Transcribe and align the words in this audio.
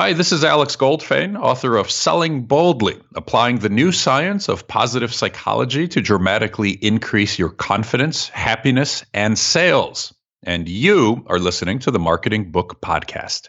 Hi, 0.00 0.12
this 0.12 0.30
is 0.30 0.44
Alex 0.44 0.76
Goldfayn, 0.76 1.36
author 1.36 1.76
of 1.76 1.90
Selling 1.90 2.42
Boldly, 2.42 3.00
applying 3.16 3.58
the 3.58 3.68
new 3.68 3.90
science 3.90 4.48
of 4.48 4.68
positive 4.68 5.12
psychology 5.12 5.88
to 5.88 6.00
dramatically 6.00 6.70
increase 6.70 7.36
your 7.36 7.48
confidence, 7.48 8.28
happiness, 8.28 9.04
and 9.12 9.36
sales. 9.36 10.14
And 10.44 10.68
you 10.68 11.24
are 11.26 11.40
listening 11.40 11.80
to 11.80 11.90
the 11.90 11.98
Marketing 11.98 12.52
Book 12.52 12.80
Podcast. 12.80 13.48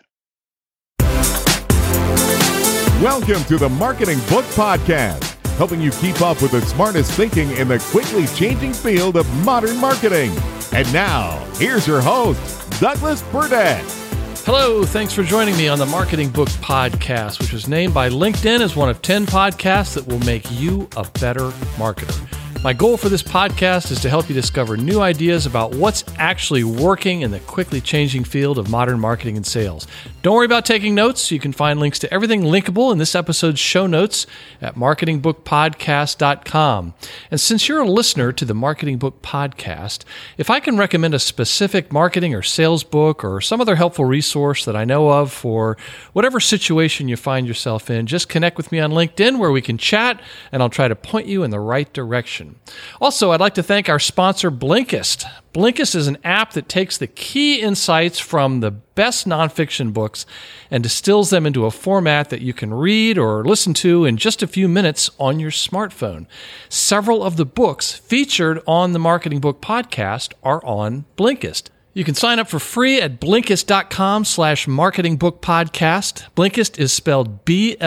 Welcome 3.00 3.44
to 3.44 3.60
the 3.60 3.70
Marketing 3.70 4.18
Book 4.22 4.46
Podcast, 4.46 5.36
helping 5.58 5.82
you 5.82 5.92
keep 5.92 6.20
up 6.22 6.42
with 6.42 6.50
the 6.50 6.62
smartest 6.62 7.12
thinking 7.12 7.52
in 7.58 7.68
the 7.68 7.78
quickly 7.92 8.26
changing 8.26 8.74
field 8.74 9.18
of 9.18 9.32
modern 9.46 9.78
marketing. 9.78 10.36
And 10.74 10.92
now, 10.92 11.46
here's 11.58 11.86
your 11.86 12.02
host, 12.02 12.72
Douglas 12.82 13.22
Burdett. 13.32 14.09
Hello, 14.46 14.84
thanks 14.84 15.14
for 15.14 15.22
joining 15.22 15.56
me 15.58 15.68
on 15.68 15.78
the 15.78 15.86
Marketing 15.86 16.30
Book 16.30 16.50
Podcast, 16.50 17.40
which 17.40 17.54
was 17.54 17.68
named 17.68 17.94
by 17.94 18.10
LinkedIn 18.10 18.62
as 18.62 18.76
one 18.76 18.90
of 18.90 19.02
10 19.02 19.28
podcasts 19.28 19.94
that 19.94 20.08
will 20.08 20.20
make 20.20 20.50
you 20.50 20.90
a 20.98 21.08
better 21.20 21.50
marketer. 21.78 22.16
My 22.64 22.74
goal 22.74 22.98
for 22.98 23.10
this 23.10 23.22
podcast 23.24 23.92
is 23.92 24.02
to 24.02 24.10
help 24.10 24.28
you 24.28 24.36
discover 24.36 24.76
new 24.76 25.02
ideas 25.02 25.46
about 25.46 25.76
what's 25.76 26.04
actually 26.18 26.64
working 26.64 27.22
in 27.22 27.32
the 27.32 27.40
quickly 27.42 27.80
changing 27.80 28.24
field 28.24 28.58
of 28.58 28.70
modern 28.70 29.00
marketing 29.00 29.38
and 29.38 29.46
sales. 29.46 29.88
Don't 30.22 30.36
worry 30.36 30.46
about 30.46 30.66
taking 30.66 30.96
notes. 30.96 31.32
You 31.32 31.40
can 31.40 31.54
find 31.54 31.80
links 31.80 31.98
to 32.00 32.14
everything 32.14 32.42
linkable 32.42 32.92
in 32.92 32.98
this 32.98 33.16
episode's 33.16 33.62
show 33.62 33.88
notes 33.88 34.28
at 34.62 34.76
marketingbookpodcast.com. 34.76 36.94
And 37.32 37.40
since 37.40 37.70
you're 37.70 37.80
a 37.80 37.90
listener 37.90 38.34
to 38.34 38.44
the 38.44 38.54
Marketing 38.54 38.98
Book 38.98 39.22
Podcast, 39.22 40.04
if 40.38 40.50
I 40.50 40.60
can 40.60 40.78
recommend 40.78 41.14
a 41.14 41.20
specific 41.20 41.94
marketing 41.94 42.36
or 42.36 42.42
sales 42.42 42.84
book 42.84 43.24
or 43.24 43.40
some 43.40 43.62
other 43.62 43.78
helpful 43.78 44.04
resource 44.04 44.66
that 44.66 44.76
I 44.76 44.84
know 44.84 45.10
of 45.10 45.32
for 45.32 45.78
whatever 46.12 46.42
situation 46.42 47.08
you 47.08 47.16
find 47.16 47.48
yourself 47.48 47.90
in, 47.90 48.06
just 48.06 48.28
connect 48.28 48.58
with 48.58 48.74
me 48.74 48.82
on 48.82 48.92
LinkedIn 48.92 49.40
where 49.40 49.52
we 49.52 49.62
can 49.62 49.78
chat 49.78 50.22
and 50.52 50.62
I'll 50.62 50.70
try 50.70 50.90
to 50.90 50.98
point 50.98 51.28
you 51.28 51.44
in 51.44 51.52
the 51.52 51.62
right 51.62 51.94
direction. 51.94 52.60
Also, 53.00 53.32
I'd 53.32 53.40
like 53.40 53.54
to 53.54 53.64
thank 53.64 53.88
our 53.88 54.00
sponsor, 54.00 54.52
Blinkist. 54.52 55.24
Blinkist 55.52 55.96
is 55.96 56.08
an 56.08 56.20
app 56.24 56.54
that 56.54 56.70
takes 56.70 56.98
the 56.98 57.08
key 57.08 57.60
insights 57.60 58.20
from 58.20 58.60
the 58.60 58.70
best 58.70 59.28
nonfiction 59.28 59.92
books 59.92 60.28
and 60.70 60.84
distills 60.84 61.32
them 61.32 61.48
into 61.48 61.66
a 61.66 61.72
format 61.72 62.30
that 62.30 62.42
you 62.42 62.54
can 62.54 62.72
read 62.72 63.18
or 63.18 63.44
listen 63.44 63.74
to 63.74 64.06
in 64.06 64.18
just 64.18 64.44
a 64.44 64.48
few 64.48 64.68
minutes 64.68 65.10
on 65.20 65.40
your 65.40 65.50
smartphone. 65.50 66.28
Several 66.70 67.24
of 67.24 67.36
the 67.36 67.48
books 67.48 67.94
featured 67.94 68.62
on 68.68 68.94
the 68.94 69.00
Marketing 69.00 69.40
Book 69.40 69.60
podcast 69.60 70.34
are 70.44 70.64
on 70.64 71.06
Blinkist. 71.18 71.70
You 71.92 72.04
can 72.04 72.14
sign 72.14 72.38
up 72.38 72.48
for 72.48 72.60
free 72.60 73.02
at 73.02 73.20
Blinkist.com 73.20 74.24
slash 74.24 74.68
marketingbookpodcast. 74.68 76.28
Blinkist 76.36 76.78
is 76.78 76.94
spelled 76.94 77.46
B-L-I-N-K-I-S-T, 77.46 77.84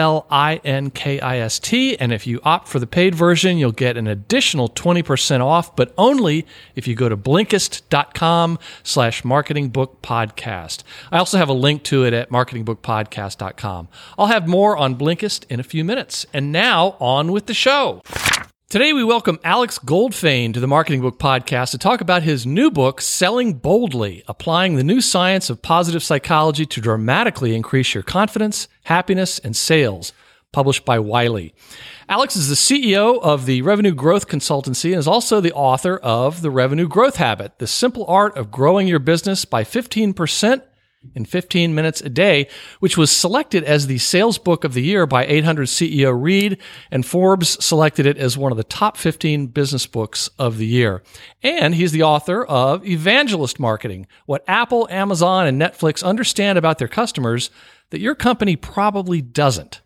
and 1.97 2.11
if 2.11 2.27
you 2.27 2.41
opt 2.43 2.67
for 2.67 2.79
the 2.79 2.87
paid 2.87 3.15
version, 3.15 3.57
you'll 3.57 3.71
get 3.71 3.95
an 3.95 4.07
additional 4.07 4.67
20% 4.67 5.39
off, 5.39 5.73
but 5.77 5.93
only 5.97 6.45
if 6.75 6.85
you 6.85 6.95
go 6.95 7.07
to 7.07 7.15
Blinkist.com 7.15 8.59
slash 8.83 9.23
marketingbookpodcast. 9.23 10.83
I 11.09 11.17
also 11.17 11.37
have 11.37 11.47
a 11.47 11.53
link 11.53 11.83
to 11.83 12.03
it 12.03 12.13
at 12.13 12.29
marketingbookpodcast.com. 12.29 13.87
I'll 14.17 14.27
have 14.27 14.49
more 14.49 14.75
on 14.75 14.97
Blinkist 14.97 15.45
in 15.49 15.61
a 15.61 15.63
few 15.63 15.85
minutes. 15.85 16.25
And 16.33 16.51
now, 16.51 16.97
on 16.99 17.31
with 17.31 17.45
the 17.45 17.53
show. 17.53 18.01
Today, 18.69 18.91
we 18.91 19.03
welcome 19.03 19.39
Alex 19.43 19.77
Goldfayn 19.77 20.51
to 20.55 20.59
the 20.59 20.67
Marketing 20.67 21.01
Book 21.01 21.19
Podcast 21.19 21.71
to 21.71 21.77
talk 21.77 22.01
about 22.01 22.23
his 22.23 22.45
new 22.45 22.71
book, 22.71 23.01
Selling 23.01 23.53
Boldly 23.53 24.23
Applying 24.27 24.75
the 24.75 24.83
New 24.83 24.99
Science 24.99 25.51
of 25.51 25.61
Positive 25.61 26.01
Psychology 26.01 26.65
to 26.65 26.81
Dramatically 26.81 27.55
Increase 27.55 27.93
Your 27.93 28.01
Confidence, 28.01 28.67
Happiness, 28.85 29.37
and 29.37 29.55
Sales, 29.55 30.11
published 30.51 30.85
by 30.85 30.97
Wiley. 30.97 31.53
Alex 32.09 32.35
is 32.35 32.49
the 32.49 32.55
CEO 32.55 33.21
of 33.21 33.45
the 33.45 33.61
Revenue 33.61 33.93
Growth 33.93 34.27
Consultancy 34.27 34.89
and 34.89 34.99
is 34.99 35.07
also 35.07 35.39
the 35.39 35.53
author 35.53 35.97
of 35.97 36.41
The 36.41 36.49
Revenue 36.49 36.87
Growth 36.87 37.17
Habit 37.17 37.59
The 37.59 37.67
Simple 37.67 38.05
Art 38.07 38.35
of 38.35 38.49
Growing 38.49 38.87
Your 38.87 38.97
Business 38.97 39.45
by 39.45 39.63
15% 39.63 40.63
in 41.15 41.25
15 41.25 41.75
minutes 41.75 42.01
a 42.01 42.09
day, 42.09 42.47
which 42.79 42.97
was 42.97 43.11
selected 43.11 43.63
as 43.63 43.87
the 43.87 43.97
sales 43.97 44.37
book 44.37 44.63
of 44.63 44.73
the 44.73 44.81
year 44.81 45.05
by 45.05 45.25
800 45.25 45.67
CEO 45.67 46.19
Read, 46.19 46.57
and 46.91 47.05
Forbes 47.05 47.63
selected 47.63 48.05
it 48.05 48.17
as 48.17 48.37
one 48.37 48.51
of 48.51 48.57
the 48.57 48.63
top 48.63 48.97
15 48.97 49.47
business 49.47 49.85
books 49.85 50.29
of 50.39 50.57
the 50.57 50.65
year. 50.65 51.03
And 51.41 51.75
he's 51.75 51.91
the 51.91 52.03
author 52.03 52.43
of 52.43 52.85
Evangelist 52.85 53.59
Marketing 53.59 54.07
What 54.25 54.43
Apple, 54.47 54.87
Amazon, 54.89 55.47
and 55.47 55.61
Netflix 55.61 56.03
understand 56.03 56.57
about 56.57 56.77
their 56.77 56.87
customers 56.87 57.49
that 57.89 57.99
your 57.99 58.15
company 58.15 58.55
probably 58.55 59.21
doesn't. 59.21 59.81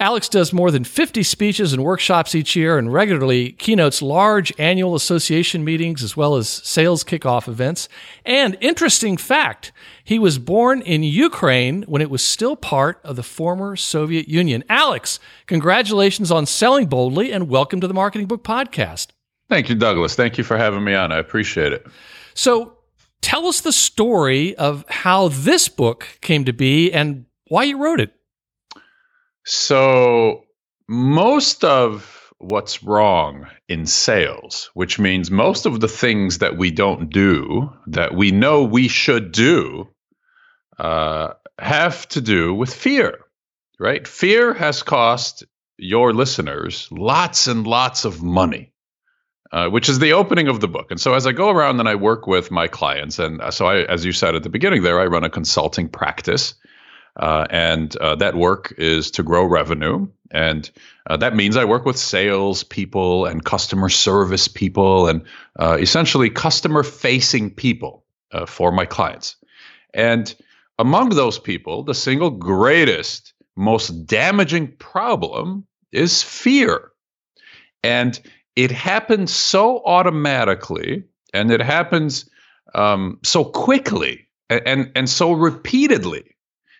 Alex 0.00 0.28
does 0.28 0.52
more 0.52 0.70
than 0.70 0.84
50 0.84 1.24
speeches 1.24 1.72
and 1.72 1.82
workshops 1.82 2.32
each 2.32 2.54
year 2.54 2.78
and 2.78 2.92
regularly 2.92 3.50
keynotes 3.50 4.00
large 4.00 4.52
annual 4.56 4.94
association 4.94 5.64
meetings 5.64 6.04
as 6.04 6.16
well 6.16 6.36
as 6.36 6.48
sales 6.48 7.02
kickoff 7.02 7.48
events. 7.48 7.88
And 8.24 8.56
interesting 8.60 9.16
fact, 9.16 9.72
he 10.04 10.20
was 10.20 10.38
born 10.38 10.82
in 10.82 11.02
Ukraine 11.02 11.82
when 11.88 12.00
it 12.00 12.10
was 12.10 12.22
still 12.22 12.54
part 12.54 13.00
of 13.02 13.16
the 13.16 13.24
former 13.24 13.74
Soviet 13.74 14.28
Union. 14.28 14.62
Alex, 14.68 15.18
congratulations 15.48 16.30
on 16.30 16.46
selling 16.46 16.86
boldly 16.86 17.32
and 17.32 17.48
welcome 17.48 17.80
to 17.80 17.88
the 17.88 17.94
Marketing 17.94 18.28
Book 18.28 18.44
Podcast. 18.44 19.08
Thank 19.48 19.68
you, 19.68 19.74
Douglas. 19.74 20.14
Thank 20.14 20.38
you 20.38 20.44
for 20.44 20.56
having 20.56 20.84
me 20.84 20.94
on. 20.94 21.10
I 21.10 21.18
appreciate 21.18 21.72
it. 21.72 21.84
So, 22.34 22.78
tell 23.20 23.46
us 23.46 23.62
the 23.62 23.72
story 23.72 24.54
of 24.54 24.84
how 24.88 25.26
this 25.26 25.68
book 25.68 26.06
came 26.20 26.44
to 26.44 26.52
be 26.52 26.92
and 26.92 27.24
why 27.48 27.64
you 27.64 27.82
wrote 27.82 28.00
it. 28.00 28.14
So, 29.50 30.44
most 30.88 31.64
of 31.64 32.34
what's 32.36 32.82
wrong 32.82 33.46
in 33.66 33.86
sales, 33.86 34.68
which 34.74 34.98
means 34.98 35.30
most 35.30 35.64
of 35.64 35.80
the 35.80 35.88
things 35.88 36.36
that 36.38 36.58
we 36.58 36.70
don't 36.70 37.08
do 37.08 37.72
that 37.86 38.14
we 38.14 38.30
know 38.30 38.62
we 38.62 38.88
should 38.88 39.32
do, 39.32 39.88
uh, 40.78 41.32
have 41.58 42.06
to 42.08 42.20
do 42.20 42.52
with 42.52 42.74
fear, 42.74 43.20
right? 43.80 44.06
Fear 44.06 44.52
has 44.52 44.82
cost 44.82 45.44
your 45.78 46.12
listeners 46.12 46.86
lots 46.90 47.46
and 47.46 47.66
lots 47.66 48.04
of 48.04 48.22
money. 48.22 48.74
Uh, 49.50 49.70
which 49.70 49.88
is 49.88 49.98
the 49.98 50.12
opening 50.12 50.48
of 50.48 50.60
the 50.60 50.68
book. 50.68 50.90
And 50.90 51.00
so 51.00 51.14
as 51.14 51.26
I 51.26 51.32
go 51.32 51.48
around 51.48 51.80
and 51.80 51.88
I 51.88 51.94
work 51.94 52.26
with 52.26 52.50
my 52.50 52.68
clients, 52.68 53.18
and 53.18 53.40
so 53.48 53.64
I, 53.64 53.84
as 53.84 54.04
you 54.04 54.12
said 54.12 54.34
at 54.34 54.42
the 54.42 54.50
beginning 54.50 54.82
there, 54.82 55.00
I 55.00 55.06
run 55.06 55.24
a 55.24 55.30
consulting 55.30 55.88
practice. 55.88 56.52
Uh, 57.18 57.46
and 57.50 57.96
uh, 57.96 58.14
that 58.16 58.36
work 58.36 58.72
is 58.78 59.10
to 59.10 59.22
grow 59.22 59.44
revenue. 59.44 60.06
And 60.30 60.70
uh, 61.08 61.16
that 61.16 61.34
means 61.34 61.56
I 61.56 61.64
work 61.64 61.84
with 61.84 61.96
sales 61.96 62.62
people 62.62 63.26
and 63.26 63.44
customer 63.44 63.88
service 63.88 64.46
people 64.46 65.08
and 65.08 65.24
uh, 65.58 65.78
essentially 65.80 66.30
customer 66.30 66.82
facing 66.82 67.50
people 67.50 68.04
uh, 68.32 68.46
for 68.46 68.70
my 68.70 68.84
clients. 68.84 69.36
And 69.94 70.34
among 70.78 71.10
those 71.10 71.38
people, 71.38 71.82
the 71.82 71.94
single 71.94 72.30
greatest, 72.30 73.32
most 73.56 74.06
damaging 74.06 74.72
problem 74.78 75.66
is 75.92 76.22
fear. 76.22 76.92
And 77.82 78.20
it 78.54 78.70
happens 78.70 79.32
so 79.32 79.82
automatically 79.84 81.04
and 81.32 81.50
it 81.50 81.62
happens 81.62 82.28
um, 82.74 83.18
so 83.22 83.44
quickly 83.44 84.28
and, 84.50 84.62
and, 84.66 84.92
and 84.94 85.10
so 85.10 85.32
repeatedly 85.32 86.34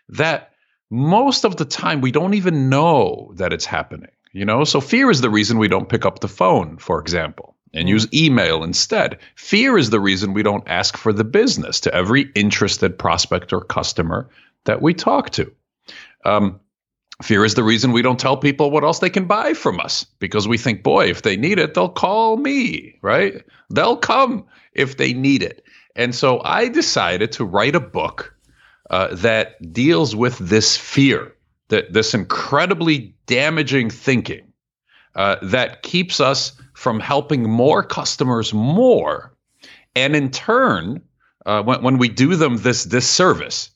that 0.08 0.52
most 0.90 1.44
of 1.44 1.56
the 1.56 1.64
time 1.64 2.00
we 2.00 2.10
don't 2.10 2.34
even 2.34 2.68
know 2.68 3.32
that 3.34 3.52
it's 3.52 3.66
happening 3.66 4.10
you 4.32 4.44
know? 4.44 4.64
So 4.64 4.80
fear 4.80 5.10
is 5.10 5.20
the 5.20 5.30
reason 5.30 5.58
we 5.58 5.68
don't 5.68 5.88
pick 5.88 6.04
up 6.04 6.20
the 6.20 6.28
phone 6.28 6.78
for 6.78 7.00
example 7.00 7.56
and 7.74 7.86
mm. 7.86 7.90
use 7.90 8.06
email 8.12 8.62
instead. 8.62 9.18
Fear 9.36 9.78
is 9.78 9.90
the 9.90 10.00
reason 10.00 10.32
we 10.32 10.42
don't 10.42 10.66
ask 10.68 10.96
for 10.96 11.12
the 11.12 11.24
business 11.24 11.80
to 11.80 11.94
every 11.94 12.30
interested 12.34 12.98
prospect 12.98 13.52
or 13.52 13.60
customer 13.60 14.28
that 14.64 14.82
we 14.82 14.94
talk 14.94 15.30
to. 15.30 15.52
Um, 16.24 16.60
fear 17.22 17.44
is 17.44 17.54
the 17.54 17.64
reason 17.64 17.92
we 17.92 18.02
don't 18.02 18.20
tell 18.20 18.36
people 18.36 18.70
what 18.70 18.84
else 18.84 19.00
they 19.00 19.10
can 19.10 19.26
buy 19.26 19.54
from 19.54 19.80
us 19.80 20.04
because 20.18 20.46
we 20.46 20.58
think 20.58 20.82
boy 20.82 21.08
if 21.08 21.22
they 21.22 21.36
need 21.36 21.58
it 21.58 21.74
they'll 21.74 21.88
call 21.88 22.36
me 22.36 22.96
right? 23.02 23.42
They'll 23.70 23.96
come 23.96 24.46
if 24.72 24.96
they 24.96 25.12
need 25.12 25.42
it. 25.42 25.64
And 25.96 26.14
so 26.14 26.40
i 26.44 26.68
decided 26.68 27.32
to 27.32 27.44
write 27.44 27.74
a 27.74 27.80
book 27.80 28.34
uh, 28.90 29.14
that 29.14 29.72
deals 29.72 30.16
with 30.16 30.38
this 30.38 30.76
fear, 30.76 31.34
that 31.68 31.92
this 31.92 32.14
incredibly 32.14 33.14
damaging 33.26 33.90
thinking 33.90 34.52
uh, 35.14 35.36
that 35.42 35.82
keeps 35.82 36.20
us 36.20 36.52
from 36.74 37.00
helping 37.00 37.42
more 37.48 37.82
customers 37.82 38.54
more, 38.54 39.34
and 39.96 40.14
in 40.14 40.30
turn, 40.30 41.02
uh, 41.46 41.62
when, 41.62 41.82
when 41.82 41.98
we 41.98 42.08
do 42.08 42.36
them 42.36 42.58
this 42.58 42.84
disservice, 42.84 43.70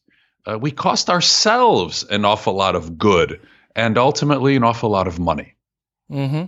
uh, 0.47 0.59
we 0.59 0.71
cost 0.71 1.11
ourselves 1.11 2.05
an 2.05 2.25
awful 2.25 2.55
lot 2.55 2.75
of 2.75 2.99
good 2.99 3.41
and 3.75 3.99
ultimately 3.99 4.57
an 4.57 4.65
awful 4.65 4.91
lot 4.91 5.07
of 5.07 5.19
money. 5.19 5.55
Mm-hmm. 6.11 6.45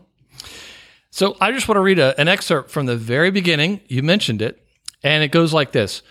So 1.11 1.37
I 1.40 1.52
just 1.52 1.69
want 1.69 1.76
to 1.76 1.82
read 1.82 1.99
a, 1.99 2.19
an 2.20 2.28
excerpt 2.28 2.70
from 2.70 2.87
the 2.87 2.96
very 2.96 3.31
beginning. 3.31 3.81
You 3.88 4.02
mentioned 4.02 4.43
it, 4.43 4.66
and 5.02 5.22
it 5.22 5.28
goes 5.28 5.52
like 5.52 5.72
this 5.72 6.02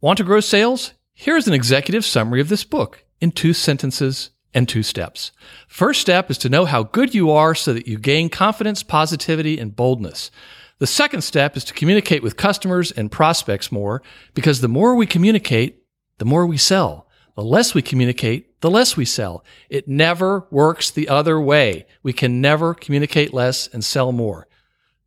Want 0.00 0.18
to 0.18 0.24
grow 0.24 0.40
sales? 0.40 0.92
Here's 1.16 1.46
an 1.46 1.54
executive 1.54 2.04
summary 2.04 2.40
of 2.40 2.48
this 2.48 2.64
book 2.64 3.04
in 3.20 3.30
two 3.30 3.52
sentences 3.52 4.30
and 4.52 4.68
two 4.68 4.82
steps. 4.82 5.30
First 5.68 6.00
step 6.00 6.28
is 6.28 6.38
to 6.38 6.48
know 6.48 6.64
how 6.64 6.82
good 6.82 7.14
you 7.14 7.30
are 7.30 7.54
so 7.54 7.72
that 7.72 7.86
you 7.86 7.98
gain 7.98 8.28
confidence, 8.28 8.82
positivity, 8.82 9.58
and 9.58 9.76
boldness. 9.76 10.32
The 10.80 10.88
second 10.88 11.22
step 11.22 11.56
is 11.56 11.64
to 11.66 11.72
communicate 11.72 12.22
with 12.24 12.36
customers 12.36 12.90
and 12.90 13.12
prospects 13.12 13.70
more 13.70 14.02
because 14.34 14.60
the 14.60 14.68
more 14.68 14.96
we 14.96 15.06
communicate, 15.06 15.84
the 16.18 16.24
more 16.24 16.46
we 16.46 16.56
sell. 16.56 17.08
The 17.36 17.42
less 17.42 17.74
we 17.74 17.82
communicate, 17.82 18.60
the 18.60 18.70
less 18.70 18.96
we 18.96 19.04
sell. 19.04 19.44
It 19.68 19.88
never 19.88 20.46
works 20.50 20.90
the 20.90 21.08
other 21.08 21.40
way. 21.40 21.86
We 22.02 22.12
can 22.12 22.40
never 22.40 22.74
communicate 22.74 23.32
less 23.32 23.68
and 23.68 23.84
sell 23.84 24.10
more. 24.10 24.48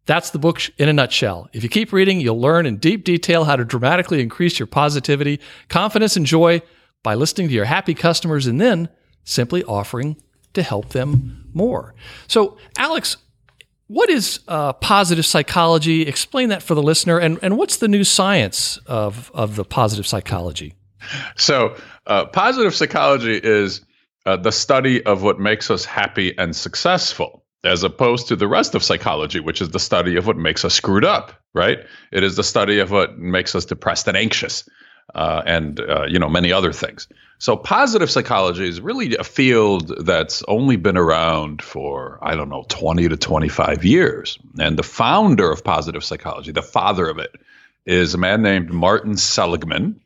That's 0.08 0.32
the 0.32 0.40
book 0.40 0.62
in 0.78 0.90
a 0.90 0.94
nutshell. 0.94 1.50
If 1.54 1.64
you 1.64 1.70
keep 1.70 1.94
reading, 1.94 2.20
you'll 2.20 2.42
learn 2.42 2.66
in 2.66 2.78
deep 2.78 3.04
detail 3.04 3.44
how 3.44 3.56
to 3.56 3.64
dramatically 3.64 4.22
increase 4.22 4.58
your 4.58 4.68
positivity, 4.68 5.40
confidence, 5.70 6.18
and 6.18 6.26
joy 6.26 6.62
by 7.04 7.14
listening 7.14 7.50
to 7.50 7.54
your 7.54 7.66
happy 7.66 7.94
customers 7.94 8.48
and 8.48 8.60
then 8.60 8.90
simply 9.24 9.64
offering 9.66 10.18
to 10.54 10.64
help 10.64 10.90
them 10.90 11.50
more. 11.54 11.94
So, 12.28 12.58
Alex, 12.78 13.18
what 13.88 14.10
is 14.10 14.40
uh, 14.48 14.74
positive 14.74 15.26
psychology? 15.26 16.02
Explain 16.02 16.50
that 16.50 16.64
for 16.64 16.74
the 16.74 16.84
listener, 16.84 17.20
and, 17.20 17.38
and 17.42 17.58
what's 17.58 17.78
the 17.78 17.88
new 17.88 18.04
science 18.04 18.78
of, 18.86 19.30
of 19.34 19.56
the 19.56 19.64
positive 19.64 20.08
psychology? 20.08 20.74
So, 21.36 21.76
uh, 22.06 22.26
positive 22.26 22.74
psychology 22.74 23.40
is 23.42 23.82
uh, 24.26 24.38
the 24.38 24.52
study 24.52 25.06
of 25.06 25.24
what 25.24 25.40
makes 25.40 25.70
us 25.70 25.86
happy 25.86 26.38
and 26.38 26.56
successful, 26.56 27.46
as 27.68 27.84
opposed 27.84 28.28
to 28.28 28.36
the 28.36 28.48
rest 28.48 28.76
of 28.76 28.84
psychology, 28.84 29.40
which 29.40 29.62
is 29.62 29.70
the 29.70 29.80
study 29.80 30.16
of 30.16 30.26
what 30.26 30.38
makes 30.38 30.64
us 30.66 30.74
screwed 30.74 31.06
up. 31.06 31.34
Right? 31.54 31.80
It 32.12 32.24
is 32.24 32.36
the 32.36 32.44
study 32.44 32.80
of 32.80 32.92
what 32.92 33.18
makes 33.18 33.56
us 33.56 33.66
depressed 33.66 34.08
and 34.08 34.18
anxious, 34.18 34.68
uh, 35.16 35.42
and 35.46 35.80
uh, 35.80 36.06
you 36.08 36.20
know 36.20 36.30
many 36.30 36.52
other 36.52 36.74
things. 36.74 37.08
So, 37.40 37.56
positive 37.56 38.10
psychology 38.10 38.68
is 38.68 38.82
really 38.82 39.16
a 39.16 39.24
field 39.24 39.94
that's 40.06 40.44
only 40.48 40.76
been 40.76 40.98
around 40.98 41.62
for 41.62 42.20
I 42.22 42.36
don't 42.36 42.50
know 42.50 42.66
twenty 42.68 43.08
to 43.10 43.18
twenty-five 43.18 43.84
years, 43.84 44.38
and 44.60 44.78
the 44.78 44.84
founder 44.84 45.52
of 45.52 45.64
positive 45.64 46.04
psychology, 46.04 46.52
the 46.52 46.62
father 46.62 47.08
of 47.10 47.20
it, 47.20 47.32
is 47.86 48.14
a 48.14 48.18
man 48.18 48.42
named 48.42 48.72
Martin 48.72 49.18
Seligman 49.18 50.00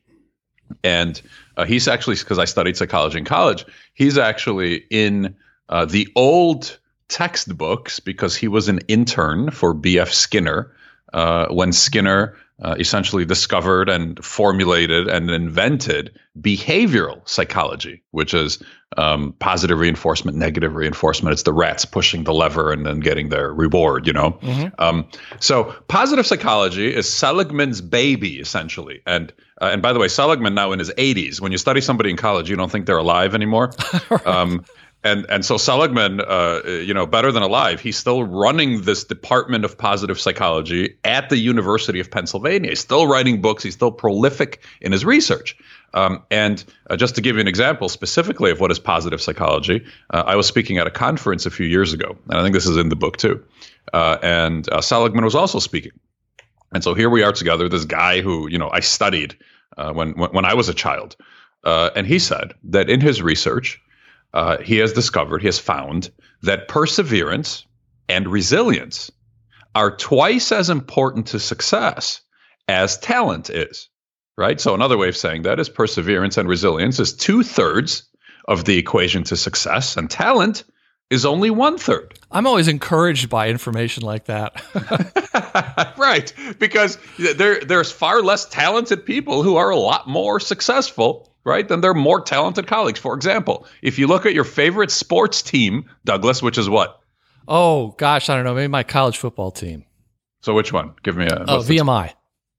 and 0.84 1.22
uh, 1.58 1.66
he's 1.66 1.88
actually 1.88 2.16
because 2.16 2.40
I 2.40 2.46
studied 2.46 2.78
psychology 2.78 3.18
in 3.18 3.26
college. 3.26 3.66
He's 3.94 4.18
actually 4.18 4.86
in 4.90 5.36
uh, 5.70 5.86
the 5.86 6.08
old 6.16 6.80
textbooks 7.12 8.00
because 8.00 8.36
he 8.36 8.48
was 8.48 8.70
an 8.70 8.80
intern 8.88 9.52
for 9.52 9.74
B.F. 9.74 10.12
Skinner 10.12 10.72
uh, 11.14 11.48
when 11.50 11.74
Skinner 11.74 12.38
uh, 12.64 12.76
essentially 12.80 13.26
discovered 13.26 13.90
and 13.90 14.24
formulated 14.24 15.08
and 15.08 15.30
invented 15.30 16.18
behavioral 16.40 17.28
psychology, 17.28 18.02
which 18.12 18.34
is 18.34 18.64
um, 18.98 19.34
positive 19.40 19.80
reinforcement, 19.80 20.38
negative 20.38 20.76
reinforcement. 20.76 21.34
It's 21.34 21.44
the 21.44 21.54
rats 21.54 21.86
pushing 21.86 22.24
the 22.24 22.34
lever 22.34 22.72
and 22.72 22.86
then 22.86 23.00
getting 23.00 23.30
their 23.30 23.52
reward, 23.54 24.06
you 24.06 24.14
know? 24.14 24.34
Mm-hmm. 24.34 24.68
Um, 24.80 25.08
so 25.40 25.76
positive 25.88 26.26
psychology 26.26 26.94
is 26.94 27.12
Seligman's 27.12 27.82
baby, 27.82 28.40
essentially. 28.40 29.02
And 29.06 29.34
uh, 29.60 29.70
and 29.72 29.82
by 29.82 29.94
the 29.94 30.00
way, 30.00 30.08
Seligman 30.08 30.56
now 30.56 30.72
in 30.72 30.80
his 30.80 30.90
80s. 30.92 31.40
When 31.40 31.52
you 31.52 31.58
study 31.58 31.82
somebody 31.82 32.10
in 32.10 32.18
college, 32.18 32.50
you 32.50 32.56
don't 32.56 32.72
think 32.72 32.86
they're 32.86 32.98
alive 32.98 33.36
anymore. 33.36 33.72
right. 34.10 34.28
um, 34.28 34.66
and 35.04 35.26
and 35.30 35.44
so 35.44 35.58
Seligman, 35.58 36.22
uh, 36.22 36.62
you 36.66 36.94
know, 36.94 37.06
better 37.06 37.32
than 37.32 37.42
alive, 37.42 37.80
he's 37.80 37.98
still 37.98 38.24
running 38.24 38.82
this 38.82 39.04
department 39.04 39.66
of 39.66 39.78
positive 39.78 40.20
psychology 40.20 40.96
at 41.04 41.30
the 41.30 41.38
University 41.38 42.00
of 42.00 42.12
Pennsylvania. 42.12 42.70
He's 42.70 42.80
still 42.80 43.08
writing 43.08 43.42
books. 43.42 43.64
He's 43.64 43.74
still 43.74 43.92
prolific 43.92 44.62
in 44.80 44.92
his 44.92 45.04
research. 45.04 45.58
Um, 45.94 46.24
and 46.30 46.64
uh, 46.90 46.96
just 46.96 47.16
to 47.16 47.22
give 47.22 47.36
you 47.36 47.42
an 47.42 47.48
example 47.48 47.90
specifically 47.90 48.52
of 48.52 48.60
what 48.60 48.72
is 48.72 48.80
positive 48.80 49.22
psychology, 49.22 49.84
uh, 50.12 50.24
I 50.26 50.36
was 50.36 50.48
speaking 50.48 50.78
at 50.78 50.88
a 50.88 50.92
conference 50.92 51.46
a 51.46 51.52
few 51.52 51.66
years 51.66 51.94
ago, 51.94 52.16
and 52.30 52.38
I 52.38 52.44
think 52.44 52.54
this 52.54 52.68
is 52.68 52.78
in 52.78 52.90
the 52.90 52.96
book 52.96 53.18
too. 53.18 53.44
Uh, 53.94 54.18
and 54.22 54.70
uh, 54.72 54.82
Seligman 54.82 55.26
was 55.26 55.36
also 55.36 55.60
speaking. 55.60 55.92
And 56.74 56.84
so 56.84 56.94
here 56.94 57.10
we 57.10 57.24
are 57.24 57.34
together. 57.34 57.68
This 57.68 57.86
guy 57.86 58.22
who 58.22 58.48
you 58.48 58.60
know 58.60 58.70
I 58.72 58.82
studied 58.82 59.36
uh, 59.78 59.94
when, 59.94 60.12
when 60.12 60.30
when 60.30 60.46
I 60.46 60.54
was 60.54 60.70
a 60.70 60.76
child, 60.76 61.16
and 61.64 62.06
he 62.06 62.20
said 62.20 62.54
that 62.66 62.88
in 62.88 63.02
his 63.02 63.24
research 63.24 63.82
uh, 64.34 64.58
he 64.58 64.78
has 64.78 64.94
discovered, 64.94 65.42
he 65.42 65.48
has 65.48 65.60
found 65.60 66.12
that 66.44 66.68
perseverance 66.68 67.66
and 68.08 68.28
resilience 68.28 69.12
are 69.76 69.96
twice 69.96 70.52
as 70.52 70.70
important 70.70 71.28
to 71.28 71.40
success 71.40 72.22
as 72.68 72.98
talent 72.98 73.50
is. 73.50 73.90
Right. 74.38 74.60
So, 74.60 74.74
another 74.74 74.98
way 74.98 75.10
of 75.10 75.18
saying 75.18 75.44
that 75.44 75.60
is 75.60 75.70
perseverance 75.70 76.38
and 76.38 76.48
resilience 76.48 77.00
is 77.00 77.14
two 77.14 77.44
thirds 77.44 78.04
of 78.48 78.66
the 78.66 78.78
equation 78.78 79.24
to 79.26 79.36
success, 79.36 79.98
and 79.98 80.10
talent 80.10 80.64
is 81.12 81.26
only 81.26 81.52
one 81.52 81.78
third. 81.78 82.18
I'm 82.32 82.48
always 82.48 82.70
encouraged 82.70 83.30
by 83.30 83.50
information 83.50 84.04
like 84.04 84.26
that. 84.26 85.94
right. 85.98 86.34
Because 86.58 86.98
there, 87.20 87.60
there's 87.60 87.92
far 87.92 88.22
less 88.24 88.46
talented 88.46 89.06
people 89.06 89.44
who 89.44 89.58
are 89.58 89.70
a 89.70 89.76
lot 89.76 90.08
more 90.08 90.40
successful 90.40 91.31
right? 91.44 91.68
Then 91.68 91.82
they're 91.82 91.94
more 91.94 92.22
talented 92.22 92.68
colleagues. 92.68 93.00
For 93.00 93.14
example, 93.16 93.68
if 93.82 94.00
you 94.00 94.08
look 94.08 94.26
at 94.26 94.34
your 94.34 94.44
favorite 94.44 94.92
sports 94.92 95.42
team, 95.42 95.90
Douglas, 96.06 96.42
which 96.42 96.58
is 96.58 96.70
what? 96.70 97.02
Oh 97.48 97.90
gosh, 97.98 98.30
I 98.30 98.36
don't 98.36 98.46
know. 98.46 98.56
Maybe 98.56 98.68
my 98.68 98.84
college 98.84 99.18
football 99.18 99.52
team. 99.52 99.86
So 100.42 100.54
which 100.54 100.74
one? 100.74 100.94
Give 101.04 101.16
me 101.18 101.26
a. 101.26 101.46
Oh, 101.48 101.60
VMI. 101.60 102.14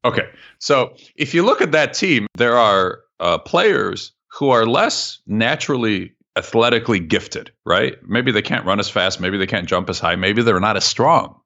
Okay, 0.05 0.29
so 0.59 0.95
if 1.17 1.33
you 1.33 1.45
look 1.45 1.61
at 1.61 1.73
that 1.73 1.95
team, 1.95 2.27
there 2.37 2.57
are 2.57 3.01
uh, 3.21 3.39
players 3.39 4.13
who 4.29 4.51
are 4.51 4.67
less 4.67 5.21
naturally 5.27 6.13
athletically 6.37 6.99
gifted, 6.99 7.53
right? 7.65 7.97
Maybe 8.03 8.33
they 8.33 8.43
can't 8.43 8.65
run 8.65 8.81
as 8.81 8.89
fast, 8.89 9.21
maybe 9.21 9.39
they 9.39 9.47
can't 9.47 9.69
jump 9.69 9.89
as 9.91 10.01
high, 10.01 10.17
maybe 10.17 10.43
they're 10.43 10.59
not 10.59 10.77
as 10.77 10.85
strong. 10.85 11.39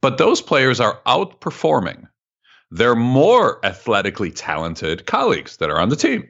But 0.00 0.18
those 0.18 0.40
players 0.40 0.80
are 0.80 1.00
outperforming 1.06 2.08
their 2.70 2.96
more 2.96 3.64
athletically 3.64 4.30
talented 4.30 5.06
colleagues 5.06 5.58
that 5.58 5.70
are 5.70 5.78
on 5.78 5.90
the 5.90 5.96
team. 5.96 6.28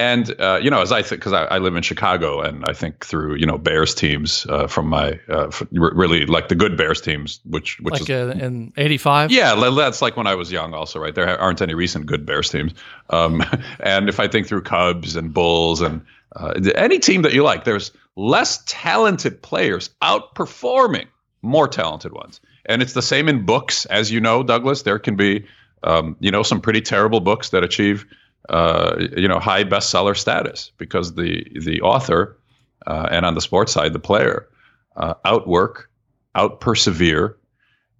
And 0.00 0.40
uh, 0.40 0.58
you 0.62 0.70
know, 0.70 0.80
as 0.80 0.92
I 0.92 1.02
think, 1.02 1.20
because 1.20 1.34
I, 1.34 1.44
I, 1.44 1.58
live 1.58 1.76
in 1.76 1.82
Chicago, 1.82 2.40
and 2.40 2.64
I 2.64 2.72
think 2.72 3.04
through 3.04 3.34
you 3.34 3.44
know 3.44 3.58
Bears 3.58 3.94
teams 3.94 4.46
uh, 4.48 4.66
from 4.66 4.86
my 4.86 5.20
uh, 5.28 5.50
really 5.72 6.24
like 6.24 6.48
the 6.48 6.54
good 6.54 6.74
Bears 6.74 7.02
teams, 7.02 7.38
which 7.44 7.78
which 7.80 7.92
like 7.92 8.08
is 8.08 8.10
uh, 8.10 8.32
in 8.40 8.72
'85. 8.78 9.30
Yeah, 9.30 9.54
that's 9.76 10.00
like 10.00 10.16
when 10.16 10.26
I 10.26 10.34
was 10.34 10.50
young, 10.50 10.72
also, 10.72 10.98
right? 10.98 11.14
There 11.14 11.38
aren't 11.38 11.60
any 11.60 11.74
recent 11.74 12.06
good 12.06 12.24
Bears 12.24 12.48
teams. 12.48 12.72
Um, 13.10 13.44
and 13.80 14.08
if 14.08 14.18
I 14.18 14.26
think 14.26 14.46
through 14.46 14.62
Cubs 14.62 15.16
and 15.16 15.34
Bulls 15.34 15.82
and 15.82 16.00
uh, 16.34 16.54
any 16.76 16.98
team 16.98 17.20
that 17.20 17.34
you 17.34 17.42
like, 17.42 17.64
there's 17.64 17.92
less 18.16 18.62
talented 18.64 19.42
players 19.42 19.90
outperforming 20.00 21.08
more 21.42 21.68
talented 21.68 22.12
ones, 22.14 22.40
and 22.64 22.80
it's 22.80 22.94
the 22.94 23.02
same 23.02 23.28
in 23.28 23.44
books, 23.44 23.84
as 23.84 24.10
you 24.10 24.18
know, 24.18 24.42
Douglas. 24.42 24.80
There 24.80 24.98
can 24.98 25.16
be 25.16 25.44
um, 25.82 26.16
you 26.20 26.30
know 26.30 26.42
some 26.42 26.62
pretty 26.62 26.80
terrible 26.80 27.20
books 27.20 27.50
that 27.50 27.62
achieve 27.62 28.06
uh, 28.48 28.96
you 29.16 29.28
know 29.28 29.38
high 29.38 29.64
bestseller 29.64 30.16
status 30.16 30.72
because 30.78 31.14
the 31.14 31.46
the 31.60 31.80
author 31.82 32.38
uh, 32.86 33.08
and 33.10 33.26
on 33.26 33.34
the 33.34 33.40
sports 33.40 33.72
side 33.72 33.92
the 33.92 33.98
player 33.98 34.48
uh, 34.96 35.14
outwork, 35.24 35.90
out 36.34 36.60
persevere. 36.60 37.36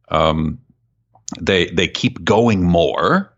Um, 0.09 0.59
they 1.40 1.66
they 1.66 1.88
keep 1.88 2.25
going 2.25 2.62
more 2.64 3.32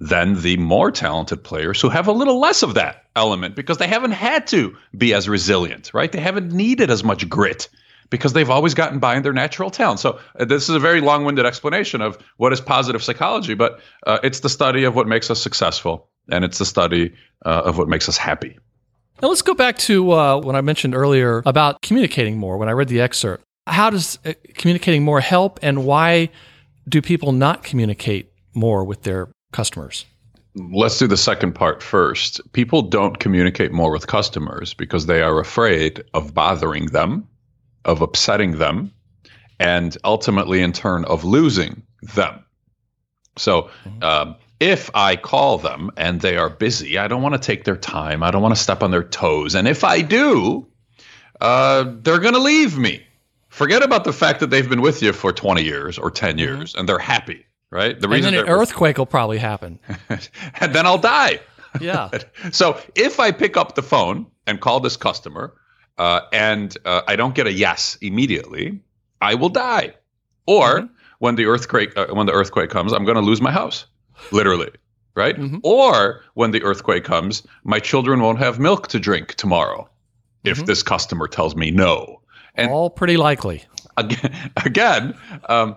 than 0.00 0.40
the 0.42 0.56
more 0.58 0.90
talented 0.90 1.42
players 1.42 1.80
who 1.80 1.88
have 1.88 2.08
a 2.08 2.12
little 2.12 2.38
less 2.38 2.62
of 2.62 2.74
that 2.74 3.04
element 3.16 3.54
because 3.54 3.78
they 3.78 3.86
haven't 3.86 4.12
had 4.12 4.46
to 4.48 4.76
be 4.96 5.14
as 5.14 5.28
resilient, 5.28 5.92
right? 5.94 6.12
They 6.12 6.20
haven't 6.20 6.52
needed 6.52 6.90
as 6.90 7.02
much 7.02 7.28
grit 7.28 7.68
because 8.10 8.32
they've 8.32 8.50
always 8.50 8.74
gotten 8.74 8.98
by 8.98 9.16
in 9.16 9.22
their 9.22 9.32
natural 9.32 9.70
talent. 9.70 10.00
So 10.00 10.20
uh, 10.38 10.44
this 10.44 10.68
is 10.68 10.74
a 10.74 10.80
very 10.80 11.00
long-winded 11.00 11.46
explanation 11.46 12.02
of 12.02 12.18
what 12.36 12.52
is 12.52 12.60
positive 12.60 13.02
psychology, 13.02 13.54
but 13.54 13.80
uh, 14.06 14.18
it's 14.22 14.40
the 14.40 14.50
study 14.50 14.84
of 14.84 14.94
what 14.94 15.08
makes 15.08 15.30
us 15.30 15.40
successful 15.40 16.10
and 16.30 16.44
it's 16.44 16.58
the 16.58 16.64
study 16.64 17.14
uh, 17.44 17.62
of 17.64 17.78
what 17.78 17.88
makes 17.88 18.08
us 18.08 18.16
happy. 18.16 18.58
Now 19.22 19.28
let's 19.28 19.42
go 19.42 19.54
back 19.54 19.78
to 19.78 20.12
uh, 20.12 20.40
what 20.40 20.56
I 20.56 20.60
mentioned 20.60 20.94
earlier 20.94 21.42
about 21.46 21.82
communicating 21.82 22.36
more. 22.36 22.58
When 22.58 22.68
I 22.68 22.72
read 22.72 22.88
the 22.88 23.00
excerpt, 23.00 23.44
how 23.66 23.90
does 23.90 24.18
uh, 24.24 24.32
communicating 24.54 25.04
more 25.04 25.20
help, 25.20 25.58
and 25.62 25.84
why 25.84 26.30
do 26.88 27.00
people 27.00 27.32
not 27.32 27.62
communicate 27.62 28.32
more 28.54 28.84
with 28.84 29.02
their 29.02 29.28
customers? 29.52 30.06
let's 30.54 30.98
do 30.98 31.06
the 31.06 31.16
second 31.16 31.54
part 31.54 31.82
first. 31.82 32.40
People 32.52 32.82
don't 32.82 33.18
communicate 33.18 33.72
more 33.72 33.90
with 33.90 34.06
customers 34.06 34.74
because 34.74 35.06
they 35.06 35.22
are 35.22 35.40
afraid 35.40 36.04
of 36.14 36.34
bothering 36.34 36.86
them, 36.86 37.26
of 37.84 38.02
upsetting 38.02 38.58
them, 38.58 38.92
and 39.58 39.96
ultimately, 40.04 40.62
in 40.62 40.72
turn, 40.72 41.04
of 41.06 41.24
losing 41.24 41.82
them. 42.14 42.44
So, 43.36 43.70
um, 44.02 44.36
if 44.60 44.90
I 44.94 45.16
call 45.16 45.58
them 45.58 45.90
and 45.96 46.20
they 46.20 46.36
are 46.36 46.48
busy, 46.48 46.98
I 46.98 47.08
don't 47.08 47.22
want 47.22 47.34
to 47.34 47.38
take 47.38 47.64
their 47.64 47.76
time. 47.76 48.22
I 48.22 48.30
don't 48.30 48.42
want 48.42 48.54
to 48.54 48.60
step 48.60 48.82
on 48.82 48.90
their 48.90 49.02
toes. 49.02 49.54
And 49.54 49.66
if 49.66 49.84
I 49.84 50.00
do, 50.00 50.66
uh, 51.40 51.84
they're 52.02 52.20
going 52.20 52.34
to 52.34 52.40
leave 52.40 52.78
me. 52.78 53.04
Forget 53.48 53.82
about 53.82 54.04
the 54.04 54.12
fact 54.12 54.40
that 54.40 54.50
they've 54.50 54.68
been 54.68 54.80
with 54.80 55.02
you 55.02 55.12
for 55.12 55.32
20 55.32 55.62
years 55.62 55.98
or 55.98 56.10
10 56.10 56.38
years 56.38 56.74
and 56.74 56.88
they're 56.88 56.98
happy, 56.98 57.46
right? 57.70 57.98
The 58.00 58.10
and 58.10 58.24
then 58.24 58.34
an 58.34 58.48
earthquake 58.48 58.98
will 58.98 59.06
probably 59.06 59.38
happen. 59.38 59.78
and 60.08 60.74
then 60.74 60.86
I'll 60.86 60.98
die. 60.98 61.40
Yeah. 61.80 62.10
So 62.52 62.80
if 62.94 63.20
I 63.20 63.30
pick 63.32 63.56
up 63.56 63.74
the 63.74 63.82
phone 63.82 64.26
and 64.46 64.60
call 64.60 64.80
this 64.80 64.96
customer 64.96 65.54
uh, 65.98 66.20
and 66.32 66.76
uh, 66.84 67.02
I 67.06 67.16
don't 67.16 67.34
get 67.34 67.46
a 67.46 67.52
yes 67.52 67.96
immediately, 68.00 68.80
I 69.20 69.34
will 69.34 69.48
die. 69.48 69.94
Or 70.46 70.88
when 71.18 71.36
the 71.36 71.46
earthquake 71.46 71.96
uh, 71.96 72.08
when 72.08 72.26
the 72.26 72.32
earthquake 72.32 72.70
comes, 72.70 72.92
I'm 72.92 73.04
going 73.04 73.16
to 73.16 73.22
lose 73.22 73.40
my 73.40 73.50
house, 73.50 73.86
literally, 74.32 74.70
right? 75.14 75.36
Or 75.62 76.22
when 76.34 76.50
the 76.50 76.62
earthquake 76.62 77.04
comes, 77.04 77.46
my 77.64 77.78
children 77.78 78.20
won't 78.20 78.38
have 78.38 78.58
milk 78.58 78.88
to 78.88 78.98
drink 78.98 79.34
tomorrow 79.34 79.88
if 80.44 80.64
this 80.66 80.82
customer 80.82 81.26
tells 81.26 81.56
me 81.56 81.70
no. 81.70 82.20
And 82.54 82.70
All 82.70 82.90
pretty 82.90 83.16
likely. 83.16 83.64
again, 83.96 84.52
again 84.64 85.14
um, 85.48 85.76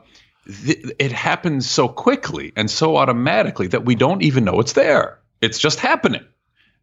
th- 0.65 0.86
it 1.00 1.12
happens 1.12 1.70
so 1.70 1.88
quickly 1.88 2.53
and 2.56 2.70
so 2.70 2.98
automatically 2.98 3.67
that 3.67 3.86
we 3.86 3.96
don't 3.96 4.22
even 4.22 4.44
know 4.44 4.60
it's 4.60 4.74
there. 4.74 5.20
It's 5.41 5.60
just 5.60 5.79
happening. 5.79 6.25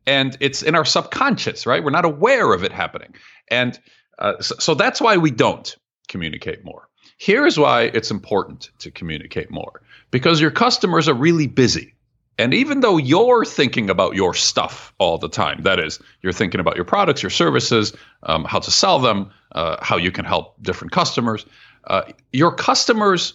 And 0.07 0.37
it's 0.41 0.63
in 0.63 0.75
our 0.75 0.85
subconscious, 0.85 1.67
right? 1.67 1.83
We're 1.83 1.91
not 1.91 2.05
aware 2.05 2.53
of 2.53 2.63
it 2.63 2.73
happening. 2.73 3.15
And 3.51 3.79
uh, 4.19 4.41
so, 4.41 4.55
so 4.59 4.75
that's 4.75 5.01
why 5.01 5.17
we 5.17 5.31
don't 5.31 5.77
communicate 6.09 6.65
more. 6.65 6.89
Here's 7.17 7.59
why 7.59 7.83
it's 7.83 8.11
important 8.11 8.71
to 8.81 8.91
communicate 8.91 9.51
more 9.51 9.83
because 10.15 10.41
your 10.41 10.53
customers 10.53 11.09
are 11.09 11.15
really 11.15 11.49
busy. 11.49 11.93
And 12.39 12.55
even 12.55 12.83
though 12.83 12.99
you're 12.99 13.45
thinking 13.45 13.91
about 13.91 14.15
your 14.15 14.33
stuff 14.33 14.95
all 14.99 15.19
the 15.19 15.29
time, 15.29 15.63
that 15.63 15.81
is, 15.81 15.99
you're 16.23 16.33
thinking 16.33 16.61
about 16.61 16.77
your 16.77 16.85
products, 16.85 17.21
your 17.21 17.31
services, 17.31 17.93
um, 18.23 18.45
how 18.45 18.61
to 18.61 18.71
sell 18.71 19.01
them, 19.01 19.33
uh, 19.57 19.77
how 19.83 19.97
you 19.97 20.13
can 20.13 20.25
help 20.25 20.55
different 20.63 20.93
customers, 20.93 21.45
uh, 21.89 22.03
your 22.33 22.55
customers 22.55 23.35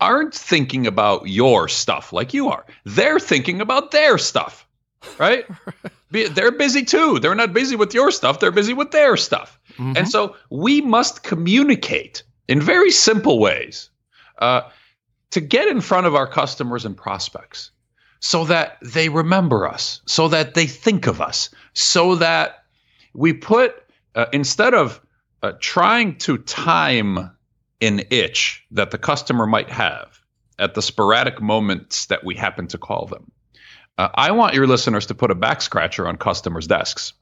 aren't 0.00 0.32
thinking 0.32 0.86
about 0.86 1.28
your 1.28 1.68
stuff 1.68 2.10
like 2.10 2.32
you 2.32 2.48
are. 2.48 2.64
They're 2.84 3.20
thinking 3.20 3.60
about 3.60 3.90
their 3.90 4.16
stuff, 4.16 4.66
right? 5.18 5.44
Be- 6.10 6.28
they're 6.28 6.52
busy 6.52 6.86
too. 6.86 7.18
They're 7.18 7.34
not 7.34 7.52
busy 7.52 7.76
with 7.76 7.92
your 7.92 8.10
stuff, 8.10 8.40
they're 8.40 8.50
busy 8.50 8.72
with 8.72 8.92
their 8.92 9.18
stuff. 9.18 9.58
And 9.98 10.08
so 10.08 10.36
we 10.48 10.80
must 10.80 11.22
communicate 11.22 12.22
in 12.48 12.62
very 12.62 12.92
simple 12.92 13.38
ways 13.38 13.90
uh, 14.38 14.62
to 15.34 15.40
get 15.40 15.66
in 15.66 15.80
front 15.80 16.06
of 16.06 16.14
our 16.14 16.28
customers 16.28 16.84
and 16.84 16.96
prospects 16.96 17.72
so 18.20 18.44
that 18.44 18.78
they 18.82 19.08
remember 19.08 19.66
us, 19.66 20.00
so 20.06 20.28
that 20.28 20.54
they 20.54 20.64
think 20.64 21.08
of 21.08 21.20
us, 21.20 21.50
so 21.72 22.14
that 22.14 22.62
we 23.14 23.32
put, 23.32 23.74
uh, 24.14 24.26
instead 24.32 24.74
of 24.74 25.00
uh, 25.42 25.50
trying 25.58 26.16
to 26.18 26.38
time 26.38 27.32
an 27.80 28.02
itch 28.10 28.64
that 28.70 28.92
the 28.92 28.96
customer 28.96 29.44
might 29.44 29.68
have 29.68 30.20
at 30.60 30.74
the 30.74 30.82
sporadic 30.82 31.42
moments 31.42 32.06
that 32.06 32.22
we 32.22 32.36
happen 32.36 32.68
to 32.68 32.78
call 32.78 33.06
them, 33.06 33.28
uh, 33.98 34.10
I 34.14 34.30
want 34.30 34.54
your 34.54 34.68
listeners 34.68 35.04
to 35.06 35.16
put 35.16 35.32
a 35.32 35.34
back 35.34 35.62
scratcher 35.62 36.06
on 36.06 36.16
customers' 36.16 36.68
desks 36.68 37.12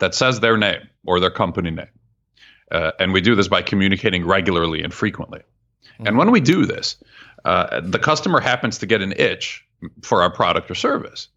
that 0.00 0.12
says 0.12 0.40
their 0.40 0.56
name 0.56 0.82
or 1.06 1.20
their 1.20 1.30
company 1.30 1.70
name. 1.70 1.86
Uh, 2.72 2.90
and 2.98 3.12
we 3.12 3.20
do 3.20 3.36
this 3.36 3.46
by 3.46 3.62
communicating 3.62 4.26
regularly 4.26 4.82
and 4.82 4.92
frequently. 4.92 5.42
And 6.00 6.18
when 6.18 6.30
we 6.30 6.40
do 6.40 6.66
this, 6.66 6.96
uh, 7.44 7.80
the 7.82 7.98
customer 7.98 8.40
happens 8.40 8.78
to 8.78 8.86
get 8.86 9.02
an 9.02 9.12
itch 9.16 9.64
for 10.02 10.22
our 10.22 10.30
product 10.30 10.70
or 10.70 10.74
service. 10.74 11.28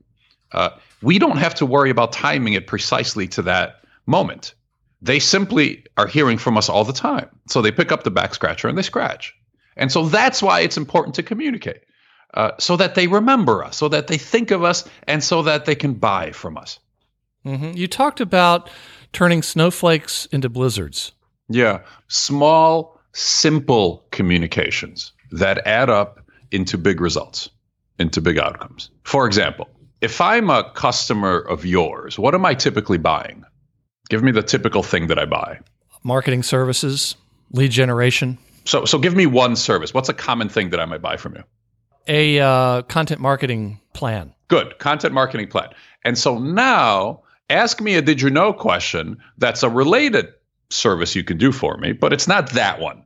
Uh, 0.54 0.70
we 1.02 1.20
don't 1.20 1.38
have 1.38 1.54
to 1.56 1.66
worry 1.66 1.90
about 1.90 2.14
timing 2.14 2.54
it 2.54 2.68
precisely 2.68 3.28
to 3.28 3.42
that 3.42 3.82
moment. 4.06 4.54
They 5.02 5.20
simply 5.20 5.86
are 5.98 6.08
hearing 6.08 6.38
from 6.38 6.58
us 6.58 6.70
all 6.70 6.84
the 6.84 6.94
time. 6.94 7.30
So 7.48 7.62
they 7.62 7.72
pick 7.72 7.92
up 7.92 8.04
the 8.04 8.12
back 8.12 8.34
scratcher 8.34 8.68
and 8.68 8.78
they 8.78 8.84
scratch. 8.84 9.36
And 9.76 9.92
so 9.92 10.08
that's 10.08 10.42
why 10.42 10.62
it's 10.62 10.78
important 10.78 11.14
to 11.16 11.24
communicate 11.24 11.82
uh, 12.34 12.52
so 12.58 12.78
that 12.78 12.96
they 12.96 13.08
remember 13.08 13.64
us, 13.64 13.78
so 13.78 13.88
that 13.90 14.08
they 14.08 14.18
think 14.18 14.50
of 14.52 14.64
us, 14.64 14.88
and 15.08 15.24
so 15.24 15.44
that 15.44 15.66
they 15.66 15.76
can 15.76 15.94
buy 15.94 16.32
from 16.32 16.58
us. 16.58 16.80
hmm 17.44 17.72
You 17.74 17.88
talked 17.88 18.20
about 18.20 18.70
turning 19.14 19.44
snowflakes 19.44 20.26
into 20.28 20.50
blizzards. 20.50 21.12
Yeah. 21.50 21.82
Small, 22.08 23.00
simple 23.14 24.06
communications 24.12 25.14
that 25.32 25.66
add 25.68 25.90
up 25.90 26.20
into 26.52 26.78
big 26.78 27.02
results, 27.02 27.50
into 28.00 28.22
big 28.22 28.38
outcomes. 28.40 28.90
For 29.04 29.26
example, 29.26 29.70
if 30.02 30.22
I'm 30.22 30.50
a 30.50 30.72
customer 30.72 31.40
of 31.40 31.66
yours, 31.66 32.18
what 32.20 32.36
am 32.36 32.46
I 32.46 32.54
typically 32.54 32.98
buying? 32.98 33.44
Give 34.10 34.24
me 34.24 34.32
the 34.32 34.44
typical 34.44 34.84
thing 34.84 35.08
that 35.08 35.20
I 35.20 35.26
buy. 35.26 35.60
Marketing 36.04 36.44
services, 36.44 37.16
lead 37.52 37.72
generation, 37.72 38.38
So, 38.66 38.86
so 38.86 39.00
give 39.00 39.16
me 39.16 39.26
one 39.26 39.56
service. 39.56 39.94
What's 39.94 40.10
a 40.10 40.14
common 40.14 40.50
thing 40.50 40.70
that 40.70 40.80
I 40.80 40.86
might 40.86 41.02
buy 41.02 41.18
from 41.18 41.36
you? 41.36 41.44
a 42.10 42.40
uh, 42.40 42.82
content 42.84 43.20
marketing 43.20 43.82
plan. 43.94 44.34
Good. 44.48 44.80
Content 44.80 45.14
marketing 45.14 45.50
plan. 45.50 45.70
And 46.06 46.18
so 46.18 46.38
now 46.40 47.24
ask 47.50 47.82
me 47.82 47.96
a 47.96 48.02
did 48.02 48.22
you 48.22 48.30
know 48.30 48.54
question 48.54 49.18
that's 49.38 49.62
a 49.62 49.70
related 49.70 50.28
service 50.70 51.16
you 51.16 51.24
can 51.26 51.38
do 51.38 51.52
for 51.52 51.76
me, 51.78 51.92
but 51.92 52.14
it's 52.14 52.26
not 52.28 52.52
that 52.52 52.80
one. 52.80 53.04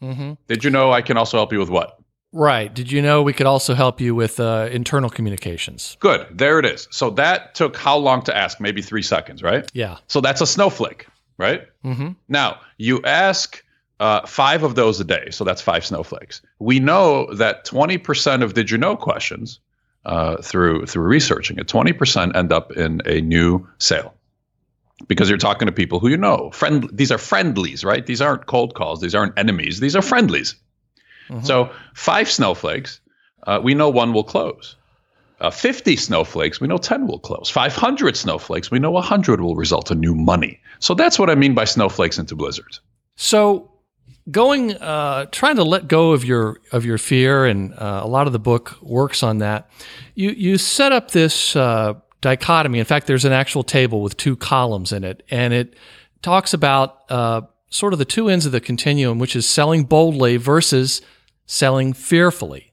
Hmm 0.00 0.32
Did 0.46 0.64
you 0.64 0.70
know 0.70 0.92
I 0.92 1.02
can 1.02 1.16
also 1.16 1.36
help 1.36 1.52
you 1.52 1.58
with 1.58 1.70
what? 1.70 1.98
Right. 2.32 2.72
Did 2.72 2.92
you 2.92 3.02
know 3.02 3.22
we 3.22 3.32
could 3.32 3.46
also 3.46 3.74
help 3.74 4.00
you 4.00 4.14
with 4.14 4.38
uh, 4.38 4.68
internal 4.70 5.10
communications? 5.10 5.96
Good. 5.98 6.26
There 6.30 6.60
it 6.60 6.64
is. 6.64 6.86
So 6.90 7.10
that 7.10 7.54
took 7.56 7.76
how 7.76 7.96
long 7.96 8.22
to 8.22 8.36
ask? 8.36 8.60
Maybe 8.60 8.82
three 8.82 9.02
seconds, 9.02 9.42
right? 9.42 9.68
Yeah. 9.72 9.96
So 10.06 10.20
that's 10.20 10.40
a 10.40 10.46
snowflake, 10.46 11.06
right? 11.38 11.62
Mm-hmm. 11.84 12.10
Now, 12.28 12.60
you 12.78 13.02
ask 13.02 13.64
uh, 13.98 14.26
five 14.26 14.62
of 14.62 14.76
those 14.76 15.00
a 15.00 15.04
day. 15.04 15.28
So 15.30 15.44
that's 15.44 15.60
five 15.60 15.84
snowflakes. 15.84 16.40
We 16.60 16.78
know 16.78 17.32
that 17.34 17.66
20% 17.66 18.42
of 18.42 18.54
did 18.54 18.70
you 18.70 18.78
know 18.78 18.96
questions 18.96 19.58
uh, 20.06 20.40
through 20.40 20.86
through 20.86 21.04
researching 21.04 21.58
it, 21.58 21.66
20% 21.68 22.34
end 22.34 22.52
up 22.52 22.72
in 22.72 23.02
a 23.04 23.20
new 23.20 23.68
sale 23.78 24.14
because 25.08 25.28
you're 25.28 25.38
talking 25.38 25.66
to 25.66 25.72
people 25.72 26.00
who 26.00 26.08
you 26.08 26.16
know. 26.16 26.50
Friend, 26.52 26.88
these 26.92 27.10
are 27.10 27.18
friendlies, 27.18 27.84
right? 27.84 28.06
These 28.06 28.20
aren't 28.20 28.46
cold 28.46 28.74
calls. 28.74 29.00
These 29.00 29.14
aren't 29.14 29.38
enemies. 29.38 29.80
These 29.80 29.96
are 29.96 30.02
friendlies. 30.02 30.54
So 31.44 31.70
five 31.94 32.30
snowflakes, 32.30 33.00
uh, 33.46 33.60
we 33.62 33.74
know 33.74 33.88
one 33.88 34.12
will 34.12 34.24
close. 34.24 34.76
Uh, 35.40 35.50
50 35.50 35.96
snowflakes, 35.96 36.60
we 36.60 36.68
know 36.68 36.76
10 36.76 37.06
will 37.06 37.18
close. 37.18 37.48
500 37.48 38.16
snowflakes, 38.16 38.70
we 38.70 38.78
know 38.78 38.90
100 38.90 39.40
will 39.40 39.56
result 39.56 39.90
in 39.90 40.00
new 40.00 40.14
money. 40.14 40.60
So 40.80 40.94
that's 40.94 41.18
what 41.18 41.30
I 41.30 41.34
mean 41.34 41.54
by 41.54 41.64
snowflakes 41.64 42.18
into 42.18 42.34
blizzards. 42.34 42.80
So, 43.16 43.70
going, 44.30 44.74
uh, 44.76 45.26
trying 45.26 45.56
to 45.56 45.64
let 45.64 45.88
go 45.88 46.12
of 46.12 46.24
your 46.24 46.60
of 46.72 46.84
your 46.84 46.98
fear, 46.98 47.46
and 47.46 47.72
uh, 47.74 48.00
a 48.02 48.08
lot 48.08 48.26
of 48.26 48.32
the 48.32 48.38
book 48.38 48.76
works 48.82 49.22
on 49.22 49.38
that. 49.38 49.70
You 50.14 50.30
you 50.30 50.58
set 50.58 50.92
up 50.92 51.10
this 51.10 51.56
uh, 51.56 51.94
dichotomy. 52.20 52.78
In 52.78 52.84
fact, 52.84 53.06
there's 53.06 53.24
an 53.24 53.32
actual 53.32 53.62
table 53.62 54.02
with 54.02 54.16
two 54.16 54.36
columns 54.36 54.92
in 54.92 55.04
it, 55.04 55.22
and 55.30 55.52
it 55.52 55.74
talks 56.22 56.52
about 56.52 57.10
uh, 57.10 57.42
sort 57.70 57.92
of 57.92 57.98
the 57.98 58.04
two 58.04 58.28
ends 58.28 58.46
of 58.46 58.52
the 58.52 58.60
continuum, 58.60 59.18
which 59.18 59.34
is 59.34 59.48
selling 59.48 59.84
boldly 59.84 60.36
versus 60.36 61.00
selling 61.46 61.92
fearfully. 61.92 62.70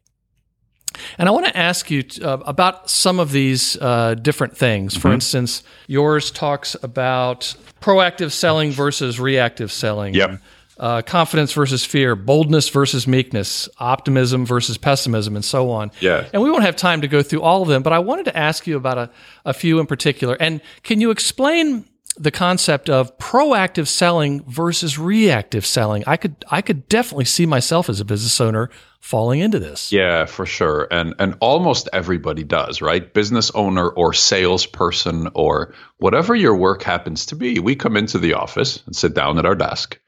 And 1.17 1.29
I 1.29 1.31
want 1.31 1.45
to 1.45 1.55
ask 1.55 1.91
you 1.91 2.03
t- 2.03 2.23
uh, 2.23 2.37
about 2.37 2.89
some 2.89 3.19
of 3.19 3.31
these 3.31 3.77
uh, 3.77 4.15
different 4.15 4.57
things. 4.57 4.97
For 4.97 5.11
instance, 5.13 5.63
yours 5.85 6.31
talks 6.31 6.75
about 6.81 7.55
proactive 7.81 8.31
selling 8.31 8.71
versus 8.71 9.19
reactive 9.19 9.71
selling. 9.71 10.13
Yep. 10.15 10.41
Uh, 10.79 11.01
confidence 11.01 11.53
versus 11.53 11.83
fear, 11.83 12.15
boldness 12.15 12.69
versus 12.69 13.07
meekness, 13.07 13.67
optimism 13.79 14.45
versus 14.45 14.77
pessimism, 14.77 15.35
and 15.35 15.43
so 15.43 15.71
on. 15.71 15.91
Yeah. 16.01 16.27
And 16.31 16.41
we 16.43 16.51
won't 16.51 16.63
have 16.63 16.75
time 16.75 17.01
to 17.01 17.07
go 17.07 17.23
through 17.23 17.41
all 17.41 17.63
of 17.63 17.67
them, 17.67 17.81
but 17.81 17.93
I 17.93 17.99
wanted 17.99 18.25
to 18.25 18.37
ask 18.37 18.67
you 18.67 18.77
about 18.77 18.97
a, 18.99 19.09
a 19.43 19.53
few 19.53 19.79
in 19.79 19.87
particular. 19.87 20.37
And 20.39 20.61
can 20.83 21.01
you 21.01 21.09
explain 21.09 21.85
the 22.19 22.31
concept 22.31 22.89
of 22.89 23.15
proactive 23.17 23.87
selling 23.87 24.43
versus 24.43 24.97
reactive 24.97 25.65
selling? 25.65 26.03
I 26.07 26.17
could 26.17 26.35
I 26.49 26.61
could 26.61 26.87
definitely 26.89 27.25
see 27.25 27.45
myself 27.45 27.89
as 27.89 27.99
a 27.99 28.05
business 28.05 28.39
owner 28.41 28.69
falling 28.99 29.39
into 29.39 29.59
this. 29.59 29.91
Yeah, 29.91 30.25
for 30.25 30.45
sure. 30.45 30.87
And 30.91 31.13
and 31.19 31.35
almost 31.39 31.89
everybody 31.93 32.43
does, 32.43 32.81
right? 32.81 33.13
Business 33.13 33.51
owner 33.51 33.89
or 33.89 34.13
salesperson 34.13 35.29
or 35.33 35.73
whatever 35.97 36.35
your 36.35 36.55
work 36.55 36.83
happens 36.83 37.25
to 37.27 37.35
be. 37.35 37.59
We 37.59 37.75
come 37.75 37.97
into 37.97 38.17
the 38.17 38.33
office 38.33 38.83
and 38.85 38.95
sit 38.95 39.13
down 39.13 39.37
at 39.37 39.45
our 39.45 39.55
desk 39.55 39.99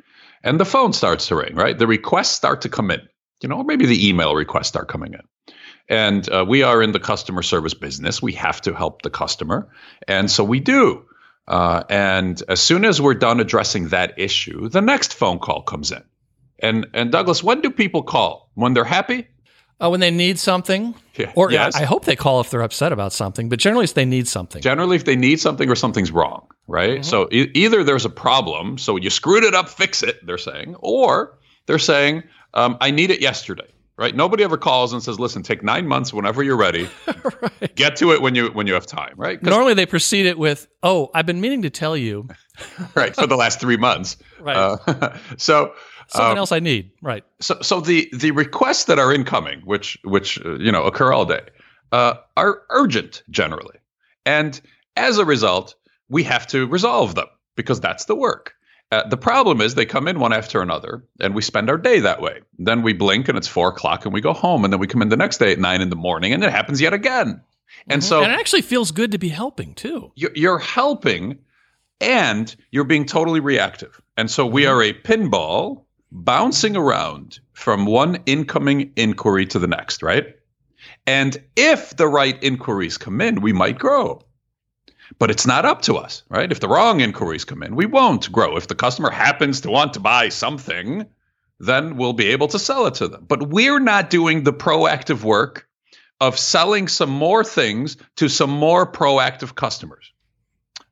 and 0.44 0.60
the 0.60 0.66
phone 0.66 0.94
starts 0.94 1.28
to 1.28 1.36
ring, 1.36 1.56
right? 1.56 1.78
The 1.78 1.88
requests 1.88 2.32
start 2.32 2.62
to 2.62 2.70
come 2.70 2.92
in. 2.92 3.02
You 3.42 3.48
know, 3.48 3.58
or 3.58 3.64
maybe 3.64 3.86
the 3.86 4.10
email 4.10 4.36
requests 4.36 4.68
start 4.68 4.90
coming 4.90 5.14
in. 5.14 5.22
And 5.88 6.30
uh, 6.30 6.46
we 6.48 6.64
are 6.64 6.84
in 6.84 6.92
the 6.92 7.00
customer 7.00 7.42
service 7.42 7.74
business. 7.74 8.22
We 8.22 8.34
have 8.34 8.62
to 8.62 8.74
help 8.74 9.02
the 9.02 9.10
customer. 9.10 9.70
And 10.08 10.30
so 10.30 10.44
we 10.44 10.60
do. 10.60 11.06
Uh, 11.48 11.84
and 11.90 12.42
as 12.48 12.60
soon 12.60 12.86
as 12.86 13.02
we're 13.02 13.16
done 13.16 13.40
addressing 13.40 13.88
that 13.88 14.20
issue, 14.20 14.70
the 14.70 14.82
next 14.82 15.14
phone 15.14 15.40
call 15.40 15.64
comes 15.64 15.92
in. 15.92 16.04
And, 16.60 16.88
and 16.94 17.12
Douglas, 17.12 17.42
when 17.42 17.62
do 17.62 17.72
people 17.72 18.04
call? 18.04 18.52
When 18.54 18.74
they're 18.74 18.84
happy? 18.84 19.28
Uh, 19.82 19.90
when 19.90 20.00
they 20.02 20.12
need 20.12 20.38
something, 20.38 20.94
Yeah. 21.16 21.32
or 21.36 21.52
Yes. 21.52 21.76
I 21.76 21.86
hope 21.86 22.04
they 22.06 22.16
call 22.18 22.42
if 22.42 22.50
they're 22.50 22.62
upset 22.62 22.92
about 22.92 23.14
something. 23.14 23.48
But 23.48 23.60
generally, 23.60 23.86
if 23.86 23.94
they 23.94 24.04
need 24.06 24.28
something. 24.28 24.62
Generally, 24.62 24.98
if 24.98 25.06
they 25.06 25.16
need 25.16 25.40
something 25.40 25.70
or 25.70 25.76
something's 25.76 26.12
wrong, 26.12 26.48
right? 26.68 27.06
So 27.06 27.30
e- 27.32 27.50
either 27.54 27.84
there's 27.86 28.04
a 28.06 28.10
problem, 28.10 28.78
so 28.78 28.98
you 28.98 29.10
screwed 29.10 29.44
it 29.46 29.56
up, 29.56 29.70
fix 29.70 30.04
it, 30.04 30.26
they're 30.26 30.38
saying, 30.38 30.76
or 30.80 31.38
they're 31.66 31.80
saying, 31.80 32.24
um, 32.54 32.78
I 32.82 32.92
need 32.92 33.10
it 33.10 33.22
yesterday, 33.22 33.68
right? 33.98 34.14
Nobody 34.14 34.44
ever 34.44 34.58
calls 34.58 34.92
and 34.92 35.02
says, 35.02 35.18
listen, 35.18 35.44
take 35.44 35.64
nine 35.64 35.88
months 35.88 36.12
whenever 36.14 36.44
you're 36.44 36.58
ready. 36.58 36.90
Get 37.76 37.96
to 37.98 38.12
it 38.12 38.22
when 38.22 38.36
you 38.36 38.48
when 38.48 38.68
you 38.68 38.74
have 38.74 38.86
time, 38.86 39.14
right? 39.16 39.42
Normally, 39.42 39.74
they 39.76 39.86
precede 39.86 40.26
it 40.26 40.38
with, 40.38 40.68
"Oh, 40.84 41.10
I've 41.14 41.26
been 41.26 41.40
meaning 41.42 41.62
to 41.64 41.70
tell 41.70 41.96
you 41.96 42.28
right 42.96 43.16
for 43.16 43.28
the 43.28 43.36
last 43.38 43.60
three 43.62 43.78
months. 43.78 44.18
Right. 44.42 44.56
Uh, 44.56 45.18
so 45.38 45.74
something 46.10 46.32
um, 46.32 46.38
else 46.38 46.52
I 46.52 46.60
need." 46.60 46.92
Right. 47.02 47.24
so 47.40 47.58
so 47.62 47.82
the 47.82 48.10
the 48.14 48.32
requests 48.32 48.86
that 48.86 49.00
are 49.00 49.14
incoming, 49.14 49.62
which 49.62 49.98
which 50.04 50.44
uh, 50.46 50.58
you 50.58 50.72
know 50.72 50.84
occur 50.84 51.12
all 51.12 51.26
day, 51.26 51.42
uh, 51.92 52.16
are 52.38 52.62
urgent 52.70 53.24
generally, 53.30 53.78
and 54.26 54.60
as 54.96 55.18
a 55.18 55.26
result, 55.26 55.76
we 56.10 56.24
have 56.24 56.48
to 56.48 56.68
resolve 56.68 57.16
them 57.16 57.28
because 57.56 57.80
that's 57.80 58.06
the 58.06 58.16
work. 58.16 58.54
Uh, 58.92 59.08
the 59.08 59.18
problem 59.18 59.62
is 59.62 59.76
they 59.76 59.86
come 59.86 60.08
in 60.08 60.20
one 60.20 60.34
after 60.34 60.62
another, 60.62 61.04
and 61.20 61.36
we 61.36 61.44
spend 61.44 61.70
our 61.70 61.78
day 61.78 62.00
that 62.00 62.22
way. 62.22 62.40
Then 62.58 62.82
we 62.82 62.94
blink, 62.94 63.30
and 63.30 63.38
it's 63.38 63.48
four 63.48 63.70
o'clock, 63.70 64.04
and 64.06 64.14
we 64.14 64.20
go 64.20 64.34
home, 64.34 64.64
and 64.64 64.74
then 64.74 64.80
we 64.80 64.88
come 64.88 65.04
in 65.04 65.10
the 65.10 65.18
next 65.18 65.38
day 65.38 65.52
at 65.52 65.60
nine 65.60 65.82
in 65.82 65.90
the 65.90 65.96
morning, 65.96 66.34
and 66.34 66.44
it 66.44 66.52
happens 66.52 66.82
yet 66.82 66.94
again. 66.94 67.42
And 67.88 68.04
so 68.04 68.24
and 68.24 68.32
it 68.32 68.40
actually 68.40 68.64
feels 68.64 68.92
good 68.92 69.12
to 69.12 69.18
be 69.18 69.30
helping 69.30 69.74
too. 69.76 70.12
you're, 70.16 70.32
you're 70.36 70.60
helping 70.60 71.40
and 72.02 72.56
you're 72.72 72.84
being 72.84 73.06
totally 73.06 73.40
reactive. 73.40 74.02
And 74.18 74.30
so 74.30 74.46
we 74.46 74.66
are 74.66 74.82
a 74.82 74.94
pinball 74.94 75.86
bouncing 76.12 76.76
around 76.76 77.40
from 77.54 77.86
one 77.86 78.20
incoming 78.26 78.92
inquiry 78.96 79.46
to 79.48 79.60
the 79.60 79.68
next, 79.68 80.02
right? 80.02 80.36
And 81.06 81.38
if 81.56 81.96
the 81.98 82.08
right 82.08 82.42
inquiries 82.44 82.98
come 82.98 83.22
in, 83.22 83.42
we 83.42 83.54
might 83.54 83.78
grow. 83.78 84.22
But 85.18 85.32
it's 85.32 85.48
not 85.48 85.66
up 85.66 85.82
to 85.84 85.96
us, 85.96 86.24
right? 86.30 86.52
If 86.52 86.60
the 86.60 86.68
wrong 86.68 87.02
inquiries 87.02 87.46
come 87.46 87.64
in, 87.64 87.76
we 87.76 87.86
won't 87.86 88.32
grow. 88.32 88.58
If 88.58 88.68
the 88.68 88.76
customer 88.76 89.10
happens 89.10 89.62
to 89.62 89.70
want 89.70 89.94
to 89.94 90.00
buy 90.00 90.30
something, 90.30 91.06
then 91.60 91.98
we'll 91.98 92.14
be 92.14 92.28
able 92.28 92.48
to 92.50 92.60
sell 92.60 92.86
it 92.86 92.94
to 92.96 93.08
them. 93.08 93.26
But 93.28 93.50
we're 93.50 93.80
not 93.80 94.10
doing 94.10 94.44
the 94.44 94.54
proactive 94.54 95.24
work 95.24 95.68
of 96.22 96.38
selling 96.38 96.88
some 96.88 97.10
more 97.10 97.44
things 97.44 97.98
to 98.18 98.30
some 98.30 98.50
more 98.50 98.90
proactive 98.90 99.56
customers. 99.56 100.12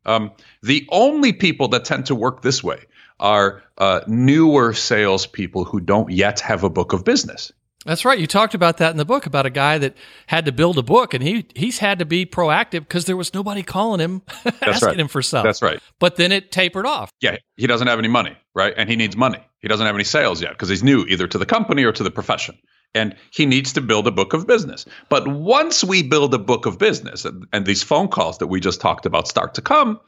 Um, 0.05 0.31
the 0.63 0.87
only 0.89 1.33
people 1.33 1.67
that 1.69 1.85
tend 1.85 2.05
to 2.07 2.15
work 2.15 2.41
this 2.41 2.63
way 2.63 2.85
are 3.19 3.63
uh, 3.77 4.01
newer 4.07 4.73
salespeople 4.73 5.65
who 5.65 5.79
don't 5.79 6.11
yet 6.11 6.39
have 6.39 6.63
a 6.63 6.69
book 6.69 6.93
of 6.93 7.03
business. 7.03 7.51
That's 7.85 8.03
right. 8.03 8.19
You 8.19 8.27
talked 8.27 8.53
about 8.53 8.77
that 8.77 8.91
in 8.91 8.97
the 8.97 9.05
book 9.05 9.25
about 9.25 9.45
a 9.45 9.49
guy 9.49 9.77
that 9.77 9.95
had 10.27 10.43
to 10.45 10.51
build 10.51 10.77
a 10.77 10.83
book, 10.83 11.13
and 11.13 11.23
he 11.23 11.45
he's 11.55 11.79
had 11.79 11.99
to 11.99 12.05
be 12.05 12.25
proactive 12.25 12.81
because 12.81 13.05
there 13.05 13.15
was 13.15 13.33
nobody 13.33 13.63
calling 13.63 14.01
him, 14.01 14.23
asking 14.61 14.87
right. 14.89 14.99
him 14.99 15.07
for 15.07 15.21
stuff. 15.21 15.45
That's 15.45 15.61
right. 15.61 15.79
But 15.97 16.17
then 16.17 16.33
it 16.33 16.51
tapered 16.51 16.85
off. 16.85 17.11
Yeah, 17.21 17.37
he 17.55 17.65
doesn't 17.65 17.87
have 17.87 17.97
any 17.97 18.09
money, 18.09 18.35
right? 18.53 18.73
And 18.75 18.89
he 18.89 18.97
needs 18.97 19.15
money. 19.15 19.39
He 19.61 19.69
doesn't 19.69 19.85
have 19.85 19.95
any 19.95 20.03
sales 20.03 20.41
yet 20.41 20.51
because 20.51 20.67
he's 20.67 20.83
new 20.83 21.05
either 21.05 21.27
to 21.27 21.37
the 21.37 21.45
company 21.45 21.83
or 21.85 21.93
to 21.93 22.03
the 22.03 22.11
profession. 22.11 22.57
And 22.93 23.15
he 23.31 23.45
needs 23.45 23.71
to 23.73 23.81
build 23.81 24.07
a 24.07 24.11
book 24.11 24.33
of 24.33 24.47
business. 24.47 24.85
But 25.09 25.27
once 25.27 25.83
we 25.83 26.03
build 26.03 26.33
a 26.33 26.39
book 26.39 26.65
of 26.65 26.77
business 26.79 27.25
and, 27.25 27.45
and 27.53 27.65
these 27.65 27.83
phone 27.83 28.07
calls 28.07 28.37
that 28.39 28.47
we 28.47 28.59
just 28.59 28.81
talked 28.81 29.05
about 29.05 29.27
start 29.27 29.53
to 29.55 29.61
come, 29.61 29.99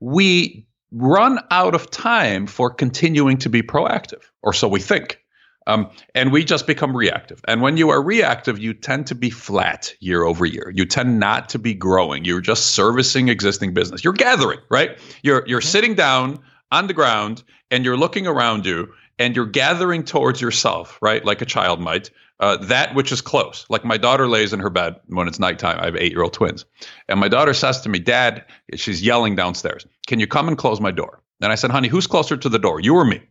we 0.00 0.66
run 0.94 1.40
out 1.50 1.74
of 1.74 1.90
time 1.90 2.46
for 2.46 2.70
continuing 2.70 3.38
to 3.38 3.50
be 3.50 3.62
proactive, 3.62 4.22
or 4.42 4.52
so 4.52 4.68
we 4.68 4.80
think. 4.80 5.20
Um, 5.66 5.90
and 6.14 6.30
we 6.30 6.44
just 6.44 6.66
become 6.66 6.94
reactive. 6.94 7.40
And 7.48 7.62
when 7.62 7.78
you 7.78 7.88
are 7.88 8.02
reactive, 8.02 8.58
you 8.58 8.74
tend 8.74 9.06
to 9.06 9.14
be 9.14 9.30
flat 9.30 9.94
year 9.98 10.22
over 10.22 10.44
year. 10.44 10.70
You 10.74 10.84
tend 10.84 11.18
not 11.18 11.48
to 11.50 11.58
be 11.58 11.72
growing. 11.72 12.24
You're 12.24 12.42
just 12.42 12.72
servicing 12.72 13.28
existing 13.28 13.72
business. 13.72 14.04
You're 14.04 14.12
gathering, 14.12 14.60
right? 14.70 14.98
You're 15.22 15.42
you're 15.46 15.62
sitting 15.62 15.94
down 15.94 16.40
on 16.70 16.86
the 16.86 16.92
ground 16.92 17.42
and 17.70 17.84
you're 17.84 17.96
looking 17.96 18.26
around 18.26 18.66
you 18.66 18.92
and 19.18 19.34
you're 19.34 19.46
gathering 19.46 20.04
towards 20.04 20.40
yourself, 20.40 20.98
right? 21.00 21.24
Like 21.24 21.40
a 21.40 21.46
child 21.46 21.80
might. 21.80 22.10
Uh, 22.40 22.56
that 22.56 22.94
which 22.96 23.12
is 23.12 23.20
close. 23.20 23.64
Like 23.68 23.84
my 23.84 23.96
daughter 23.96 24.28
lays 24.28 24.52
in 24.52 24.58
her 24.58 24.70
bed 24.70 24.96
when 25.06 25.28
it's 25.28 25.38
nighttime. 25.38 25.78
I 25.78 25.84
have 25.84 25.96
eight 25.96 26.10
year 26.10 26.22
old 26.22 26.32
twins. 26.32 26.64
And 27.08 27.20
my 27.20 27.28
daughter 27.28 27.54
says 27.54 27.80
to 27.82 27.88
me, 27.88 28.00
Dad, 28.00 28.44
she's 28.74 29.02
yelling 29.02 29.36
downstairs, 29.36 29.86
Can 30.08 30.18
you 30.18 30.26
come 30.26 30.48
and 30.48 30.58
close 30.58 30.80
my 30.80 30.90
door? 30.90 31.22
And 31.40 31.52
I 31.52 31.54
said, 31.54 31.70
Honey, 31.70 31.88
who's 31.88 32.08
closer 32.08 32.36
to 32.36 32.48
the 32.48 32.58
door, 32.58 32.80
you 32.80 32.94
or 32.94 33.04
me? 33.04 33.22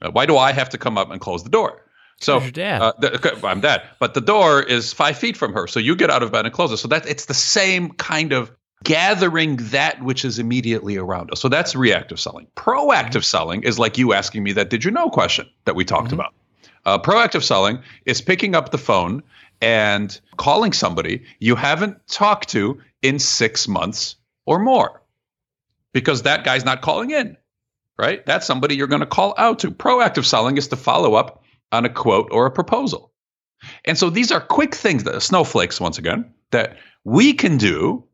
Uh, 0.00 0.10
why 0.12 0.24
do 0.24 0.36
I 0.36 0.52
have 0.52 0.68
to 0.70 0.78
come 0.78 0.96
up 0.96 1.10
and 1.10 1.20
close 1.20 1.42
the 1.42 1.50
door? 1.50 1.82
So 2.20 2.40
your 2.40 2.50
dad? 2.50 2.82
Uh, 2.82 2.92
the, 2.98 3.40
I'm 3.44 3.60
dad, 3.60 3.82
but 3.98 4.14
the 4.14 4.20
door 4.20 4.62
is 4.62 4.92
five 4.92 5.16
feet 5.16 5.36
from 5.36 5.52
her, 5.52 5.66
so 5.66 5.78
you 5.78 5.94
get 5.94 6.10
out 6.10 6.22
of 6.22 6.32
bed 6.32 6.46
and 6.46 6.54
close 6.54 6.72
it. 6.72 6.78
So 6.78 6.88
that 6.88 7.06
it's 7.06 7.26
the 7.26 7.34
same 7.34 7.90
kind 7.92 8.32
of 8.32 8.50
gathering 8.84 9.56
that 9.56 10.02
which 10.02 10.24
is 10.24 10.38
immediately 10.38 10.96
around 10.96 11.30
us. 11.32 11.40
So 11.40 11.48
that's 11.48 11.74
reactive 11.76 12.18
selling. 12.18 12.48
Proactive 12.56 13.24
selling 13.24 13.62
is 13.62 13.78
like 13.78 13.98
you 13.98 14.12
asking 14.12 14.42
me 14.42 14.52
that 14.52 14.70
"Did 14.70 14.84
you 14.84 14.90
know?" 14.90 15.10
question 15.10 15.48
that 15.64 15.76
we 15.76 15.84
talked 15.84 16.12
about. 16.12 16.34
Uh, 16.84 16.98
proactive 16.98 17.42
selling 17.42 17.80
is 18.06 18.20
picking 18.20 18.54
up 18.54 18.70
the 18.70 18.78
phone 18.78 19.22
and 19.60 20.20
calling 20.36 20.72
somebody 20.72 21.24
you 21.38 21.56
haven't 21.56 22.06
talked 22.06 22.48
to 22.50 22.80
in 23.02 23.18
six 23.18 23.68
months 23.68 24.16
or 24.46 24.58
more, 24.58 25.02
because 25.92 26.22
that 26.22 26.44
guy's 26.44 26.64
not 26.64 26.80
calling 26.80 27.10
in 27.10 27.36
right? 27.98 28.24
That's 28.24 28.46
somebody 28.46 28.76
you're 28.76 28.86
going 28.86 29.00
to 29.00 29.06
call 29.06 29.34
out 29.36 29.58
to. 29.60 29.70
Proactive 29.70 30.24
selling 30.24 30.56
is 30.56 30.68
to 30.68 30.76
follow 30.76 31.14
up 31.14 31.42
on 31.72 31.84
a 31.84 31.90
quote 31.90 32.28
or 32.30 32.46
a 32.46 32.50
proposal. 32.50 33.12
And 33.84 33.98
so 33.98 34.08
these 34.08 34.30
are 34.30 34.40
quick 34.40 34.74
things 34.74 35.04
that 35.04 35.20
snowflakes, 35.20 35.80
once 35.80 35.98
again, 35.98 36.32
that 36.52 36.78
we 37.04 37.32
can 37.34 37.58
do 37.58 38.04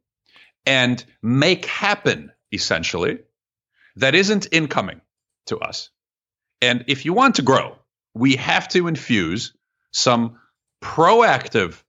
and 0.67 1.05
make 1.23 1.67
happen 1.67 2.33
essentially 2.51 3.19
that 3.97 4.15
isn't 4.15 4.49
incoming 4.51 5.03
to 5.47 5.59
us. 5.59 5.91
And 6.63 6.85
if 6.89 7.05
you 7.05 7.13
want 7.13 7.35
to 7.37 7.43
grow, 7.43 7.77
we 8.15 8.37
have 8.37 8.69
to 8.69 8.89
infuse 8.89 9.53
some 9.93 10.39
proactive, 10.83 11.83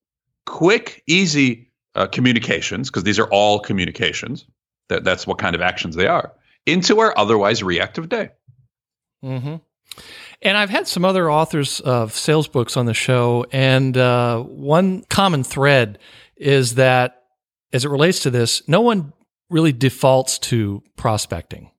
quick, 0.45 1.03
easy 1.07 1.71
uh, 1.95 2.07
communications, 2.07 2.89
because 2.89 3.03
these 3.03 3.19
are 3.19 3.27
all 3.27 3.59
communications. 3.59 4.45
That, 4.89 5.03
that's 5.03 5.25
what 5.25 5.37
kind 5.39 5.55
of 5.55 5.61
actions 5.61 5.95
they 5.95 6.07
are 6.07 6.33
into 6.65 6.99
our 6.99 7.17
otherwise 7.17 7.63
reactive 7.63 8.09
day. 8.09 8.29
hmm 9.21 9.55
And 10.41 10.57
I've 10.57 10.69
had 10.69 10.87
some 10.87 11.05
other 11.05 11.31
authors 11.31 11.79
of 11.79 12.13
sales 12.13 12.47
books 12.47 12.77
on 12.77 12.85
the 12.85 12.93
show, 12.93 13.45
and 13.51 13.97
uh, 13.97 14.41
one 14.41 15.03
common 15.09 15.43
thread 15.43 15.99
is 16.35 16.75
that 16.75 17.23
as 17.73 17.85
it 17.85 17.89
relates 17.89 18.21
to 18.21 18.29
this, 18.29 18.67
no 18.67 18.81
one 18.81 19.13
really 19.49 19.73
defaults 19.73 20.39
to 20.39 20.83
prospecting. 20.95 21.71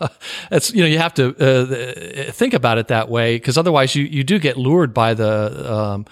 It's 0.50 0.72
you 0.72 0.82
know 0.82 0.88
you 0.88 0.98
have 0.98 1.14
to 1.14 1.34
uh, 1.36 2.32
think 2.32 2.54
about 2.54 2.78
it 2.78 2.88
that 2.88 3.08
way 3.08 3.36
because 3.36 3.58
otherwise 3.58 3.94
you 3.94 4.04
you 4.04 4.24
do 4.24 4.38
get 4.38 4.56
lured 4.56 4.92
by 4.92 5.14
the 5.14 5.72
um, 5.72 6.06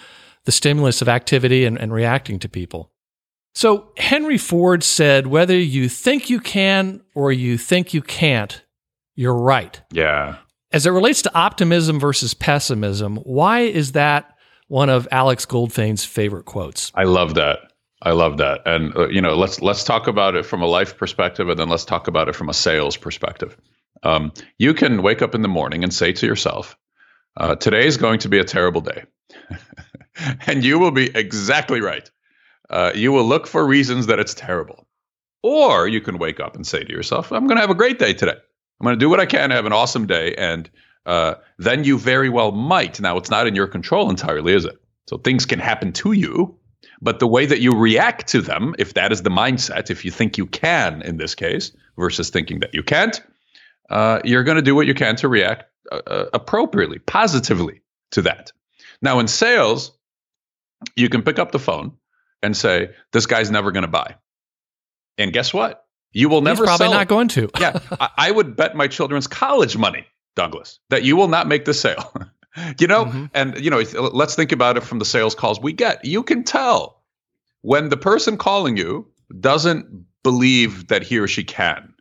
the 0.45 0.53
stimulus 0.53 1.03
of 1.03 1.09
activity 1.09 1.65
and, 1.65 1.79
and 1.79 1.93
reacting 1.93 2.39
to 2.41 2.49
people. 2.49 2.91
So 3.55 3.93
Henry 3.97 4.39
Ford 4.39 4.83
said, 4.83 5.27
"Whether 5.27 5.59
you 5.59 5.89
think 5.89 6.31
you 6.31 6.41
can 6.41 7.03
or 7.15 7.33
you 7.33 7.59
think 7.59 7.93
you 7.93 8.03
can't, 8.03 8.63
you're 9.15 9.37
right." 9.37 9.81
Yeah. 9.93 10.37
As 10.73 10.87
it 10.87 10.91
relates 10.91 11.21
to 11.23 11.35
optimism 11.35 12.01
versus 12.01 12.33
pessimism, 12.33 13.17
why 13.19 13.61
is 13.61 13.93
that 13.93 14.35
one 14.69 14.89
of 14.89 15.07
Alex 15.11 15.45
Goldfayn's 15.45 16.05
favorite 16.05 16.47
quotes? 16.47 16.91
I 16.95 17.05
love 17.05 17.35
that. 17.35 17.72
I 18.03 18.11
love 18.13 18.39
that. 18.39 18.63
And 18.67 18.97
uh, 18.97 19.09
you 19.09 19.21
know, 19.21 19.37
let's 19.37 19.63
let's 19.63 19.85
talk 19.85 20.09
about 20.09 20.35
it 20.35 20.45
from 20.45 20.61
a 20.61 20.67
life 20.67 20.97
perspective, 20.97 21.49
and 21.49 21.59
then 21.59 21.69
let's 21.69 21.85
talk 21.85 22.09
about 22.09 22.29
it 22.29 22.35
from 22.35 22.49
a 22.49 22.55
sales 22.55 22.97
perspective. 22.97 23.57
Um, 24.03 24.33
you 24.59 24.75
can 24.75 25.03
wake 25.03 25.23
up 25.23 25.35
in 25.35 25.43
the 25.43 25.49
morning 25.49 25.85
and 25.85 25.95
say 25.95 26.13
to 26.13 26.27
yourself, 26.27 26.77
uh, 27.37 27.55
"Today 27.55 27.87
is 27.87 27.97
going 27.97 28.19
to 28.21 28.29
be 28.29 28.39
a 28.39 28.45
terrible 28.45 28.81
day," 28.81 29.05
and 30.47 30.65
you 30.65 30.81
will 30.81 30.91
be 30.91 31.17
exactly 31.17 31.81
right. 31.81 32.11
Uh, 32.69 32.91
you 32.95 33.13
will 33.13 33.25
look 33.25 33.47
for 33.47 33.65
reasons 33.65 34.07
that 34.07 34.19
it's 34.19 34.35
terrible, 34.35 34.87
or 35.43 35.87
you 35.87 36.01
can 36.01 36.19
wake 36.19 36.41
up 36.41 36.57
and 36.57 36.67
say 36.67 36.83
to 36.83 36.93
yourself, 36.93 37.31
"I'm 37.31 37.47
going 37.47 37.57
to 37.57 37.63
have 37.63 37.71
a 37.71 37.75
great 37.75 38.01
day 38.01 38.15
today. 38.15 38.37
I'm 38.81 38.85
going 38.85 38.99
to 38.99 39.05
do 39.05 39.09
what 39.09 39.21
I 39.21 39.27
can 39.27 39.51
to 39.51 39.55
have 39.55 39.67
an 39.67 39.73
awesome 39.73 40.09
day," 40.09 40.35
and 40.35 40.69
uh, 41.07 41.35
then 41.59 41.85
you 41.85 41.99
very 41.99 42.29
well 42.29 42.51
might. 42.51 43.01
Now, 43.01 43.17
it's 43.17 43.31
not 43.31 43.47
in 43.47 43.55
your 43.55 43.69
control 43.69 44.11
entirely, 44.11 44.55
is 44.55 44.65
it? 44.65 44.77
So 45.07 45.19
things 45.19 45.47
can 45.47 45.59
happen 45.61 45.93
to 45.95 46.13
you, 46.13 46.59
but 47.03 47.19
the 47.19 47.27
way 47.27 47.45
that 47.47 47.61
you 47.61 47.75
react 47.75 48.29
to 48.29 48.41
them, 48.41 48.75
if 48.79 48.95
that 48.95 49.11
is 49.11 49.23
the 49.23 49.31
mindset, 49.31 49.91
if 49.91 50.05
you 50.05 50.11
think 50.13 50.39
you 50.39 50.47
can 50.47 51.03
in 51.03 51.17
this 51.17 51.35
case 51.35 51.73
versus 51.99 52.31
thinking 52.31 52.61
that 52.61 52.73
you 52.73 52.83
can't, 52.85 53.21
uh, 53.91 54.21
you're 54.25 54.45
going 54.45 54.57
to 54.57 54.63
do 54.63 54.77
what 54.77 54.87
you 54.87 54.95
can 54.95 55.17
to 55.17 55.29
react 55.29 55.65
uh, 55.91 56.01
uh, 56.07 56.27
appropriately, 56.33 57.01
positively 57.01 57.83
to 58.13 58.23
that. 58.23 58.53
Now, 59.03 59.19
in 59.19 59.27
sales, 59.27 59.99
you 60.95 61.09
can 61.09 61.23
pick 61.23 61.41
up 61.41 61.51
the 61.51 61.59
phone 61.59 61.93
and 62.41 62.57
say, 62.57 62.91
"This 63.13 63.27
guy's 63.27 63.51
never 63.51 63.73
going 63.73 63.83
to 63.83 63.89
buy," 63.89 64.15
and 65.19 65.33
guess 65.33 65.53
what? 65.53 65.85
You 66.13 66.29
will 66.29 66.41
never. 66.41 66.63
He's 66.63 66.69
probably 66.69 66.85
sell 66.85 66.93
not 66.93 67.03
it. 67.03 67.09
going 67.09 67.29
to. 67.29 67.51
yeah, 67.61 67.81
I, 68.01 68.11
I 68.17 68.31
would 68.31 68.55
bet 68.55 68.77
my 68.77 68.87
children's 68.87 69.27
college 69.27 69.77
money, 69.77 70.07
Douglas, 70.37 70.79
that 70.91 71.03
you 71.03 71.17
will 71.17 71.29
not 71.29 71.49
make 71.49 71.65
the 71.65 71.75
sale. 71.75 72.15
you 72.79 72.87
know, 72.87 73.07
Mhm. 73.07 73.31
and 73.35 73.59
you 73.59 73.71
know, 73.71 73.83
let's 74.13 74.35
think 74.35 74.53
about 74.53 74.77
it 74.77 74.83
from 74.83 74.99
the 74.99 75.05
sales 75.05 75.35
calls 75.35 75.61
we 75.61 75.73
get. 75.73 76.05
You 76.05 76.23
can 76.23 76.45
tell 76.45 77.03
when 77.63 77.89
the 77.89 77.97
person 77.97 78.37
calling 78.37 78.77
you 78.77 79.07
doesn't 79.41 80.07
believe 80.23 80.89
that 80.89 81.03
he 81.03 81.19
or 81.19 81.29
she 81.29 81.45
can. 81.45 81.95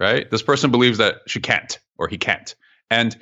Right? 0.00 0.28
This 0.30 0.42
person 0.42 0.70
believes 0.70 0.98
that 0.98 1.16
she 1.26 1.40
can't 1.40 1.78
or 1.96 2.08
he 2.08 2.18
can't. 2.18 2.54
And 2.90 3.16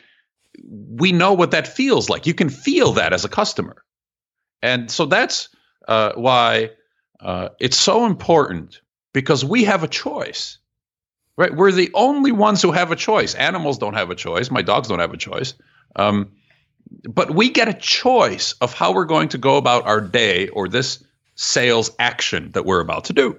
we 0.64 1.12
know 1.12 1.34
what 1.34 1.50
that 1.50 1.68
feels 1.68 2.08
like. 2.08 2.26
You 2.26 2.34
can 2.34 2.48
feel 2.48 2.92
that 2.94 3.12
as 3.12 3.24
a 3.24 3.28
customer. 3.28 3.84
And 4.62 4.90
so 4.90 5.04
that's 5.06 5.48
uh, 5.86 6.12
why 6.14 6.70
uh, 7.20 7.50
it's 7.60 7.76
so 7.76 8.06
important 8.06 8.80
because 9.12 9.44
we 9.44 9.64
have 9.64 9.82
a 9.84 9.88
choice. 9.88 10.58
Right? 11.36 11.54
We're 11.54 11.72
the 11.72 11.90
only 11.94 12.32
ones 12.32 12.62
who 12.62 12.72
have 12.72 12.90
a 12.92 12.96
choice. 12.96 13.34
Animals 13.34 13.78
don't 13.78 13.94
have 13.94 14.10
a 14.10 14.14
choice. 14.14 14.50
My 14.50 14.62
dogs 14.62 14.88
don't 14.88 14.98
have 15.00 15.12
a 15.12 15.18
choice. 15.18 15.54
Um, 15.96 16.32
but 17.08 17.34
we 17.34 17.50
get 17.50 17.68
a 17.68 17.74
choice 17.74 18.52
of 18.60 18.72
how 18.74 18.92
we're 18.92 19.04
going 19.04 19.28
to 19.30 19.38
go 19.38 19.56
about 19.56 19.86
our 19.86 20.00
day 20.00 20.48
or 20.48 20.68
this 20.68 21.02
sales 21.36 21.90
action 21.98 22.50
that 22.52 22.64
we're 22.64 22.80
about 22.80 23.04
to 23.04 23.12
do. 23.12 23.38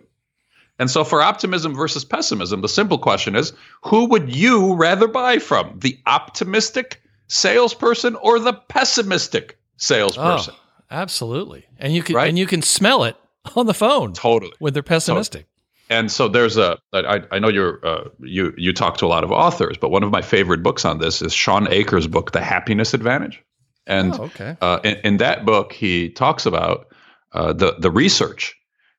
And 0.79 0.89
so, 0.89 1.03
for 1.03 1.21
optimism 1.21 1.75
versus 1.75 2.03
pessimism, 2.03 2.61
the 2.61 2.69
simple 2.69 2.97
question 2.97 3.35
is 3.35 3.53
who 3.83 4.05
would 4.05 4.33
you 4.35 4.73
rather 4.75 5.07
buy 5.07 5.37
from? 5.37 5.77
The 5.79 5.99
optimistic 6.07 7.01
salesperson 7.27 8.15
or 8.15 8.39
the 8.39 8.53
pessimistic 8.53 9.59
salesperson? 9.77 10.55
Oh, 10.57 10.83
absolutely. 10.89 11.65
And 11.77 11.93
you 11.93 12.01
can 12.03 12.15
Right? 12.15 12.29
and 12.29 12.39
you 12.39 12.47
can 12.47 12.61
smell 12.61 13.03
it 13.03 13.15
on 13.55 13.65
the 13.67 13.73
phone 13.73 14.13
Totally. 14.13 14.53
when 14.59 14.73
they're 14.73 14.81
pessimistic. 14.83 15.45
And 15.91 16.09
so 16.09 16.29
there's 16.29 16.55
a 16.55 16.79
I, 16.93 17.21
I 17.31 17.39
know 17.39 17.49
you're 17.49 17.85
uh, 17.85 18.07
you 18.19 18.53
you 18.57 18.71
talk 18.71 18.97
to 18.99 19.05
a 19.05 19.07
lot 19.07 19.25
of 19.25 19.31
authors, 19.31 19.77
but 19.77 19.91
one 19.91 20.03
of 20.03 20.09
my 20.09 20.21
favorite 20.21 20.63
books 20.63 20.85
on 20.85 20.99
this 20.99 21.21
is 21.21 21.33
Shawn 21.33 21.67
Achor's 21.67 22.07
book, 22.07 22.31
The 22.31 22.39
Happiness 22.39 22.93
Advantage, 22.93 23.43
and 23.85 24.13
oh, 24.13 24.23
okay. 24.23 24.55
uh, 24.61 24.79
in, 24.85 24.97
in 25.03 25.17
that 25.17 25.45
book 25.45 25.73
he 25.73 26.09
talks 26.09 26.45
about 26.45 26.87
uh, 27.33 27.51
the 27.51 27.75
the 27.77 27.91
research 27.91 28.55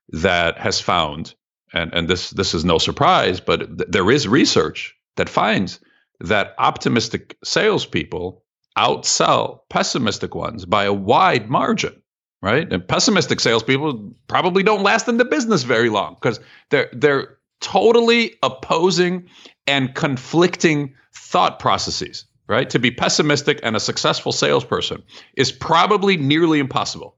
that 0.09 0.59
has 0.59 0.79
found, 0.79 1.33
and 1.73 1.91
and 1.95 2.07
this 2.07 2.29
this 2.29 2.53
is 2.53 2.63
no 2.63 2.77
surprise, 2.77 3.39
but 3.39 3.75
th- 3.75 3.89
there 3.89 4.11
is 4.11 4.27
research 4.27 4.93
that 5.15 5.29
finds 5.29 5.79
that 6.19 6.53
optimistic 6.59 7.35
salespeople 7.43 8.43
outsell 8.77 9.61
pessimistic 9.69 10.35
ones 10.35 10.63
by 10.63 10.83
a 10.83 10.93
wide 10.93 11.49
margin 11.49 12.02
right? 12.43 12.71
And 12.71 12.85
pessimistic 12.85 13.39
salespeople 13.39 14.13
probably 14.27 14.61
don't 14.63 14.83
last 14.83 15.07
in 15.07 15.17
the 15.17 15.25
business 15.25 15.63
very 15.63 15.89
long 15.89 16.13
because 16.15 16.39
they're 16.69 16.89
they're 16.91 17.37
totally 17.61 18.35
opposing 18.43 19.29
and 19.65 19.95
conflicting 19.95 20.93
thought 21.15 21.57
processes. 21.57 22.25
Right? 22.47 22.69
To 22.71 22.77
be 22.77 22.91
pessimistic 22.91 23.61
and 23.63 23.77
a 23.77 23.79
successful 23.79 24.33
salesperson 24.33 25.01
is 25.37 25.51
probably 25.51 26.17
nearly 26.17 26.59
impossible. 26.59 27.15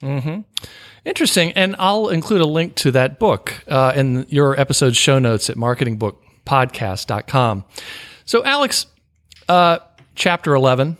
hmm 0.00 0.40
Interesting. 1.04 1.52
And 1.52 1.76
I'll 1.78 2.08
include 2.08 2.40
a 2.40 2.46
link 2.46 2.74
to 2.76 2.90
that 2.92 3.18
book 3.20 3.62
uh, 3.68 3.92
in 3.94 4.24
your 4.28 4.58
episode 4.58 4.96
show 4.96 5.18
notes 5.20 5.50
at 5.50 5.56
marketingbookpodcast.com. 5.56 7.64
So, 8.24 8.44
Alex, 8.44 8.86
uh, 9.48 9.78
chapter 10.16 10.54
11. 10.54 10.96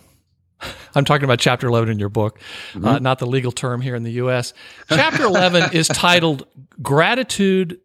I'm 0.94 1.04
talking 1.04 1.24
about 1.24 1.38
chapter 1.38 1.66
11 1.66 1.90
in 1.90 1.98
your 1.98 2.08
book, 2.08 2.40
uh, 2.82 2.98
not 2.98 3.18
the 3.18 3.26
legal 3.26 3.52
term 3.52 3.80
here 3.80 3.94
in 3.94 4.02
the 4.04 4.12
US. 4.12 4.54
Chapter 4.88 5.24
11 5.24 5.70
is 5.74 5.88
titled 5.88 6.46
Gratitude 6.82 7.78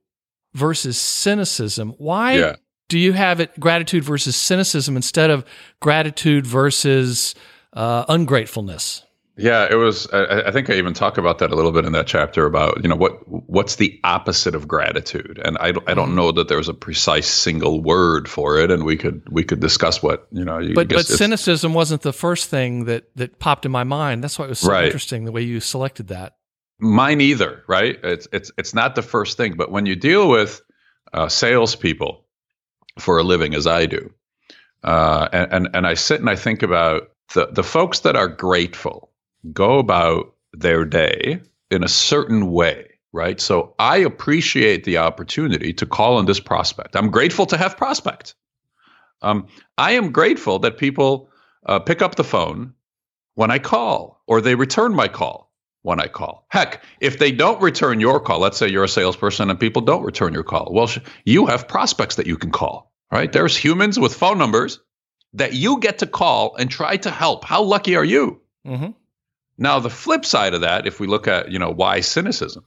versus 0.53 0.97
Cynicism. 0.97 1.91
Why 1.97 2.33
Yeah. 2.37 2.55
do 2.89 2.97
you 2.97 3.13
have 3.13 3.39
it 3.39 3.59
gratitude 3.59 4.03
versus 4.03 4.35
cynicism 4.35 4.95
instead 4.95 5.29
of 5.29 5.45
gratitude 5.81 6.45
versus 6.47 7.35
uh, 7.73 8.05
ungratefulness? 8.09 9.03
Yeah, 9.37 9.67
it 9.69 9.75
was. 9.75 10.07
I, 10.11 10.43
I 10.47 10.51
think 10.51 10.69
I 10.69 10.73
even 10.73 10.93
talk 10.93 11.17
about 11.17 11.39
that 11.39 11.51
a 11.51 11.55
little 11.55 11.71
bit 11.71 11.85
in 11.85 11.93
that 11.93 12.05
chapter 12.05 12.45
about 12.45 12.83
you 12.83 12.89
know 12.89 12.97
what 12.97 13.13
what's 13.49 13.77
the 13.77 13.99
opposite 14.03 14.55
of 14.55 14.67
gratitude, 14.67 15.39
and 15.43 15.57
I 15.59 15.71
don't, 15.71 15.89
I 15.89 15.93
don't 15.93 16.15
know 16.15 16.33
that 16.33 16.49
there's 16.49 16.67
a 16.67 16.73
precise 16.73 17.27
single 17.27 17.81
word 17.81 18.27
for 18.27 18.59
it, 18.59 18.69
and 18.69 18.83
we 18.83 18.97
could 18.97 19.23
we 19.31 19.43
could 19.45 19.61
discuss 19.61 20.03
what 20.03 20.27
you 20.31 20.43
know. 20.43 20.59
You 20.59 20.73
But 20.73 20.89
but 20.89 21.07
cynicism 21.07 21.73
wasn't 21.73 22.01
the 22.01 22.11
first 22.11 22.49
thing 22.49 22.85
that 22.85 23.05
that 23.15 23.39
popped 23.39 23.65
in 23.65 23.71
my 23.71 23.85
mind. 23.85 24.21
That's 24.21 24.37
why 24.37 24.45
it 24.45 24.49
was 24.49 24.59
so 24.59 24.69
Right. 24.69 24.85
interesting 24.85 25.23
the 25.23 25.31
way 25.31 25.43
you 25.43 25.61
selected 25.61 26.09
that. 26.09 26.35
Mine 26.79 27.21
either, 27.21 27.63
right? 27.69 27.97
It's 28.03 28.27
it's 28.33 28.51
it's 28.57 28.73
not 28.73 28.95
the 28.95 29.01
first 29.01 29.37
thing, 29.37 29.53
but 29.53 29.71
when 29.71 29.85
you 29.85 29.95
deal 29.95 30.29
with 30.29 30.61
uh, 31.13 31.29
salespeople 31.29 32.25
for 32.99 33.17
a 33.17 33.23
living, 33.23 33.55
as 33.55 33.65
I 33.65 33.85
do, 33.85 34.13
uh, 34.83 35.29
and, 35.31 35.53
and 35.53 35.69
and 35.73 35.87
I 35.87 35.93
sit 35.93 36.19
and 36.19 36.29
I 36.29 36.35
think 36.35 36.63
about 36.63 37.11
the 37.33 37.47
the 37.47 37.63
folks 37.63 38.01
that 38.01 38.17
are 38.17 38.27
grateful 38.27 39.10
go 39.53 39.79
about 39.79 40.33
their 40.53 40.85
day 40.85 41.41
in 41.69 41.83
a 41.83 41.87
certain 41.87 42.51
way, 42.51 42.89
right? 43.13 43.39
So 43.39 43.73
I 43.79 43.97
appreciate 43.97 44.83
the 44.83 44.97
opportunity 44.97 45.73
to 45.73 45.85
call 45.85 46.17
on 46.17 46.25
this 46.25 46.39
prospect. 46.39 46.95
I'm 46.95 47.09
grateful 47.09 47.45
to 47.47 47.57
have 47.57 47.77
prospect. 47.77 48.35
Um, 49.21 49.47
I 49.77 49.91
am 49.93 50.11
grateful 50.11 50.59
that 50.59 50.77
people 50.77 51.29
uh, 51.65 51.79
pick 51.79 52.01
up 52.01 52.15
the 52.15 52.23
phone 52.23 52.73
when 53.35 53.51
I 53.51 53.59
call 53.59 54.21
or 54.27 54.41
they 54.41 54.55
return 54.55 54.93
my 54.93 55.07
call 55.07 55.51
when 55.83 55.99
I 55.99 56.07
call. 56.07 56.45
Heck, 56.49 56.83
if 56.99 57.19
they 57.19 57.31
don't 57.31 57.61
return 57.61 57.99
your 57.99 58.19
call, 58.19 58.39
let's 58.39 58.57
say 58.57 58.67
you're 58.67 58.83
a 58.83 58.89
salesperson 58.89 59.49
and 59.49 59.59
people 59.59 59.81
don't 59.81 60.03
return 60.03 60.33
your 60.33 60.43
call, 60.43 60.71
well, 60.71 60.87
sh- 60.87 60.99
you 61.25 61.45
have 61.47 61.67
prospects 61.67 62.15
that 62.15 62.27
you 62.27 62.37
can 62.37 62.51
call, 62.51 62.91
right? 63.11 63.31
There's 63.31 63.55
humans 63.57 63.99
with 63.99 64.13
phone 64.13 64.37
numbers 64.37 64.79
that 65.33 65.53
you 65.53 65.79
get 65.79 65.99
to 65.99 66.07
call 66.07 66.55
and 66.57 66.69
try 66.69 66.97
to 66.97 67.09
help. 67.09 67.45
How 67.45 67.63
lucky 67.63 67.95
are 67.95 68.03
you? 68.03 68.41
hmm 68.65 68.89
Now, 69.61 69.77
the 69.79 69.91
flip 69.91 70.25
side 70.25 70.55
of 70.55 70.61
that, 70.61 70.87
if 70.87 70.99
we 70.99 71.05
look 71.05 71.27
at, 71.27 71.51
you 71.51 71.59
know, 71.59 71.69
why 71.69 71.99
cynicism, 71.99 72.63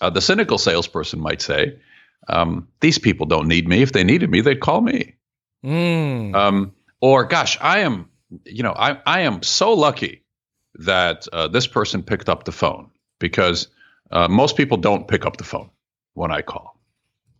uh, 0.00 0.10
the 0.10 0.20
cynical 0.20 0.56
salesperson 0.56 1.18
might 1.20 1.42
say, 1.42 1.76
um, 2.28 2.68
these 2.78 2.98
people 2.98 3.26
don't 3.26 3.48
need 3.48 3.66
me. 3.66 3.82
If 3.82 3.90
they 3.92 4.04
needed 4.04 4.30
me, 4.30 4.40
they'd 4.40 4.60
call 4.60 4.80
me. 4.80 5.16
Mm. 5.64 6.36
Um, 6.36 6.72
or, 7.00 7.24
gosh, 7.24 7.58
I 7.60 7.80
am, 7.80 8.08
you 8.44 8.62
know, 8.62 8.74
I, 8.78 8.98
I 9.06 9.20
am 9.22 9.42
so 9.42 9.72
lucky 9.74 10.22
that 10.76 11.26
uh, 11.32 11.48
this 11.48 11.66
person 11.66 12.04
picked 12.04 12.28
up 12.28 12.44
the 12.44 12.52
phone 12.52 12.90
because 13.18 13.66
uh, 14.12 14.28
most 14.28 14.56
people 14.56 14.76
don't 14.76 15.08
pick 15.08 15.26
up 15.26 15.36
the 15.36 15.44
phone 15.44 15.68
when 16.14 16.30
I 16.30 16.42
call. 16.42 16.78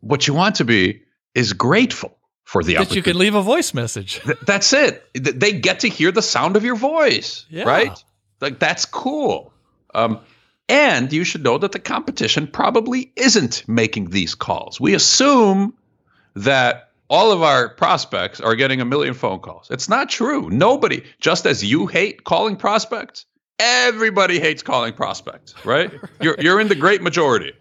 What 0.00 0.26
you 0.26 0.34
want 0.34 0.56
to 0.56 0.64
be 0.64 1.02
is 1.36 1.52
grateful 1.52 2.18
for 2.42 2.64
the 2.64 2.74
that 2.74 2.92
you 2.92 3.02
could 3.02 3.14
leave 3.14 3.36
a 3.36 3.42
voice 3.42 3.72
message. 3.72 4.20
Th- 4.24 4.38
that's 4.44 4.72
it. 4.72 5.04
Th- 5.14 5.36
They 5.36 5.52
get 5.52 5.80
to 5.80 5.88
hear 5.88 6.10
the 6.10 6.22
sound 6.22 6.56
of 6.56 6.64
your 6.64 6.76
voice, 6.76 7.46
Yeah. 7.50 7.62
right? 7.64 8.04
Like 8.40 8.59
that's 8.59 8.85
cool. 8.85 9.53
Um, 9.94 10.20
and 10.68 11.12
you 11.12 11.24
should 11.24 11.42
know 11.42 11.59
that 11.59 11.72
the 11.72 11.79
competition 11.79 12.46
probably 12.46 13.11
isn't 13.16 13.66
making 13.66 14.11
these 14.11 14.35
calls. 14.35 14.81
We 14.81 14.94
assume 14.94 15.74
that 16.35 16.90
all 17.09 17.33
of 17.33 17.42
our 17.42 17.70
prospects 17.70 18.40
are 18.40 18.55
getting 18.55 18.81
a 18.81 18.85
million 18.85 19.14
phone 19.14 19.40
calls. 19.40 19.68
It's 19.70 19.88
not 19.88 20.11
true. 20.11 20.51
Nobody, 20.51 21.05
just 21.20 21.46
as 21.46 21.64
you 21.64 21.87
hate 21.87 22.24
calling 22.24 22.57
prospects, 22.57 23.24
everybody 23.59 24.38
hates 24.38 24.62
calling 24.62 24.92
prospects, 24.92 25.55
right? 25.64 25.90
You're 26.20 26.37
you're 26.38 26.61
in 26.61 26.68
the 26.68 26.74
great 26.74 27.03
majority. 27.03 27.53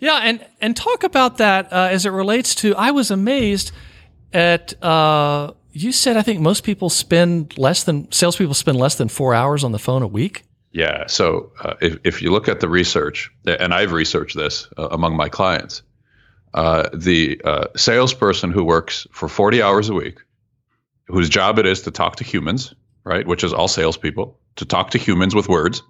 Yeah, 0.00 0.18
and 0.22 0.44
and 0.60 0.76
talk 0.76 1.04
about 1.04 1.38
that 1.38 1.72
uh, 1.72 1.88
as 1.90 2.06
it 2.06 2.10
relates 2.10 2.54
to. 2.56 2.74
I 2.76 2.90
was 2.90 3.10
amazed 3.10 3.72
at. 4.32 4.82
Uh, 4.82 5.52
you 5.72 5.92
said 5.92 6.16
I 6.16 6.22
think 6.22 6.40
most 6.40 6.64
people 6.64 6.90
spend 6.90 7.56
less 7.58 7.84
than 7.84 8.10
salespeople 8.12 8.54
spend 8.54 8.78
less 8.78 8.96
than 8.96 9.08
four 9.08 9.34
hours 9.34 9.64
on 9.64 9.72
the 9.72 9.78
phone 9.78 10.02
a 10.02 10.06
week. 10.06 10.44
Yeah. 10.72 11.06
So 11.06 11.52
uh, 11.60 11.74
if, 11.80 11.98
if 12.04 12.22
you 12.22 12.30
look 12.30 12.48
at 12.48 12.60
the 12.60 12.68
research, 12.68 13.30
and 13.46 13.74
I've 13.74 13.92
researched 13.92 14.36
this 14.36 14.68
uh, 14.78 14.88
among 14.90 15.16
my 15.16 15.28
clients, 15.28 15.82
uh, 16.54 16.88
the 16.94 17.40
uh, 17.44 17.66
salesperson 17.76 18.50
who 18.50 18.64
works 18.64 19.06
for 19.12 19.28
40 19.28 19.62
hours 19.62 19.88
a 19.88 19.94
week, 19.94 20.18
whose 21.08 21.28
job 21.28 21.58
it 21.58 21.66
is 21.66 21.82
to 21.82 21.90
talk 21.90 22.16
to 22.16 22.24
humans, 22.24 22.74
right, 23.04 23.26
which 23.26 23.44
is 23.44 23.52
all 23.52 23.68
salespeople, 23.68 24.38
to 24.56 24.64
talk 24.64 24.90
to 24.90 24.98
humans 24.98 25.34
with 25.34 25.48
words, 25.48 25.82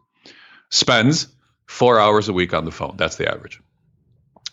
spends 0.70 1.28
four 1.66 2.00
hours 2.00 2.28
a 2.28 2.32
week 2.32 2.52
on 2.52 2.64
the 2.64 2.72
phone. 2.72 2.96
That's 2.96 3.16
the 3.16 3.32
average 3.32 3.60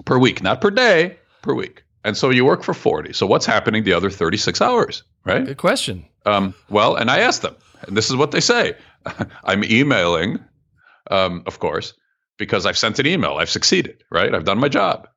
per 0.05 0.17
week, 0.17 0.41
not 0.41 0.61
per 0.61 0.71
day, 0.71 1.17
per 1.41 1.53
week. 1.53 1.83
And 2.03 2.15
so 2.17 2.29
you 2.29 2.45
work 2.45 2.63
for 2.63 2.73
40. 2.73 3.13
So 3.13 3.25
what's 3.27 3.45
happening 3.45 3.83
the 3.83 3.93
other 3.93 4.09
36 4.09 4.61
hours, 4.61 5.03
right? 5.25 5.45
Good 5.45 5.57
question. 5.57 6.05
Um, 6.25 6.53
well, 6.69 6.95
and 6.95 7.11
I 7.11 7.19
asked 7.19 7.41
them, 7.41 7.55
and 7.87 7.95
this 7.97 8.09
is 8.09 8.15
what 8.15 8.31
they 8.31 8.39
say 8.39 8.73
I'm 9.43 9.63
emailing, 9.63 10.39
um, 11.11 11.43
of 11.45 11.59
course, 11.59 11.93
because 12.37 12.65
I've 12.65 12.77
sent 12.77 12.99
an 12.99 13.05
email. 13.05 13.35
I've 13.37 13.49
succeeded, 13.49 14.03
right? 14.11 14.33
I've 14.33 14.45
done 14.45 14.59
my 14.59 14.69
job. 14.69 15.07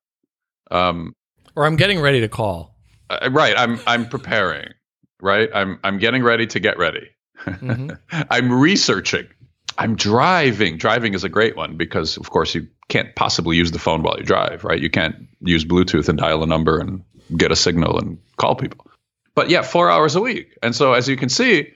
Um, 0.71 1.15
Or 1.55 1.67
I'm 1.67 1.77
getting 1.77 2.01
ready 2.01 2.21
to 2.21 2.29
call. 2.29 2.75
uh, 3.11 3.29
right. 3.33 3.55
I'm 3.57 3.79
I'm 3.87 4.09
preparing, 4.09 4.69
right? 5.21 5.49
I'm 5.55 5.79
I'm 5.85 5.99
getting 5.99 6.23
ready 6.23 6.47
to 6.49 6.59
get 6.61 6.79
ready. 6.79 7.09
Mhm. 7.45 7.99
I'm 8.31 8.51
researching. 8.53 9.27
I'm 9.79 9.97
driving. 9.97 10.77
Driving 10.77 11.15
is 11.15 11.25
a 11.25 11.29
great 11.29 11.57
one 11.57 11.77
because, 11.77 12.17
of 12.17 12.31
course, 12.31 12.55
you 12.55 12.69
can't 12.89 13.15
possibly 13.15 13.57
use 13.57 13.71
the 13.71 13.79
phone 13.79 14.03
while 14.03 14.19
you 14.19 14.25
drive, 14.25 14.65
right? 14.65 14.81
You 14.81 14.91
can't 14.91 15.27
use 15.41 15.65
Bluetooth 15.65 16.09
and 16.09 16.19
dial 16.19 16.43
a 16.43 16.47
number 16.47 16.79
and 16.79 17.03
get 17.37 17.51
a 17.51 17.57
signal 17.57 17.99
and 17.99 18.19
call 18.37 18.55
people. 18.55 18.87
But 19.35 19.51
yeah, 19.51 19.63
four 19.63 19.91
hours 19.91 20.15
a 20.15 20.21
week. 20.21 20.59
And 20.63 20.75
so, 20.75 20.93
as 20.93 21.09
you 21.09 21.17
can 21.17 21.29
see, 21.29 21.73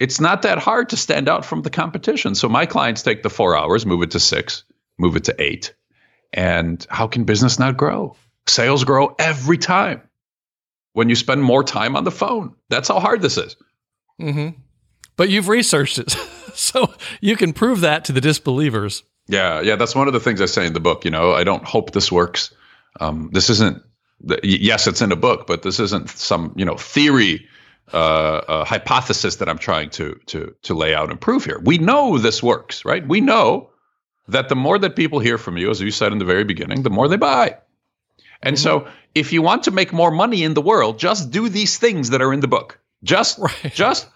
it's 0.00 0.20
not 0.20 0.42
that 0.42 0.58
hard 0.58 0.88
to 0.90 0.96
stand 0.96 1.28
out 1.28 1.44
from 1.44 1.62
the 1.62 1.70
competition. 1.70 2.34
So, 2.34 2.48
my 2.48 2.66
clients 2.66 3.02
take 3.02 3.22
the 3.22 3.30
four 3.30 3.56
hours, 3.56 3.84
move 3.84 4.02
it 4.02 4.10
to 4.12 4.20
six, 4.20 4.64
move 4.98 5.16
it 5.16 5.24
to 5.24 5.34
eight. 5.38 5.74
And 6.32 6.84
how 6.88 7.06
can 7.06 7.24
business 7.24 7.58
not 7.58 7.76
grow? 7.76 8.16
Sales 8.46 8.84
grow 8.84 9.14
every 9.18 9.58
time 9.58 10.02
when 10.92 11.08
you 11.08 11.14
spend 11.14 11.42
more 11.42 11.62
time 11.62 11.96
on 11.96 12.04
the 12.04 12.10
phone. 12.10 12.54
That's 12.70 12.88
how 12.88 13.00
hard 13.00 13.22
this 13.22 13.36
is. 13.36 13.56
Mm-hmm. 14.20 14.58
But 15.16 15.28
you've 15.28 15.48
researched 15.48 15.98
it. 15.98 16.16
so 16.68 16.92
you 17.20 17.36
can 17.36 17.52
prove 17.52 17.80
that 17.82 18.04
to 18.06 18.12
the 18.12 18.20
disbelievers. 18.20 19.04
Yeah, 19.28 19.60
yeah, 19.60 19.76
that's 19.76 19.94
one 19.94 20.08
of 20.08 20.12
the 20.12 20.20
things 20.20 20.40
I 20.40 20.46
say 20.46 20.66
in 20.66 20.72
the 20.72 20.80
book. 20.80 21.04
You 21.04 21.10
know, 21.10 21.32
I 21.32 21.44
don't 21.44 21.64
hope 21.64 21.92
this 21.92 22.10
works. 22.10 22.52
Um, 23.00 23.30
this 23.32 23.48
isn't. 23.50 23.82
Yes, 24.42 24.88
it's 24.88 25.00
in 25.00 25.12
a 25.12 25.16
book, 25.16 25.46
but 25.46 25.62
this 25.62 25.78
isn't 25.78 26.10
some 26.10 26.52
you 26.56 26.64
know 26.64 26.76
theory, 26.76 27.46
uh, 27.92 27.96
uh, 27.96 28.64
hypothesis 28.64 29.36
that 29.36 29.48
I'm 29.48 29.58
trying 29.58 29.90
to 29.90 30.18
to 30.26 30.54
to 30.62 30.74
lay 30.74 30.94
out 30.94 31.10
and 31.10 31.20
prove 31.20 31.44
here. 31.44 31.60
We 31.62 31.78
know 31.78 32.18
this 32.18 32.42
works, 32.42 32.84
right? 32.84 33.06
We 33.06 33.20
know 33.20 33.70
that 34.26 34.48
the 34.48 34.56
more 34.56 34.78
that 34.78 34.96
people 34.96 35.20
hear 35.20 35.38
from 35.38 35.56
you, 35.56 35.70
as 35.70 35.80
you 35.80 35.92
said 35.92 36.10
in 36.10 36.18
the 36.18 36.24
very 36.24 36.44
beginning, 36.44 36.82
the 36.82 36.90
more 36.90 37.06
they 37.06 37.16
buy. 37.16 37.56
And 38.42 38.56
mm-hmm. 38.56 38.62
so, 38.62 38.88
if 39.14 39.32
you 39.32 39.42
want 39.42 39.62
to 39.64 39.70
make 39.70 39.92
more 39.92 40.10
money 40.10 40.42
in 40.42 40.54
the 40.54 40.62
world, 40.62 40.98
just 40.98 41.30
do 41.30 41.48
these 41.48 41.78
things 41.78 42.10
that 42.10 42.20
are 42.20 42.32
in 42.32 42.40
the 42.40 42.48
book. 42.48 42.80
Just, 43.04 43.38
right. 43.38 43.72
just 43.72 44.08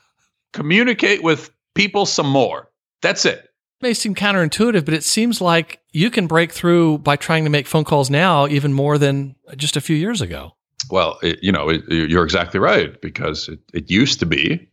communicate 0.52 1.22
with 1.22 1.50
people 1.74 2.06
some 2.06 2.28
more. 2.28 2.70
That's 3.00 3.24
it. 3.24 3.48
May 3.80 3.94
seem 3.94 4.14
counterintuitive, 4.14 4.84
but 4.84 4.94
it 4.94 5.02
seems 5.02 5.40
like 5.40 5.80
you 5.90 6.10
can 6.10 6.26
break 6.26 6.52
through 6.52 6.98
by 6.98 7.16
trying 7.16 7.44
to 7.44 7.50
make 7.50 7.66
phone 7.66 7.84
calls 7.84 8.10
now 8.10 8.46
even 8.46 8.72
more 8.72 8.96
than 8.96 9.34
just 9.56 9.76
a 9.76 9.80
few 9.80 9.96
years 9.96 10.20
ago. 10.20 10.52
Well, 10.90 11.18
it, 11.22 11.42
you 11.42 11.50
know, 11.50 11.68
it, 11.68 11.82
you're 11.88 12.24
exactly 12.24 12.60
right 12.60 13.00
because 13.00 13.48
it, 13.48 13.58
it 13.74 13.90
used 13.90 14.20
to 14.20 14.26
be 14.26 14.68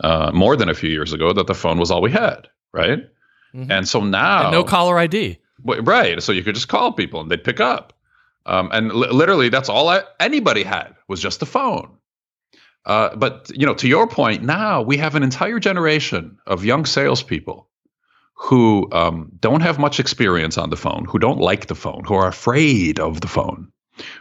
uh, 0.00 0.32
more 0.34 0.56
than 0.56 0.68
a 0.68 0.74
few 0.74 0.90
years 0.90 1.12
ago 1.12 1.32
that 1.32 1.46
the 1.46 1.54
phone 1.54 1.78
was 1.78 1.90
all 1.90 2.02
we 2.02 2.10
had, 2.10 2.48
right? 2.72 3.00
Mm-hmm. 3.54 3.70
And 3.70 3.88
so 3.88 4.02
now, 4.02 4.44
and 4.44 4.52
no 4.52 4.64
caller 4.64 4.98
ID, 4.98 5.38
right? 5.62 6.20
So 6.22 6.32
you 6.32 6.42
could 6.42 6.56
just 6.56 6.68
call 6.68 6.92
people 6.92 7.20
and 7.20 7.30
they'd 7.30 7.44
pick 7.44 7.60
up, 7.60 7.92
um, 8.46 8.68
and 8.72 8.92
li- 8.92 9.10
literally 9.10 9.48
that's 9.48 9.68
all 9.68 9.88
I, 9.88 10.02
anybody 10.18 10.64
had 10.64 10.94
was 11.08 11.20
just 11.20 11.40
the 11.40 11.46
phone. 11.46 11.96
Uh, 12.86 13.14
but 13.16 13.50
you 13.54 13.66
know, 13.66 13.74
to 13.74 13.88
your 13.88 14.06
point, 14.06 14.42
now 14.42 14.82
we 14.82 14.96
have 14.96 15.14
an 15.14 15.22
entire 15.22 15.58
generation 15.58 16.38
of 16.46 16.64
young 16.64 16.84
salespeople 16.84 17.68
who 18.34 18.88
um, 18.92 19.30
don't 19.40 19.62
have 19.62 19.78
much 19.78 19.98
experience 19.98 20.58
on 20.58 20.70
the 20.70 20.76
phone, 20.76 21.06
who 21.06 21.18
don't 21.18 21.38
like 21.38 21.66
the 21.66 21.74
phone, 21.74 22.04
who 22.04 22.14
are 22.14 22.28
afraid 22.28 23.00
of 23.00 23.20
the 23.20 23.28
phone, 23.28 23.68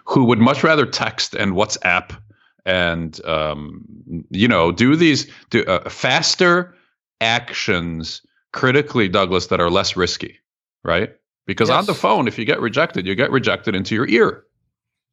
who 0.05 0.23
would 0.25 0.39
much 0.39 0.63
rather 0.63 0.85
text 0.85 1.33
and 1.33 1.53
WhatsApp 1.53 2.17
and 2.65 3.23
um, 3.25 3.83
you 4.29 4.47
know 4.47 4.71
do 4.71 4.95
these 4.95 5.29
do 5.49 5.65
uh, 5.65 5.89
faster 5.89 6.73
actions 7.19 8.21
critically, 8.53 9.09
Douglas, 9.09 9.47
that 9.47 9.59
are 9.59 9.69
less 9.69 9.97
risky, 9.97 10.39
right? 10.83 11.09
Because 11.45 11.67
yes. 11.67 11.79
on 11.79 11.85
the 11.85 11.93
phone, 11.93 12.29
if 12.29 12.39
you 12.39 12.45
get 12.45 12.61
rejected, 12.61 13.05
you 13.05 13.15
get 13.15 13.31
rejected 13.31 13.75
into 13.75 13.93
your 13.95 14.07
ear, 14.07 14.45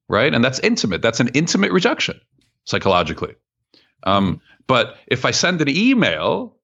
right? 0.09 0.33
And 0.33 0.45
that's 0.45 0.61
intimate. 0.61 1.03
That's 1.03 1.19
an 1.19 1.29
intimate 1.35 1.73
rejection 1.73 2.21
psychologically. 2.65 3.35
Um, 4.05 4.41
but 4.67 4.97
if 5.07 5.25
I 5.25 5.31
send 5.31 5.61
an 5.61 5.69
email, 5.69 6.57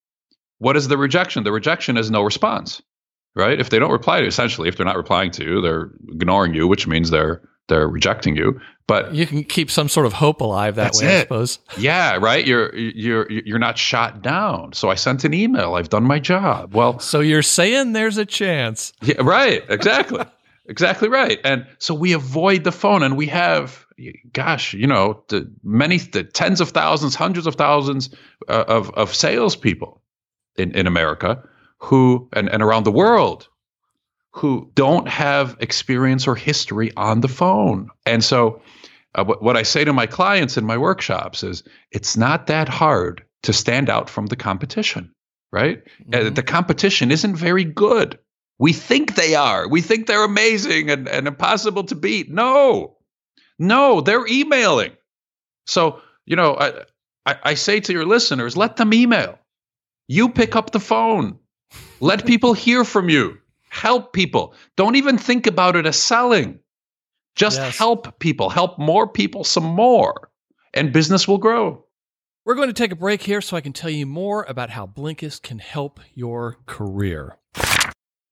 what 0.58 0.76
is 0.76 0.88
the 0.88 0.96
rejection? 0.96 1.44
The 1.44 1.52
rejection 1.52 1.96
is 1.96 2.10
no 2.10 2.22
response, 2.22 2.80
right? 3.34 3.58
If 3.58 3.70
they 3.70 3.78
don't 3.78 3.90
reply 3.90 4.20
to, 4.20 4.26
essentially, 4.26 4.68
if 4.68 4.76
they're 4.76 4.86
not 4.86 4.96
replying 4.96 5.30
to 5.32 5.44
you, 5.44 5.60
they're 5.60 5.90
ignoring 6.08 6.54
you, 6.54 6.66
which 6.66 6.86
means 6.86 7.10
they're 7.10 7.42
they're 7.68 7.88
rejecting 7.88 8.36
you. 8.36 8.60
But 8.86 9.12
you 9.12 9.26
can 9.26 9.42
keep 9.42 9.70
some 9.70 9.88
sort 9.88 10.06
of 10.06 10.12
hope 10.12 10.40
alive 10.40 10.76
that 10.76 10.94
way, 10.94 11.06
it. 11.06 11.16
I 11.16 11.20
suppose. 11.22 11.58
Yeah, 11.76 12.16
right. 12.16 12.46
You're 12.46 12.74
you're 12.76 13.28
you're 13.28 13.58
not 13.58 13.76
shot 13.76 14.22
down. 14.22 14.72
So 14.72 14.90
I 14.90 14.94
sent 14.94 15.24
an 15.24 15.34
email. 15.34 15.74
I've 15.74 15.88
done 15.88 16.04
my 16.04 16.20
job. 16.20 16.74
Well, 16.74 17.00
so 17.00 17.18
you're 17.18 17.42
saying 17.42 17.92
there's 17.92 18.16
a 18.16 18.24
chance. 18.24 18.92
Yeah, 19.02 19.20
right. 19.22 19.64
Exactly. 19.68 20.24
exactly 20.66 21.08
right. 21.08 21.40
And 21.42 21.66
so 21.78 21.94
we 21.94 22.12
avoid 22.12 22.62
the 22.62 22.72
phone, 22.72 23.02
and 23.02 23.16
we 23.16 23.26
have 23.26 23.85
gosh, 24.32 24.74
you 24.74 24.86
know, 24.86 25.22
the 25.28 25.50
many, 25.62 25.98
the 25.98 26.24
tens 26.24 26.60
of 26.60 26.70
thousands, 26.70 27.14
hundreds 27.14 27.46
of 27.46 27.54
thousands 27.54 28.10
uh, 28.48 28.64
of 28.68 28.90
of 28.90 29.14
salespeople 29.14 30.02
in 30.56 30.74
in 30.76 30.86
America 30.86 31.42
who 31.78 32.28
and 32.32 32.48
and 32.48 32.62
around 32.62 32.84
the 32.84 32.92
world 32.92 33.48
who 34.30 34.70
don't 34.74 35.08
have 35.08 35.56
experience 35.60 36.26
or 36.26 36.34
history 36.34 36.92
on 36.96 37.20
the 37.20 37.28
phone, 37.28 37.88
and 38.04 38.22
so. 38.22 38.60
Uh, 39.14 39.24
what, 39.24 39.42
what 39.42 39.56
I 39.56 39.62
say 39.62 39.82
to 39.82 39.94
my 39.94 40.04
clients 40.04 40.58
in 40.58 40.66
my 40.66 40.76
workshops 40.76 41.42
is 41.42 41.62
it's 41.90 42.18
not 42.18 42.48
that 42.48 42.68
hard 42.68 43.24
to 43.44 43.54
stand 43.54 43.88
out 43.88 44.10
from 44.10 44.26
the 44.26 44.36
competition, 44.36 45.10
right? 45.50 45.78
Uh, 45.78 46.16
mm-hmm. 46.18 46.26
Uh, 46.26 46.30
the 46.30 46.42
competition 46.42 47.10
isn't 47.10 47.34
very 47.34 47.64
good. 47.64 48.18
We 48.58 48.74
think 48.74 49.14
they 49.14 49.34
are. 49.34 49.68
We 49.68 49.80
think 49.80 50.06
they're 50.06 50.22
amazing 50.22 50.90
and, 50.90 51.08
and 51.08 51.26
impossible 51.26 51.84
to 51.84 51.94
beat. 51.94 52.30
No, 52.30 52.95
no, 53.58 54.00
they're 54.00 54.26
emailing. 54.26 54.92
So, 55.66 56.00
you 56.24 56.36
know, 56.36 56.56
I, 56.56 56.84
I, 57.26 57.38
I 57.42 57.54
say 57.54 57.80
to 57.80 57.92
your 57.92 58.06
listeners, 58.06 58.56
let 58.56 58.76
them 58.76 58.94
email. 58.94 59.38
You 60.08 60.28
pick 60.28 60.54
up 60.54 60.70
the 60.70 60.80
phone. 60.80 61.38
Let 62.00 62.26
people 62.26 62.52
hear 62.52 62.84
from 62.84 63.08
you. 63.08 63.38
Help 63.68 64.12
people. 64.12 64.54
Don't 64.76 64.96
even 64.96 65.18
think 65.18 65.46
about 65.46 65.76
it 65.76 65.86
as 65.86 66.00
selling. 66.00 66.60
Just 67.34 67.58
yes. 67.58 67.76
help 67.76 68.18
people, 68.18 68.48
help 68.48 68.78
more 68.78 69.06
people 69.06 69.44
some 69.44 69.64
more, 69.64 70.30
and 70.72 70.92
business 70.92 71.28
will 71.28 71.38
grow. 71.38 71.84
We're 72.46 72.54
going 72.54 72.68
to 72.68 72.74
take 72.74 72.92
a 72.92 72.96
break 72.96 73.22
here 73.22 73.40
so 73.40 73.56
I 73.56 73.60
can 73.60 73.72
tell 73.72 73.90
you 73.90 74.06
more 74.06 74.44
about 74.44 74.70
how 74.70 74.86
Blinkist 74.86 75.42
can 75.42 75.58
help 75.58 76.00
your 76.14 76.58
career. 76.66 77.36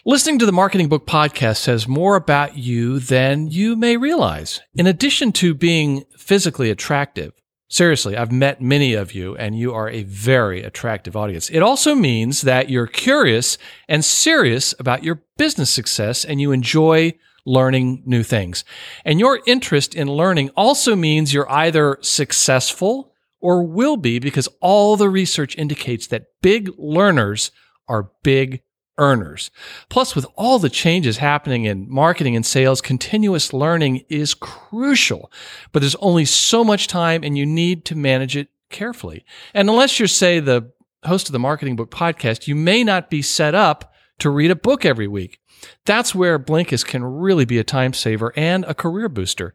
Listening 0.07 0.39
to 0.41 0.45
the 0.45 0.53
Marketing 0.53 0.89
Book 0.89 1.07
Podcast 1.07 1.57
says 1.57 1.89
more 1.89 2.15
about 2.15 2.59
you 2.59 2.99
than 2.99 3.47
you 3.47 3.75
may 3.75 3.97
realize. 3.97 4.61
In 4.75 4.87
addition 4.87 5.33
to 5.33 5.55
being 5.55 6.05
physically 6.19 6.69
attractive, 6.69 7.33
seriously, 7.71 8.15
I've 8.15 8.31
met 8.31 8.61
many 8.61 8.93
of 8.93 9.15
you 9.15 9.35
and 9.37 9.59
you 9.59 9.73
are 9.73 9.89
a 9.89 10.03
very 10.03 10.63
attractive 10.63 11.17
audience. 11.17 11.49
It 11.49 11.61
also 11.61 11.95
means 11.95 12.43
that 12.43 12.69
you're 12.69 12.87
curious 12.87 13.57
and 13.89 14.05
serious 14.05 14.75
about 14.79 15.05
your 15.05 15.23
business 15.39 15.71
success 15.71 16.23
and 16.23 16.39
you 16.39 16.53
enjoy 16.53 17.15
learning 17.47 18.03
new 18.05 18.23
things. 18.23 18.63
And 19.07 19.19
your 19.19 19.41
interest 19.47 19.95
in 19.95 20.09
learning 20.09 20.51
also 20.51 20.95
means 20.95 21.33
you're 21.33 21.51
either 21.51 21.97
successful 22.03 23.15
or 23.41 23.63
will 23.63 23.97
be 23.97 24.19
because 24.19 24.51
all 24.61 24.99
the 24.99 25.09
research 25.09 25.57
indicates 25.57 26.07
that 26.09 26.27
big 26.43 26.69
learners 26.77 27.53
are 27.89 28.11
big 28.23 28.61
earners. 28.99 29.51
Plus, 29.89 30.15
with 30.15 30.27
all 30.37 30.59
the 30.59 30.71
changes 30.71 31.19
happening 31.19 31.65
in 31.65 31.91
marketing 31.91 32.37
and 32.37 32.47
sales, 32.47 32.81
continuous 32.81 33.53
learning 33.53 34.05
is 34.09 34.35
crucial, 34.35 35.31
but 35.73 35.81
there's 35.81 35.97
only 35.97 36.25
so 36.25 36.65
much 36.65 36.87
time 36.87 37.23
and 37.23 37.37
you 37.37 37.47
need 37.47 37.85
to 37.87 37.97
manage 37.97 38.37
it 38.37 38.49
carefully. 38.71 39.25
And 39.53 39.69
unless 39.69 39.99
you're, 39.99 40.09
say, 40.09 40.41
the 40.41 40.71
host 41.05 41.29
of 41.29 41.33
the 41.33 41.39
Marketing 41.39 41.77
Book 41.77 41.91
Podcast, 41.91 42.47
you 42.47 42.55
may 42.55 42.85
not 42.85 43.11
be 43.11 43.23
set 43.23 43.55
up 43.55 43.94
to 44.19 44.31
read 44.31 44.51
a 44.51 44.57
book 44.57 44.85
every 44.85 45.09
week. 45.09 45.41
That's 45.87 46.15
where 46.15 46.39
Blinkist 46.39 46.87
can 46.87 47.05
really 47.05 47.45
be 47.45 47.59
a 47.59 47.65
time 47.65 47.93
saver 47.93 48.33
and 48.37 48.65
a 48.65 48.75
career 48.75 49.09
booster. 49.09 49.53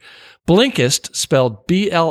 Blinkist, 0.47 1.15
spelled 1.15 1.67
B-L-I-N-K-I-S-T, 1.67 2.03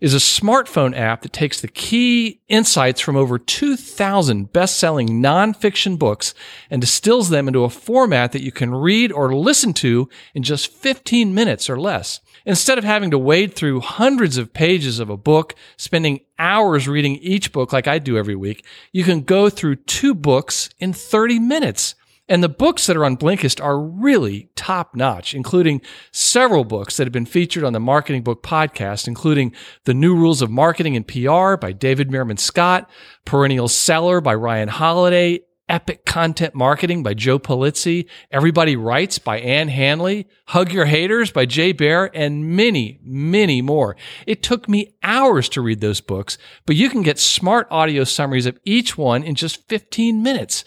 is 0.00 0.14
a 0.14 0.18
smartphone 0.18 0.96
app 0.96 1.22
that 1.22 1.32
takes 1.32 1.60
the 1.60 1.68
key 1.68 2.40
insights 2.48 3.00
from 3.00 3.16
over 3.16 3.38
2,000 3.38 4.52
best-selling 4.52 5.08
nonfiction 5.20 5.98
books 5.98 6.34
and 6.70 6.80
distills 6.80 7.30
them 7.30 7.48
into 7.48 7.64
a 7.64 7.70
format 7.70 8.30
that 8.32 8.42
you 8.42 8.52
can 8.52 8.72
read 8.74 9.10
or 9.10 9.34
listen 9.34 9.72
to 9.74 10.08
in 10.34 10.44
just 10.44 10.70
15 10.70 11.34
minutes 11.34 11.68
or 11.68 11.80
less. 11.80 12.20
Instead 12.46 12.78
of 12.78 12.84
having 12.84 13.10
to 13.10 13.18
wade 13.18 13.54
through 13.54 13.80
hundreds 13.80 14.36
of 14.36 14.52
pages 14.52 14.98
of 14.98 15.08
a 15.08 15.16
book, 15.16 15.54
spending 15.76 16.20
hours 16.38 16.86
reading 16.86 17.16
each 17.16 17.52
book 17.52 17.72
like 17.72 17.88
I 17.88 17.98
do 17.98 18.18
every 18.18 18.36
week, 18.36 18.64
you 18.92 19.04
can 19.04 19.22
go 19.22 19.48
through 19.48 19.76
two 19.76 20.14
books 20.14 20.68
in 20.78 20.92
30 20.92 21.38
minutes. 21.38 21.94
And 22.26 22.42
the 22.42 22.48
books 22.48 22.86
that 22.86 22.96
are 22.96 23.04
on 23.04 23.18
Blinkist 23.18 23.62
are 23.62 23.78
really 23.78 24.48
top 24.56 24.94
notch, 24.96 25.34
including 25.34 25.82
several 26.10 26.64
books 26.64 26.96
that 26.96 27.06
have 27.06 27.12
been 27.12 27.26
featured 27.26 27.64
on 27.64 27.74
the 27.74 27.80
Marketing 27.80 28.22
Book 28.22 28.42
podcast, 28.42 29.06
including 29.06 29.52
The 29.84 29.92
New 29.92 30.14
Rules 30.14 30.40
of 30.40 30.50
Marketing 30.50 30.96
and 30.96 31.06
PR 31.06 31.56
by 31.56 31.72
David 31.72 32.08
Meerman 32.08 32.38
Scott, 32.38 32.88
Perennial 33.26 33.68
Seller 33.68 34.22
by 34.22 34.34
Ryan 34.34 34.68
Holiday, 34.68 35.40
Epic 35.68 36.04
Content 36.04 36.54
Marketing 36.54 37.02
by 37.02 37.14
Joe 37.14 37.38
Pulizzi, 37.38 38.06
Everybody 38.30 38.76
Writes 38.76 39.18
by 39.18 39.38
Ann 39.38 39.68
Handley, 39.68 40.28
Hug 40.48 40.72
Your 40.72 40.84
Haters 40.84 41.30
by 41.30 41.46
Jay 41.46 41.72
Baer, 41.72 42.10
and 42.14 42.54
many, 42.54 43.00
many 43.02 43.62
more. 43.62 43.96
It 44.26 44.42
took 44.42 44.68
me 44.68 44.94
hours 45.02 45.48
to 45.50 45.62
read 45.62 45.80
those 45.80 46.02
books, 46.02 46.36
but 46.66 46.76
you 46.76 46.90
can 46.90 47.02
get 47.02 47.18
smart 47.18 47.66
audio 47.70 48.04
summaries 48.04 48.46
of 48.46 48.58
each 48.64 48.98
one 48.98 49.22
in 49.22 49.34
just 49.34 49.66
15 49.68 50.22
minutes. 50.22 50.64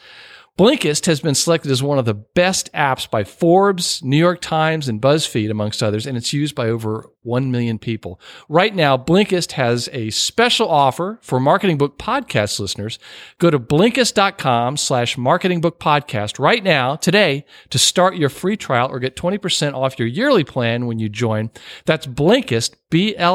Blinkist 0.58 1.06
has 1.06 1.20
been 1.20 1.36
selected 1.36 1.70
as 1.72 1.84
one 1.84 2.00
of 2.00 2.06
the 2.06 2.16
best 2.16 2.74
apps 2.74 3.08
by 3.08 3.24
Forbes, 3.24 4.04
New 4.04 4.18
York 4.18 4.42
Times, 4.42 4.90
and 4.90 5.00
BuzzFeed, 5.00 5.52
amongst 5.52 5.84
others, 5.84 6.08
and 6.08 6.18
it's 6.18 6.34
used 6.34 6.56
by 6.56 6.68
over 6.68 7.12
1 7.22 7.52
million 7.52 7.78
people. 7.78 8.20
Right 8.50 8.74
now, 8.74 8.98
Blinkist 8.98 9.52
has 9.52 9.88
a 9.94 10.10
special 10.10 10.68
offer 10.68 11.20
for 11.22 11.40
Marketing 11.40 11.78
Book 11.78 12.00
Podcast 12.00 12.60
listeners. 12.60 12.98
Go 13.38 13.52
to 13.52 13.60
Blinkist.com 13.60 14.78
slash 14.78 15.16
Marketing 15.16 15.62
Book 15.62 15.80
Podcast 15.80 16.40
right 16.40 16.64
now, 16.64 16.96
today, 16.96 17.46
to 17.70 17.78
start 17.78 18.16
your 18.16 18.30
free 18.30 18.58
trial 18.58 18.90
or 18.90 18.98
get 18.98 19.16
20% 19.16 19.76
off 19.76 20.00
your 20.00 20.08
yearly 20.08 20.44
plan 20.44 20.88
when 20.88 20.98
you 20.98 21.08
join. 21.08 21.52
That's 21.86 22.08
Blinkist, 22.08 22.74
B-L-I-N-K-I-S-T, 22.90 23.28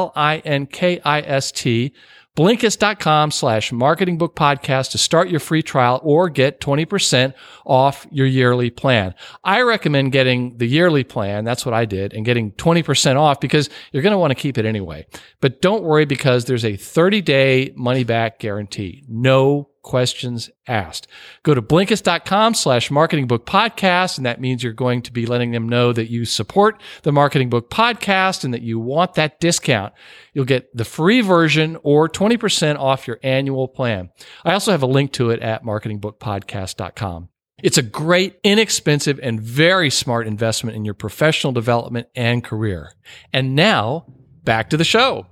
Blinkist.com 2.35 3.29
slash 3.29 3.71
marketing 3.71 4.17
book 4.17 4.35
podcast 4.35 4.89
to 4.91 4.97
start 4.97 5.29
your 5.29 5.39
free 5.39 5.61
trial 5.61 5.99
or 6.03 6.29
get 6.29 6.59
20% 6.59 7.35
off 7.63 8.07
your 8.09 8.25
yearly 8.25 8.71
plan. 8.71 9.13
I 9.43 9.61
recommend 9.61 10.13
getting 10.13 10.57
the 10.57 10.65
yearly 10.65 11.03
plan. 11.03 11.45
That's 11.45 11.63
what 11.63 11.75
I 11.75 11.85
did 11.85 12.11
and 12.11 12.25
getting 12.25 12.51
20% 12.53 13.17
off 13.17 13.39
because 13.39 13.69
you're 13.91 14.01
going 14.01 14.13
to 14.13 14.17
want 14.17 14.31
to 14.31 14.35
keep 14.35 14.57
it 14.57 14.65
anyway. 14.65 15.05
But 15.41 15.61
don't 15.61 15.83
worry 15.83 16.05
because 16.05 16.45
there's 16.45 16.65
a 16.65 16.75
30 16.75 17.21
day 17.21 17.71
money 17.75 18.03
back 18.03 18.39
guarantee. 18.39 19.03
No 19.07 19.69
questions 19.83 20.49
asked. 20.67 21.07
Go 21.43 21.53
to 21.53 21.61
Blinkist.com 21.61 22.55
slash 22.55 22.89
marketing 22.89 23.27
book 23.27 23.45
podcast. 23.45 24.17
And 24.17 24.25
that 24.25 24.41
means 24.41 24.63
you're 24.63 24.73
going 24.73 25.01
to 25.03 25.11
be 25.11 25.25
letting 25.25 25.51
them 25.51 25.69
know 25.69 25.93
that 25.93 26.09
you 26.09 26.25
support 26.25 26.81
the 27.03 27.11
marketing 27.11 27.49
book 27.49 27.69
podcast 27.69 28.43
and 28.43 28.53
that 28.53 28.61
you 28.63 28.79
want 28.79 29.13
that 29.13 29.39
discount. 29.39 29.93
You'll 30.33 30.45
get 30.45 30.75
the 30.75 30.85
free 30.85 31.21
version 31.21 31.77
or 31.83 32.09
20% 32.09 32.79
off 32.79 33.07
your 33.07 33.19
annual 33.21 33.67
plan. 33.67 34.09
I 34.43 34.53
also 34.53 34.71
have 34.71 34.81
a 34.81 34.87
link 34.87 35.11
to 35.13 35.29
it 35.29 35.41
at 35.41 35.63
marketingbookpodcast.com. 35.63 37.29
It's 37.61 37.77
a 37.77 37.83
great, 37.83 38.39
inexpensive, 38.43 39.19
and 39.23 39.39
very 39.39 39.89
smart 39.89 40.27
investment 40.27 40.75
in 40.75 40.83
your 40.83 40.95
professional 40.95 41.53
development 41.53 42.07
and 42.15 42.43
career. 42.43 42.91
And 43.31 43.55
now 43.55 44.05
back 44.43 44.69
to 44.71 44.77
the 44.77 44.83
show. 44.83 45.27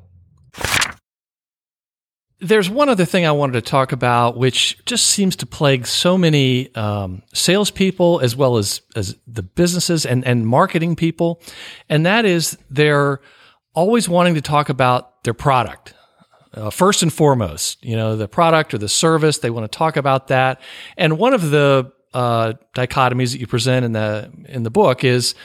There's 2.42 2.70
one 2.70 2.90
other 2.90 3.06
thing 3.06 3.26
I 3.26 3.32
wanted 3.32 3.54
to 3.54 3.62
talk 3.62 3.92
about, 3.92 4.36
which 4.36 4.84
just 4.86 5.06
seems 5.06 5.36
to 5.38 5.46
plague 5.46 5.86
so 5.86 6.18
many 6.18 6.74
um, 6.76 7.22
salespeople 7.34 8.20
as 8.22 8.36
well 8.36 8.58
as 8.58 8.82
as 8.96 9.16
the 9.28 9.44
businesses 9.44 10.06
and 10.06 10.26
and 10.26 10.48
marketing 10.48 10.96
people, 10.96 11.42
and 11.88 12.06
that 12.06 12.26
is 12.26 12.58
they're 12.70 13.22
always 13.74 14.10
wanting 14.10 14.36
to 14.36 14.42
talk 14.42 14.70
about 14.70 15.24
their 15.24 15.34
product. 15.34 15.94
Uh, 16.54 16.70
first 16.70 17.02
and 17.02 17.14
foremost, 17.14 17.82
you 17.82 17.96
know, 17.96 18.18
the 18.18 18.28
product 18.28 18.74
or 18.74 18.78
the 18.78 18.90
service, 18.90 19.38
they 19.38 19.50
want 19.50 19.72
to 19.72 19.78
talk 19.78 19.96
about 19.96 20.28
that. 20.28 20.60
And 20.98 21.18
one 21.18 21.34
of 21.34 21.50
the 21.50 21.92
uh, 22.14 22.54
dichotomies 22.76 23.32
that 23.32 23.40
you 23.40 23.48
present 23.48 23.86
in 23.86 23.94
the 23.94 24.32
in 24.50 24.64
the 24.64 24.70
book 24.70 25.04
is 25.04 25.36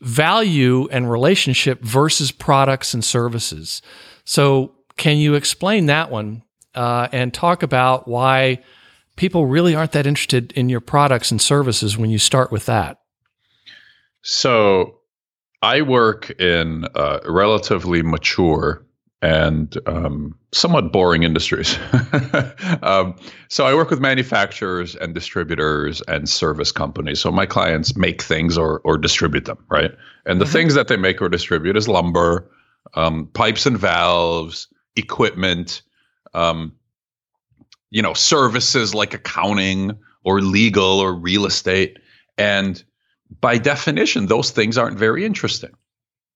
value 0.00 0.88
and 0.90 1.10
relationship 1.10 1.82
versus 1.82 2.32
products 2.32 2.94
and 2.94 3.04
services. 3.04 3.82
So 4.24 4.72
can 4.96 5.16
you 5.16 5.34
explain 5.34 5.86
that 5.86 6.10
one 6.10 6.42
uh, 6.74 7.08
and 7.12 7.32
talk 7.32 7.62
about 7.62 8.06
why 8.08 8.62
people 9.16 9.46
really 9.46 9.74
aren't 9.74 9.92
that 9.92 10.06
interested 10.06 10.52
in 10.52 10.68
your 10.68 10.80
products 10.80 11.30
and 11.30 11.40
services 11.40 11.96
when 11.96 12.10
you 12.10 12.18
start 12.18 12.52
with 12.52 12.66
that? 12.66 13.00
So, 14.22 15.00
I 15.62 15.82
work 15.82 16.30
in 16.40 16.86
uh, 16.94 17.20
relatively 17.26 18.02
mature 18.02 18.82
and 19.22 19.76
um, 19.86 20.34
somewhat 20.52 20.92
boring 20.92 21.22
industries. 21.22 21.78
um, 22.82 23.14
so 23.48 23.66
I 23.66 23.74
work 23.74 23.90
with 23.90 24.00
manufacturers 24.00 24.96
and 24.96 25.14
distributors 25.14 26.00
and 26.08 26.28
service 26.28 26.72
companies. 26.72 27.20
So 27.20 27.30
my 27.30 27.44
clients 27.44 27.96
make 27.96 28.22
things 28.22 28.56
or 28.56 28.80
or 28.84 28.96
distribute 28.96 29.44
them, 29.44 29.58
right? 29.68 29.92
And 30.24 30.40
the 30.40 30.44
mm-hmm. 30.44 30.52
things 30.52 30.74
that 30.74 30.88
they 30.88 30.96
make 30.96 31.20
or 31.20 31.28
distribute 31.28 31.76
is 31.76 31.88
lumber, 31.88 32.50
um, 32.94 33.28
pipes 33.34 33.66
and 33.66 33.76
valves, 33.76 34.68
equipment, 34.96 35.82
um, 36.34 36.72
you 37.90 38.02
know, 38.02 38.14
services 38.14 38.94
like 38.94 39.14
accounting 39.14 39.98
or 40.24 40.40
legal 40.40 41.00
or 41.00 41.14
real 41.14 41.46
estate. 41.46 41.98
And 42.38 42.82
by 43.40 43.58
definition, 43.58 44.26
those 44.26 44.50
things 44.50 44.78
aren't 44.78 44.98
very 44.98 45.24
interesting. 45.24 45.70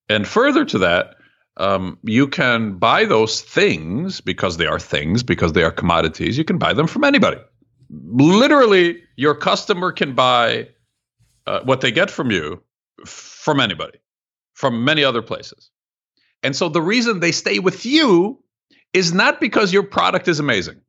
And 0.08 0.26
further 0.26 0.64
to 0.66 0.78
that, 0.78 1.16
um, 1.56 1.98
you 2.02 2.26
can 2.26 2.78
buy 2.78 3.04
those 3.04 3.40
things 3.40 4.20
because 4.20 4.56
they 4.56 4.66
are 4.66 4.80
things, 4.80 5.22
because 5.22 5.52
they 5.52 5.62
are 5.62 5.70
commodities. 5.70 6.36
You 6.36 6.44
can 6.44 6.58
buy 6.58 6.72
them 6.72 6.86
from 6.86 7.04
anybody. 7.04 7.38
Literally, 7.90 9.00
your 9.16 9.34
customer 9.34 9.92
can 9.92 10.14
buy 10.14 10.68
uh, 11.46 11.60
what 11.62 11.80
they 11.80 11.92
get 11.92 12.10
from 12.10 12.30
you 12.30 12.60
from 13.06 13.60
anybody, 13.60 13.98
from 14.54 14.84
many 14.84 15.04
other 15.04 15.22
places. 15.22 15.70
And 16.42 16.56
so 16.56 16.68
the 16.68 16.82
reason 16.82 17.20
they 17.20 17.32
stay 17.32 17.58
with 17.58 17.86
you 17.86 18.42
is 18.94 19.12
not 19.12 19.40
because 19.40 19.72
your 19.72 19.82
product 19.82 20.28
is 20.28 20.40
amazing 20.40 20.80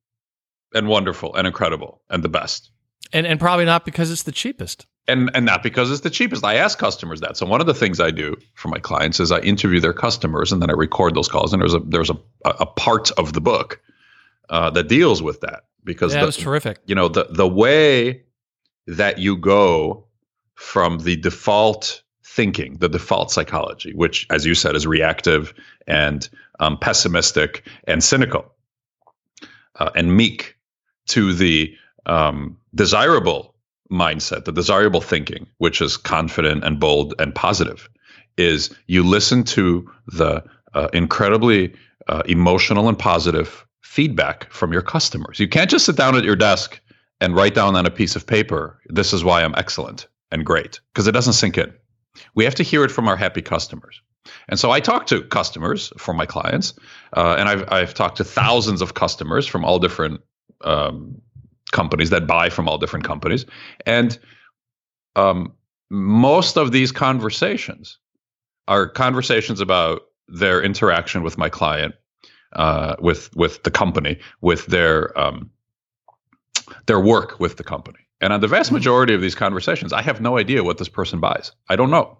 and 0.73 0.87
wonderful 0.87 1.35
and 1.35 1.45
incredible 1.45 2.01
and 2.09 2.23
the 2.23 2.29
best. 2.29 2.71
And 3.11 3.27
and 3.27 3.39
probably 3.39 3.65
not 3.65 3.83
because 3.85 4.11
it's 4.11 4.23
the 4.23 4.31
cheapest. 4.31 4.85
And 5.07 5.29
and 5.33 5.45
not 5.45 5.61
because 5.61 5.91
it's 5.91 6.01
the 6.01 6.09
cheapest. 6.09 6.43
I 6.43 6.55
ask 6.55 6.79
customers 6.79 7.21
that. 7.21 7.37
So 7.37 7.45
one 7.45 7.61
of 7.61 7.67
the 7.67 7.73
things 7.73 7.99
I 7.99 8.11
do 8.11 8.35
for 8.53 8.69
my 8.69 8.79
clients 8.79 9.19
is 9.19 9.31
I 9.31 9.39
interview 9.39 9.79
their 9.79 9.93
customers 9.93 10.51
and 10.51 10.61
then 10.61 10.69
I 10.69 10.73
record 10.73 11.15
those 11.15 11.27
calls. 11.27 11.53
And 11.53 11.61
there's 11.61 11.73
a 11.73 11.79
there's 11.79 12.09
a 12.09 12.17
a 12.45 12.65
part 12.65 13.11
of 13.11 13.33
the 13.33 13.41
book 13.41 13.81
uh, 14.49 14.69
that 14.71 14.87
deals 14.87 15.21
with 15.21 15.41
that 15.41 15.65
because 15.83 16.13
yeah, 16.13 16.21
the, 16.21 16.25
that's 16.27 16.37
terrific. 16.37 16.79
You 16.85 16.95
know 16.95 17.07
the 17.07 17.27
the 17.29 17.47
way 17.47 18.23
that 18.87 19.19
you 19.19 19.37
go 19.37 20.07
from 20.55 20.99
the 20.99 21.15
default 21.15 22.01
thinking, 22.35 22.77
the 22.79 22.89
default 22.89 23.31
psychology, 23.31 23.93
which, 23.93 24.27
as 24.29 24.45
you 24.45 24.55
said, 24.55 24.75
is 24.75 24.85
reactive 24.85 25.53
and 25.87 26.29
um, 26.59 26.77
pessimistic 26.77 27.65
and 27.87 28.03
cynical 28.03 28.43
uh, 29.79 29.89
and 29.95 30.15
meek, 30.17 30.55
to 31.07 31.33
the 31.33 31.73
um, 32.07 32.57
desirable 32.73 33.53
mindset, 33.91 34.45
the 34.45 34.51
desirable 34.51 35.01
thinking, 35.01 35.47
which 35.59 35.81
is 35.81 35.97
confident 35.97 36.63
and 36.63 36.79
bold 36.79 37.13
and 37.19 37.33
positive, 37.35 37.87
is 38.37 38.75
you 38.87 39.03
listen 39.03 39.43
to 39.43 39.89
the 40.07 40.43
uh, 40.73 40.87
incredibly 40.93 41.73
uh, 42.07 42.23
emotional 42.25 42.89
and 42.89 42.97
positive 42.97 43.65
feedback 43.81 44.51
from 44.51 44.73
your 44.73 44.81
customers. 44.81 45.39
You 45.39 45.47
can't 45.47 45.69
just 45.69 45.85
sit 45.85 45.95
down 45.95 46.15
at 46.15 46.23
your 46.23 46.35
desk 46.35 46.81
and 47.21 47.35
write 47.35 47.55
down 47.55 47.75
on 47.75 47.85
a 47.85 47.91
piece 47.91 48.15
of 48.15 48.25
paper, 48.27 48.79
this 48.87 49.13
is 49.13 49.23
why 49.23 49.43
I'm 49.43 49.55
excellent 49.55 50.07
and 50.31 50.45
great, 50.45 50.81
because 50.91 51.07
it 51.07 51.13
doesn't 51.13 51.33
sink 51.33 51.57
in. 51.57 51.71
We 52.35 52.43
have 52.43 52.55
to 52.55 52.63
hear 52.63 52.83
it 52.83 52.91
from 52.91 53.07
our 53.07 53.15
happy 53.15 53.41
customers. 53.41 54.01
And 54.49 54.59
so 54.59 54.71
I 54.71 54.79
talk 54.79 55.05
to 55.07 55.21
customers 55.23 55.93
for 55.97 56.13
my 56.13 56.25
clients, 56.25 56.73
uh, 57.15 57.35
and 57.37 57.47
I've, 57.47 57.71
I've 57.71 57.93
talked 57.93 58.17
to 58.17 58.23
thousands 58.23 58.81
of 58.81 58.93
customers 58.93 59.45
from 59.45 59.63
all 59.63 59.79
different 59.79 60.21
um, 60.61 61.21
companies 61.71 62.09
that 62.09 62.25
buy 62.25 62.49
from 62.49 62.67
all 62.67 62.77
different 62.77 63.05
companies. 63.05 63.45
And 63.85 64.17
um, 65.15 65.53
most 65.89 66.57
of 66.57 66.71
these 66.71 66.91
conversations 66.91 67.99
are 68.67 68.87
conversations 68.87 69.61
about 69.61 70.01
their 70.27 70.61
interaction 70.61 71.21
with 71.21 71.37
my 71.37 71.49
client, 71.49 71.93
uh, 72.53 72.95
with 72.99 73.35
with 73.35 73.61
the 73.63 73.71
company, 73.71 74.17
with 74.41 74.65
their 74.65 75.17
um, 75.19 75.51
their 76.87 76.99
work 76.99 77.39
with 77.39 77.57
the 77.57 77.63
company. 77.63 77.99
And 78.25 78.33
on 78.33 78.41
the 78.41 78.47
vast 78.47 78.71
majority 78.71 79.13
of 79.13 79.21
these 79.21 79.35
conversations, 79.35 79.93
I 79.93 80.01
have 80.01 80.19
no 80.19 80.39
idea 80.39 80.63
what 80.63 80.79
this 80.79 80.89
person 80.89 81.19
buys. 81.19 81.51
I 81.69 81.75
don't 81.75 81.91
know. 81.91 82.17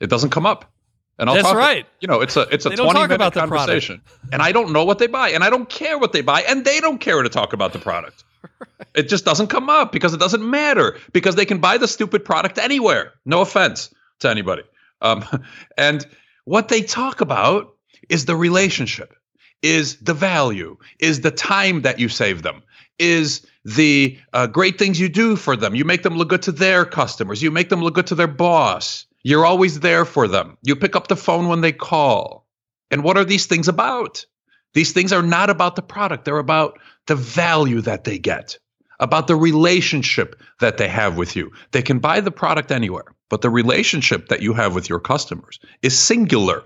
It 0.00 0.08
doesn't 0.08 0.30
come 0.30 0.46
up. 0.46 0.72
And 1.18 1.28
I'll 1.28 1.36
That's 1.36 1.48
talk, 1.48 1.58
right. 1.58 1.86
You 2.00 2.08
know, 2.08 2.22
it's 2.22 2.38
a 2.38 2.48
it's 2.50 2.64
a 2.64 2.70
twenty 2.70 2.94
minute 2.94 3.12
about 3.12 3.34
conversation, 3.34 4.00
and 4.32 4.40
I 4.40 4.52
don't 4.52 4.72
know 4.72 4.86
what 4.86 4.98
they 4.98 5.06
buy, 5.06 5.32
and 5.32 5.44
I 5.44 5.50
don't 5.50 5.68
care 5.68 5.98
what 5.98 6.12
they 6.12 6.22
buy, 6.22 6.44
and 6.48 6.64
they 6.64 6.80
don't 6.80 6.98
care 6.98 7.22
to 7.22 7.28
talk 7.28 7.52
about 7.52 7.74
the 7.74 7.78
product. 7.78 8.24
right. 8.42 8.88
It 8.94 9.10
just 9.10 9.26
doesn't 9.26 9.48
come 9.48 9.68
up 9.68 9.92
because 9.92 10.14
it 10.14 10.20
doesn't 10.20 10.48
matter 10.48 10.96
because 11.12 11.34
they 11.34 11.44
can 11.44 11.58
buy 11.58 11.76
the 11.76 11.88
stupid 11.88 12.24
product 12.24 12.56
anywhere. 12.56 13.12
No 13.26 13.42
offense 13.42 13.92
to 14.20 14.30
anybody. 14.30 14.62
Um, 15.02 15.24
and 15.76 16.06
what 16.46 16.68
they 16.68 16.80
talk 16.80 17.20
about 17.20 17.74
is 18.08 18.24
the 18.24 18.36
relationship, 18.36 19.14
is 19.62 19.96
the 19.98 20.14
value, 20.14 20.78
is 20.98 21.20
the 21.20 21.30
time 21.30 21.82
that 21.82 21.98
you 21.98 22.08
save 22.08 22.40
them, 22.42 22.62
is 22.98 23.46
the 23.64 24.18
uh, 24.32 24.46
great 24.46 24.78
things 24.78 25.00
you 25.00 25.08
do 25.08 25.36
for 25.36 25.56
them. 25.56 25.74
You 25.74 25.84
make 25.84 26.02
them 26.02 26.16
look 26.16 26.28
good 26.28 26.42
to 26.42 26.52
their 26.52 26.84
customers. 26.84 27.42
You 27.42 27.50
make 27.50 27.68
them 27.68 27.82
look 27.82 27.94
good 27.94 28.06
to 28.08 28.14
their 28.14 28.26
boss. 28.28 29.06
You're 29.22 29.46
always 29.46 29.80
there 29.80 30.04
for 30.04 30.28
them. 30.28 30.56
You 30.62 30.76
pick 30.76 30.94
up 30.96 31.08
the 31.08 31.16
phone 31.16 31.48
when 31.48 31.60
they 31.62 31.72
call. 31.72 32.46
And 32.90 33.02
what 33.02 33.16
are 33.16 33.24
these 33.24 33.46
things 33.46 33.68
about? 33.68 34.26
These 34.74 34.92
things 34.92 35.12
are 35.12 35.22
not 35.22 35.50
about 35.50 35.76
the 35.76 35.82
product, 35.82 36.24
they're 36.24 36.38
about 36.38 36.78
the 37.06 37.16
value 37.16 37.80
that 37.80 38.04
they 38.04 38.18
get. 38.18 38.58
about 39.00 39.26
the 39.26 39.36
relationship 39.36 40.40
that 40.60 40.78
they 40.78 40.88
have 40.88 41.16
with 41.16 41.36
you. 41.36 41.50
They 41.72 41.82
can 41.82 41.98
buy 41.98 42.20
the 42.20 42.30
product 42.30 42.70
anywhere, 42.70 43.06
but 43.28 43.42
the 43.42 43.50
relationship 43.50 44.28
that 44.28 44.42
you 44.42 44.54
have 44.54 44.74
with 44.74 44.88
your 44.88 45.00
customers 45.00 45.58
is 45.82 45.98
singular. 45.98 46.62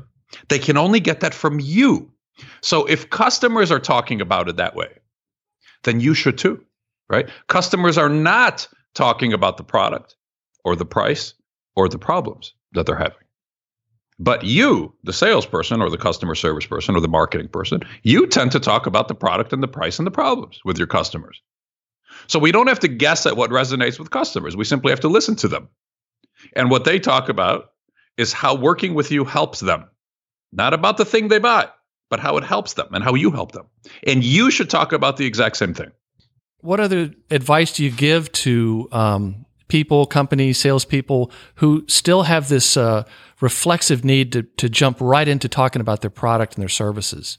They 0.49 0.59
can 0.59 0.76
only 0.76 1.01
get 1.01 1.20
that 1.20 1.35
from 1.35 1.59
you. 1.61 2.11
So 2.61 2.85
if 2.87 3.11
customers 3.11 3.70
are 3.70 3.81
talking 3.81 4.20
about 4.20 4.49
it 4.49 4.57
that 4.57 4.76
way, 4.76 4.89
then 5.85 6.01
you 6.01 6.14
should 6.14 6.39
too, 6.39 6.64
right? 7.09 7.29
Customers 7.49 7.99
are 7.99 8.09
not 8.09 8.68
talking 8.95 9.33
about 9.33 9.57
the 9.57 9.64
product 9.64 10.16
or 10.64 10.76
the 10.76 10.85
price 10.85 11.35
or 11.76 11.89
the 11.89 11.99
problems 11.99 12.55
that 12.72 12.87
they're 12.87 12.97
having. 12.97 13.18
But 14.18 14.43
you, 14.45 14.95
the 15.05 15.12
salesperson 15.12 15.81
or 15.81 15.91
the 15.91 15.97
customer 15.97 16.35
service 16.35 16.66
person 16.66 16.97
or 16.97 17.01
the 17.01 17.09
marketing 17.09 17.49
person, 17.49 17.83
you 18.03 18.26
tend 18.26 18.53
to 18.53 18.61
talk 18.61 18.87
about 18.87 19.07
the 19.07 19.14
product 19.14 19.53
and 19.53 19.62
the 19.62 19.68
price 19.68 19.99
and 19.99 20.07
the 20.07 20.11
problems 20.12 20.61
with 20.64 20.76
your 20.76 20.89
customers. 20.89 21.41
So 22.26 22.41
we 22.41 22.51
don't 22.51 22.66
have 22.66 22.81
to 22.81 22.89
guess 22.89 23.26
at 23.26 23.37
what 23.37 23.51
resonates 23.51 23.99
with 23.99 24.11
customers. 24.11 24.57
We 24.57 24.64
simply 24.64 24.91
have 24.91 25.01
to 25.01 25.09
listen 25.09 25.37
to 25.37 25.49
them. 25.49 25.68
And 26.57 26.70
what 26.70 26.85
they 26.85 26.99
talk 26.99 27.29
about 27.29 27.70
is 28.16 28.33
how 28.33 28.57
working 28.57 28.95
with 28.95 29.12
you 29.12 29.24
helps 29.24 29.61
them, 29.61 29.89
not 30.53 30.74
about 30.74 30.97
the 30.97 31.05
thing 31.05 31.29
they 31.29 31.39
buy, 31.39 31.68
but 32.11 32.21
how 32.21 32.37
it 32.37 32.45
helps 32.45 32.75
them 32.75 32.89
and 32.93 33.05
how 33.05 33.15
you 33.15 33.31
help 33.31 33.53
them. 33.53 33.67
And 34.07 34.25
you 34.25 34.51
should 34.51 34.71
talk 34.71 34.93
about 34.93 35.17
the 35.17 35.27
exact 35.27 35.57
same 35.57 35.75
thing. 35.75 35.91
What 36.61 36.81
other 36.81 37.13
advice 37.31 37.73
do 37.73 37.85
you 37.85 37.91
give 37.91 38.33
to 38.33 38.89
um, 38.91 39.47
people, 39.69 40.07
companies, 40.07 40.59
salespeople 40.59 41.31
who 41.57 41.85
still 41.87 42.25
have 42.25 42.49
this 42.49 42.77
uh, 42.77 43.05
reflexive 43.41 44.05
need 44.05 44.33
to, 44.33 44.43
to 44.43 44.69
jump 44.69 44.99
right 45.01 45.29
into 45.29 45.49
talking 45.49 45.81
about 45.81 46.01
their 46.01 46.11
product 46.11 46.55
and 46.55 46.63
their 46.63 46.69
services? 46.69 47.39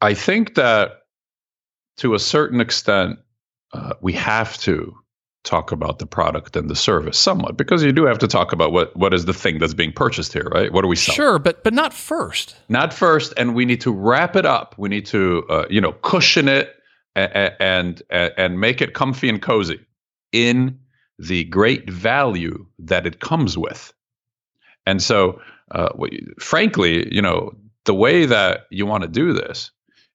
I 0.00 0.14
think 0.14 0.56
that 0.56 1.02
to 1.98 2.14
a 2.14 2.18
certain 2.18 2.60
extent, 2.60 3.18
uh, 3.72 3.94
we 4.00 4.12
have 4.14 4.58
to 4.58 5.01
talk 5.44 5.72
about 5.72 5.98
the 5.98 6.06
product 6.06 6.56
and 6.56 6.70
the 6.70 6.76
service 6.76 7.18
somewhat 7.18 7.56
because 7.56 7.82
you 7.82 7.92
do 7.92 8.04
have 8.04 8.18
to 8.18 8.28
talk 8.28 8.52
about 8.52 8.72
what 8.72 8.96
what 8.96 9.12
is 9.12 9.24
the 9.24 9.32
thing 9.32 9.58
that's 9.58 9.74
being 9.74 9.92
purchased 9.92 10.32
here, 10.32 10.48
right? 10.52 10.72
What 10.72 10.84
are 10.84 10.88
we 10.88 10.96
selling? 10.96 11.16
Sure, 11.16 11.38
but 11.38 11.64
but 11.64 11.74
not 11.74 11.92
first. 11.92 12.56
Not 12.68 12.94
first, 12.94 13.34
and 13.36 13.54
we 13.54 13.64
need 13.64 13.80
to 13.80 13.92
wrap 13.92 14.36
it 14.36 14.46
up. 14.46 14.74
We 14.78 14.88
need 14.88 15.06
to 15.06 15.44
uh, 15.48 15.66
you 15.68 15.80
know 15.80 15.92
cushion 16.02 16.48
it 16.48 16.76
and, 17.14 17.52
and 17.60 18.02
and 18.10 18.60
make 18.60 18.80
it 18.80 18.94
comfy 18.94 19.28
and 19.28 19.42
cozy 19.42 19.80
in 20.32 20.78
the 21.18 21.44
great 21.44 21.90
value 21.90 22.66
that 22.78 23.06
it 23.06 23.20
comes 23.20 23.56
with. 23.56 23.92
And 24.86 25.02
so, 25.02 25.40
uh, 25.70 25.90
frankly, 26.40 27.12
you 27.14 27.22
know, 27.22 27.54
the 27.84 27.94
way 27.94 28.26
that 28.26 28.66
you 28.70 28.86
want 28.86 29.02
to 29.02 29.08
do 29.08 29.32
this 29.32 29.70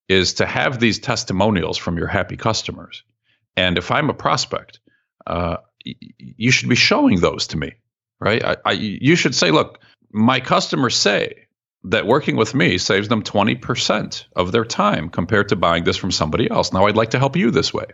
is 0.09 0.33
to 0.33 0.45
have 0.45 0.79
these 0.79 0.99
testimonials 0.99 1.77
from 1.77 1.97
your 1.97 2.07
happy 2.07 2.37
customers. 2.37 3.03
And 3.55 3.77
if 3.77 3.91
I'm 3.91 4.09
a 4.09 4.13
prospect, 4.13 4.79
uh, 5.27 5.57
you 5.83 6.51
should 6.51 6.69
be 6.69 6.75
showing 6.75 7.19
those 7.19 7.47
to 7.47 7.57
me, 7.57 7.73
right? 8.19 8.43
I, 8.43 8.57
I, 8.65 8.71
you 8.71 9.15
should 9.15 9.35
say, 9.35 9.51
look, 9.51 9.79
my 10.11 10.39
customers 10.39 10.95
say 10.95 11.47
that 11.83 12.07
working 12.07 12.35
with 12.35 12.53
me 12.53 12.77
saves 12.77 13.07
them 13.07 13.23
20% 13.23 14.25
of 14.35 14.51
their 14.51 14.65
time 14.65 15.09
compared 15.09 15.49
to 15.49 15.55
buying 15.55 15.83
this 15.83 15.97
from 15.97 16.11
somebody 16.11 16.49
else. 16.49 16.73
Now, 16.73 16.87
I'd 16.87 16.95
like 16.95 17.11
to 17.11 17.19
help 17.19 17.35
you 17.35 17.51
this 17.51 17.73
way. 17.73 17.85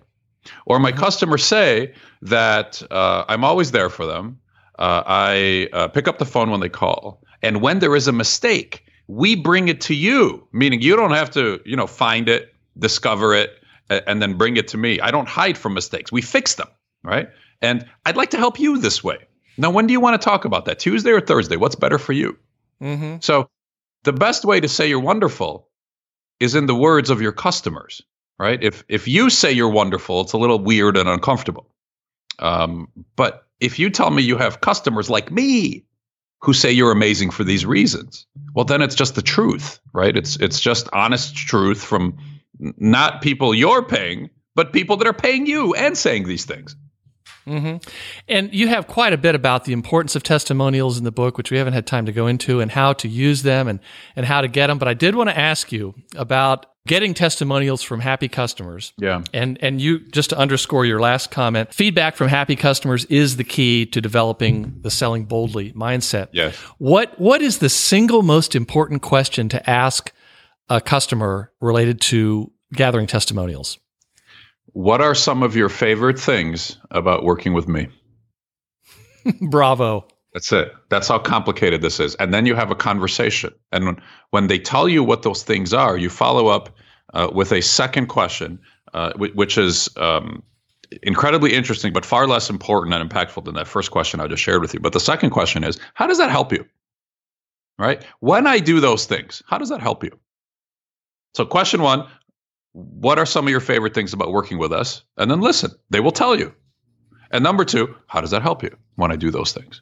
Or 0.66 0.80
my 0.80 0.92
mm-hmm. 0.92 1.00
customers 1.00 1.44
say 1.44 1.94
that 2.22 2.82
uh, 2.92 3.26
I'm 3.28 3.44
always 3.44 3.72
there 3.72 3.90
for 3.90 4.06
them. 4.06 4.40
Uh, 4.80 5.04
I 5.06 5.70
uh, 5.74 5.88
pick 5.90 6.08
up 6.08 6.18
the 6.18 6.26
phone 6.26 6.50
when 6.50 6.60
they 6.60 6.70
call. 6.70 7.24
And 7.42 7.62
when 7.62 7.80
there 7.80 7.96
is 7.96 8.08
a 8.08 8.12
mistake, 8.12 8.86
we 9.08 9.36
bring 9.36 9.68
it 9.68 9.82
to 9.82 9.94
you, 9.94 10.48
meaning 10.52 10.82
you 10.82 10.96
don't 10.96 11.12
have 11.12 11.32
to, 11.32 11.60
you 11.66 11.76
know, 11.76 11.88
find 11.88 12.30
it, 12.30 12.54
discover 12.78 13.36
it, 13.36 13.52
and 13.90 14.22
then 14.22 14.38
bring 14.38 14.58
it 14.58 14.70
to 14.70 14.78
me. 14.78 15.00
I 15.00 15.12
don't 15.12 15.28
hide 15.28 15.58
from 15.58 15.74
mistakes. 15.74 16.12
We 16.12 16.22
fix 16.22 16.56
them, 16.56 16.70
right? 17.04 17.30
And 17.62 17.86
I'd 18.06 18.18
like 18.18 18.32
to 18.32 18.38
help 18.38 18.60
you 18.60 18.78
this 18.78 19.04
way. 19.04 19.18
Now, 19.58 19.70
when 19.70 19.88
do 19.88 19.94
you 19.94 20.00
want 20.00 20.20
to 20.20 20.24
talk 20.24 20.46
about 20.46 20.66
that? 20.66 20.80
Tuesday 20.80 21.12
or 21.12 21.22
Thursday? 21.22 21.58
What's 21.58 21.76
better 21.76 22.00
for 22.00 22.14
you? 22.14 22.38
Mm-hmm. 22.82 23.18
So, 23.22 23.50
the 24.04 24.14
best 24.14 24.44
way 24.44 24.60
to 24.60 24.68
say 24.68 24.90
you're 24.90 25.00
wonderful 25.00 25.70
is 26.40 26.56
in 26.56 26.66
the 26.66 26.76
words 26.76 27.10
of 27.10 27.22
your 27.22 27.32
customers, 27.32 28.02
right? 28.38 28.62
If 28.62 28.84
if 28.90 29.08
you 29.08 29.30
say 29.30 29.52
you're 29.52 29.70
wonderful, 29.70 30.22
it's 30.22 30.34
a 30.34 30.38
little 30.38 30.60
weird 30.60 30.98
and 30.98 31.08
uncomfortable. 31.08 31.70
Um, 32.40 32.90
but 33.16 33.48
if 33.60 33.80
you 33.80 33.90
tell 33.90 34.10
me 34.10 34.24
you 34.24 34.38
have 34.38 34.62
customers 34.62 35.10
like 35.10 35.32
me 35.32 35.86
who 36.42 36.52
say 36.52 36.72
you're 36.72 36.92
amazing 36.92 37.30
for 37.30 37.46
these 37.46 37.66
reasons, 37.66 38.26
well, 38.54 38.66
then 38.66 38.82
it's 38.82 38.96
just 38.96 39.16
the 39.16 39.22
truth, 39.22 39.80
right? 39.94 40.18
It's 40.18 40.36
it's 40.38 40.60
just 40.60 40.90
honest 40.92 41.36
truth 41.36 41.82
from 41.84 42.18
not 42.60 43.22
people 43.22 43.56
you're 43.56 43.84
paying, 43.84 44.30
but 44.56 44.74
people 44.74 44.98
that 44.98 45.08
are 45.08 45.14
paying 45.14 45.46
you 45.46 45.74
and 45.76 45.98
saying 45.98 46.28
these 46.28 46.46
things. 46.46 46.76
Mm-hmm. 47.48 47.78
And 48.28 48.54
you 48.54 48.68
have 48.68 48.88
quite 48.88 49.14
a 49.14 49.18
bit 49.18 49.36
about 49.36 49.66
the 49.66 49.74
importance 49.74 50.16
of 50.16 50.24
testimonials 50.24 50.98
in 50.98 51.04
the 51.04 51.12
book, 51.12 51.38
which 51.38 51.52
we 51.52 51.58
haven't 51.58 51.74
had 51.74 51.86
time 51.86 52.06
to 52.06 52.12
go 52.12 52.28
into, 52.28 52.60
and 52.60 52.72
how 52.72 52.94
to 52.94 53.08
use 53.08 53.44
them 53.44 53.68
and, 53.68 53.80
and 54.16 54.26
how 54.26 54.42
to 54.42 54.48
get 54.48 54.68
them. 54.68 54.78
But 54.78 54.88
I 54.88 54.94
did 54.94 55.16
want 55.16 55.30
to 55.30 55.38
ask 55.38 55.72
you 55.72 55.96
about 56.16 56.68
getting 56.86 57.14
testimonials 57.14 57.82
from 57.82 58.00
happy 58.00 58.28
customers. 58.28 58.94
Yeah. 58.98 59.24
And 59.34 59.58
and 59.62 59.82
you 59.82 60.00
just 60.00 60.32
to 60.32 60.38
underscore 60.38 60.86
your 60.86 61.00
last 61.00 61.32
comment, 61.32 61.74
feedback 61.74 62.16
from 62.16 62.28
happy 62.28 62.56
customers 62.56 63.06
is 63.06 63.38
the 63.38 63.44
key 63.44 63.86
to 63.88 64.02
developing 64.02 64.80
the 64.82 64.92
selling 64.92 65.26
boldly 65.26 65.72
mindset. 65.74 66.30
Yes. 66.32 66.56
What 66.78 67.20
what 67.20 67.42
is 67.42 67.60
the 67.60 67.70
single 67.70 68.22
most 68.22 68.56
important 68.56 69.02
question 69.02 69.50
to 69.50 69.70
ask 69.70 70.12
a 70.70 70.82
customer 70.82 71.52
related 71.62 72.02
to 72.02 72.52
gathering 72.74 73.08
testimonials? 73.08 73.80
What 74.74 75.02
are 75.02 75.16
some 75.16 75.44
of 75.44 75.56
your 75.56 75.70
favorite 75.70 76.20
things 76.20 76.78
about 76.92 77.24
working 77.24 77.54
with 77.54 77.68
me? 77.68 77.88
Bravo. 79.42 80.06
That's 80.34 80.52
it. 80.52 80.74
That's 80.90 81.08
how 81.08 81.20
complicated 81.20 81.82
this 81.82 82.00
is. 82.00 82.16
And 82.16 82.34
then 82.34 82.48
you 82.48 82.56
have 82.56 82.72
a 82.72 82.76
conversation. 82.76 83.54
And 83.72 84.02
when, 84.32 84.48
they 84.48 84.58
tell 84.58 84.90
you 84.90 85.04
what 85.04 85.22
those 85.22 85.44
things 85.44 85.74
are, 85.74 85.96
you 85.96 86.10
follow 86.10 86.48
up 86.48 86.76
uh, 87.14 87.30
with 87.34 87.52
a 87.52 87.62
second 87.62 88.08
question, 88.08 88.60
uh, 88.96 89.14
which 89.14 89.60
is 89.60 89.90
um, 89.98 90.42
incredibly 91.04 91.54
interesting, 91.54 91.94
but 91.94 92.04
far 92.04 92.28
less 92.28 92.50
important 92.50 92.96
and 92.96 93.08
impactful 93.08 93.46
than 93.46 93.54
that 93.56 93.68
first 93.68 93.92
question 93.92 94.20
I 94.20 94.28
just 94.28 94.42
shared 94.42 94.62
with 94.62 94.74
you. 94.74 94.80
But 94.80 94.94
the 94.94 95.00
second 95.00 95.30
question 95.30 95.64
is, 95.64 95.80
how 95.94 96.08
does 96.08 96.18
that 96.18 96.32
help 96.32 96.52
you? 96.52 96.66
Right? 97.78 98.04
When 98.20 98.48
I 98.48 98.60
do 98.60 98.80
those 98.80 99.06
things, 99.06 99.44
how 99.48 99.60
does 99.60 99.70
that 99.70 99.82
help 99.82 100.04
you? 100.04 100.18
So, 101.36 101.46
question 101.46 101.82
one 101.82 102.08
what 102.74 103.20
are 103.20 103.26
some 103.26 103.46
of 103.46 103.52
your 103.52 103.60
favorite 103.60 103.94
things 103.94 104.14
about 104.14 104.32
working 104.32 104.58
with 104.58 104.74
us? 104.74 105.04
And 105.18 105.30
then 105.30 105.42
listen, 105.42 105.72
they 105.90 106.00
will 106.00 106.12
tell 106.12 106.38
you. 106.38 106.54
And 107.32 107.44
number 107.44 107.66
two, 107.66 107.96
how 108.08 108.22
does 108.22 108.32
that 108.32 108.42
help 108.42 108.62
you 108.62 108.76
when 108.96 109.12
I 109.12 109.16
do 109.16 109.32
those 109.32 109.54
things? 109.54 109.82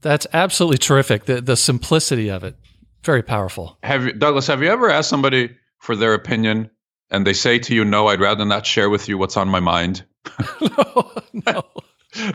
That's 0.00 0.26
absolutely 0.32 0.78
terrific. 0.78 1.26
The 1.26 1.40
the 1.40 1.56
simplicity 1.56 2.30
of 2.30 2.42
it, 2.42 2.56
very 3.04 3.22
powerful. 3.22 3.78
Have 3.82 4.06
you, 4.06 4.12
Douglas? 4.12 4.46
Have 4.46 4.62
you 4.62 4.70
ever 4.70 4.90
asked 4.90 5.10
somebody 5.10 5.56
for 5.78 5.94
their 5.94 6.14
opinion, 6.14 6.70
and 7.10 7.26
they 7.26 7.34
say 7.34 7.58
to 7.58 7.74
you, 7.74 7.84
"No, 7.84 8.08
I'd 8.08 8.20
rather 8.20 8.44
not 8.44 8.64
share 8.64 8.88
with 8.88 9.08
you 9.08 9.18
what's 9.18 9.36
on 9.36 9.48
my 9.48 9.60
mind." 9.60 10.04
no, 10.60 11.12
no. 11.46 11.62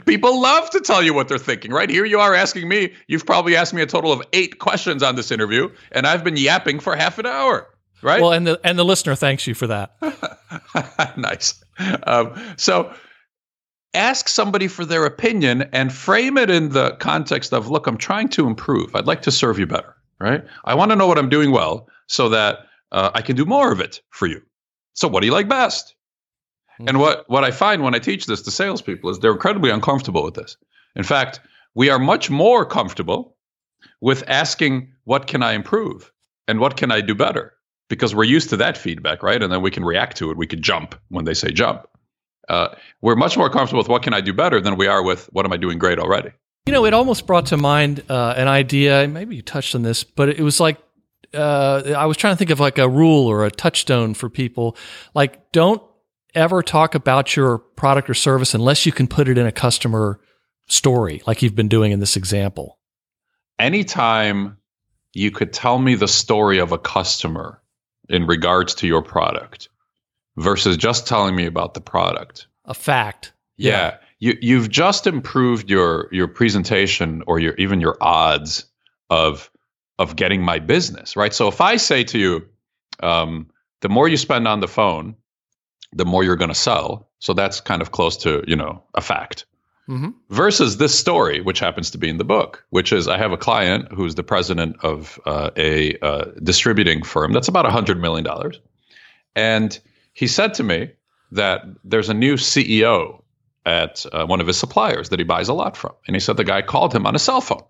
People 0.05 0.41
love 0.41 0.69
to 0.69 0.79
tell 0.79 1.03
you 1.03 1.13
what 1.13 1.27
they're 1.27 1.37
thinking, 1.37 1.71
right? 1.71 1.89
Here 1.89 2.05
you 2.05 2.19
are 2.19 2.33
asking 2.33 2.69
me. 2.69 2.93
You've 3.07 3.25
probably 3.25 3.57
asked 3.57 3.73
me 3.73 3.81
a 3.81 3.85
total 3.85 4.11
of 4.11 4.21
eight 4.31 4.59
questions 4.59 5.03
on 5.03 5.15
this 5.15 5.31
interview, 5.31 5.69
and 5.91 6.07
I've 6.07 6.23
been 6.23 6.37
yapping 6.37 6.79
for 6.79 6.95
half 6.95 7.19
an 7.19 7.25
hour, 7.25 7.67
right? 8.05 8.21
Well, 8.21 8.31
and 8.31 8.45
the 8.45 8.59
and 8.63 8.77
the 8.77 8.85
listener 8.85 9.15
thanks 9.15 9.47
you 9.47 9.55
for 9.55 9.67
that. 9.67 9.95
nice. 11.17 11.61
Um, 12.03 12.33
so 12.55 12.93
ask 13.95 14.27
somebody 14.27 14.67
for 14.67 14.85
their 14.85 15.05
opinion 15.05 15.63
and 15.71 15.91
frame 15.91 16.37
it 16.37 16.49
in 16.49 16.69
the 16.69 16.91
context 16.97 17.53
of 17.53 17.69
look 17.69 17.87
i'm 17.87 17.97
trying 17.97 18.27
to 18.27 18.45
improve 18.45 18.93
i'd 18.93 19.07
like 19.07 19.21
to 19.21 19.31
serve 19.31 19.57
you 19.57 19.65
better 19.65 19.95
right 20.19 20.43
i 20.65 20.75
want 20.75 20.91
to 20.91 20.97
know 20.97 21.07
what 21.07 21.17
i'm 21.17 21.29
doing 21.29 21.51
well 21.51 21.87
so 22.07 22.27
that 22.27 22.67
uh, 22.91 23.09
i 23.13 23.21
can 23.21 23.37
do 23.37 23.45
more 23.45 23.71
of 23.71 23.79
it 23.79 24.01
for 24.09 24.27
you 24.27 24.41
so 24.93 25.07
what 25.07 25.21
do 25.21 25.27
you 25.27 25.31
like 25.31 25.47
best 25.47 25.95
mm-hmm. 26.73 26.89
and 26.89 26.99
what 26.99 27.23
what 27.29 27.45
i 27.45 27.51
find 27.51 27.83
when 27.83 27.95
i 27.95 27.99
teach 27.99 28.25
this 28.25 28.41
to 28.41 28.51
salespeople 28.51 29.09
is 29.09 29.19
they're 29.19 29.31
incredibly 29.31 29.71
uncomfortable 29.71 30.23
with 30.23 30.33
this 30.33 30.57
in 30.97 31.03
fact 31.03 31.39
we 31.73 31.89
are 31.89 31.99
much 31.99 32.29
more 32.29 32.65
comfortable 32.65 33.37
with 34.01 34.25
asking 34.27 34.91
what 35.05 35.25
can 35.25 35.41
i 35.41 35.53
improve 35.53 36.11
and 36.49 36.59
what 36.59 36.75
can 36.75 36.91
i 36.91 36.99
do 36.99 37.15
better 37.15 37.53
because 37.89 38.15
we're 38.15 38.23
used 38.23 38.49
to 38.49 38.57
that 38.57 38.77
feedback 38.77 39.23
right 39.23 39.41
and 39.41 39.51
then 39.51 39.61
we 39.61 39.71
can 39.71 39.83
react 39.83 40.17
to 40.17 40.31
it 40.31 40.37
we 40.37 40.47
can 40.47 40.61
jump 40.61 40.95
when 41.09 41.25
they 41.25 41.33
say 41.33 41.51
jump 41.51 41.87
uh, 42.49 42.69
we're 43.01 43.15
much 43.15 43.37
more 43.37 43.49
comfortable 43.49 43.79
with 43.79 43.89
what 43.89 44.03
can 44.03 44.13
I 44.13 44.21
do 44.21 44.33
better 44.33 44.61
than 44.61 44.77
we 44.77 44.87
are 44.87 45.03
with 45.03 45.25
what 45.31 45.45
am 45.45 45.53
I 45.53 45.57
doing 45.57 45.77
great 45.77 45.99
already. 45.99 46.31
You 46.65 46.73
know, 46.73 46.85
it 46.85 46.93
almost 46.93 47.27
brought 47.27 47.47
to 47.47 47.57
mind 47.57 48.03
uh, 48.09 48.33
an 48.37 48.47
idea. 48.47 49.07
Maybe 49.07 49.35
you 49.35 49.41
touched 49.41 49.75
on 49.75 49.83
this, 49.83 50.03
but 50.03 50.29
it 50.29 50.41
was 50.41 50.59
like 50.59 50.77
uh, 51.33 51.93
I 51.97 52.05
was 52.05 52.17
trying 52.17 52.33
to 52.33 52.37
think 52.37 52.49
of 52.49 52.59
like 52.59 52.77
a 52.77 52.87
rule 52.89 53.27
or 53.27 53.45
a 53.45 53.51
touchstone 53.51 54.13
for 54.13 54.29
people. 54.29 54.77
Like, 55.13 55.51
don't 55.51 55.81
ever 56.33 56.63
talk 56.63 56.95
about 56.95 57.35
your 57.35 57.57
product 57.57 58.09
or 58.09 58.13
service 58.13 58.53
unless 58.53 58.85
you 58.85 58.91
can 58.91 59.07
put 59.07 59.27
it 59.27 59.37
in 59.37 59.45
a 59.45 59.51
customer 59.51 60.19
story, 60.67 61.21
like 61.27 61.41
you've 61.41 61.55
been 61.55 61.67
doing 61.67 61.91
in 61.91 61.99
this 61.99 62.15
example. 62.15 62.79
Anytime 63.59 64.57
you 65.13 65.31
could 65.31 65.53
tell 65.53 65.79
me 65.79 65.95
the 65.95 66.07
story 66.07 66.59
of 66.59 66.71
a 66.71 66.77
customer 66.77 67.61
in 68.09 68.27
regards 68.27 68.75
to 68.75 68.87
your 68.87 69.01
product, 69.01 69.69
versus 70.37 70.77
just 70.77 71.07
telling 71.07 71.35
me 71.35 71.45
about 71.45 71.73
the 71.73 71.81
product. 71.81 72.47
A 72.65 72.73
fact. 72.73 73.33
Yeah. 73.57 73.97
You 74.19 74.37
you've 74.41 74.69
just 74.69 75.07
improved 75.07 75.69
your 75.69 76.07
your 76.11 76.27
presentation 76.27 77.23
or 77.27 77.39
your 77.39 77.53
even 77.55 77.81
your 77.81 77.97
odds 78.01 78.65
of 79.09 79.49
of 79.99 80.15
getting 80.15 80.41
my 80.41 80.59
business, 80.59 81.15
right? 81.15 81.33
So 81.33 81.47
if 81.47 81.61
I 81.61 81.77
say 81.77 82.03
to 82.05 82.19
you, 82.19 82.45
um, 83.01 83.47
the 83.81 83.89
more 83.89 84.07
you 84.07 84.17
spend 84.17 84.47
on 84.47 84.59
the 84.59 84.67
phone, 84.67 85.15
the 85.93 86.05
more 86.05 86.23
you're 86.23 86.35
going 86.35 86.49
to 86.49 86.55
sell. 86.55 87.09
So 87.19 87.33
that's 87.33 87.61
kind 87.61 87.81
of 87.81 87.91
close 87.91 88.17
to 88.17 88.43
you 88.47 88.55
know 88.55 88.83
a 88.93 89.01
fact. 89.01 89.45
Hmm 89.87 90.09
Versus 90.29 90.77
this 90.77 90.97
story, 90.97 91.41
which 91.41 91.59
happens 91.59 91.91
to 91.91 91.97
be 91.97 92.09
in 92.09 92.17
the 92.17 92.23
book, 92.23 92.65
which 92.69 92.91
is 92.91 93.07
I 93.07 93.17
have 93.17 93.31
a 93.31 93.37
client 93.37 93.91
who's 93.91 94.15
the 94.15 94.23
president 94.23 94.77
of 94.83 95.19
uh, 95.25 95.51
a 95.55 95.97
uh, 95.99 96.25
distributing 96.41 97.03
firm 97.03 97.33
that's 97.33 97.47
about 97.47 97.65
$100 97.65 97.99
million. 97.99 98.25
And 99.35 99.79
he 100.13 100.27
said 100.27 100.55
to 100.55 100.63
me 100.63 100.91
that 101.31 101.61
there's 101.83 102.09
a 102.09 102.13
new 102.13 102.35
CEO 102.35 103.21
at 103.65 104.05
uh, 104.11 104.25
one 104.25 104.41
of 104.41 104.47
his 104.47 104.57
suppliers 104.57 105.09
that 105.09 105.19
he 105.19 105.25
buys 105.25 105.49
a 105.49 105.53
lot 105.53 105.75
from. 105.75 105.93
And 106.07 106.15
he 106.15 106.19
said 106.19 106.37
the 106.37 106.43
guy 106.43 106.61
called 106.61 106.93
him 106.93 107.05
on 107.05 107.15
a 107.15 107.19
cell 107.19 107.41
phone. 107.41 107.63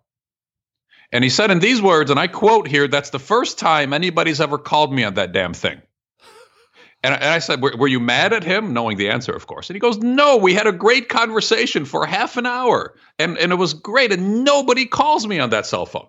And 1.12 1.24
he 1.24 1.30
said 1.30 1.52
in 1.52 1.60
these 1.60 1.82
words, 1.82 2.12
and 2.12 2.20
I 2.20 2.28
quote 2.28 2.68
here, 2.68 2.88
that's 2.88 3.12
the 3.12 3.20
first 3.20 3.60
time 3.60 3.94
anybody's 3.94 4.42
ever 4.42 4.58
called 4.58 4.94
me 4.94 5.04
on 5.04 5.16
that 5.16 5.32
damn 5.32 5.54
thing. 5.54 5.82
And 7.06 7.14
I, 7.14 7.18
and 7.18 7.26
I 7.26 7.38
said, 7.38 7.62
were, 7.62 7.78
were 7.78 7.88
you 7.88 8.00
mad 8.00 8.34
at 8.34 8.44
him? 8.44 8.74
Knowing 8.74 8.98
the 8.98 9.10
answer, 9.10 9.32
of 9.32 9.46
course. 9.46 9.70
And 9.70 9.76
he 9.76 9.80
goes, 9.80 10.00
No, 10.00 10.38
we 10.38 10.56
had 10.56 10.66
a 10.66 10.72
great 10.72 11.08
conversation 11.08 11.86
for 11.86 12.04
half 12.04 12.36
an 12.36 12.48
hour 12.48 12.96
and, 13.20 13.38
and 13.38 13.52
it 13.52 13.56
was 13.56 13.76
great. 13.76 14.12
And 14.12 14.44
nobody 14.44 14.88
calls 14.88 15.28
me 15.28 15.38
on 15.38 15.52
that 15.52 15.68
cell 15.68 15.86
phone. 15.86 16.08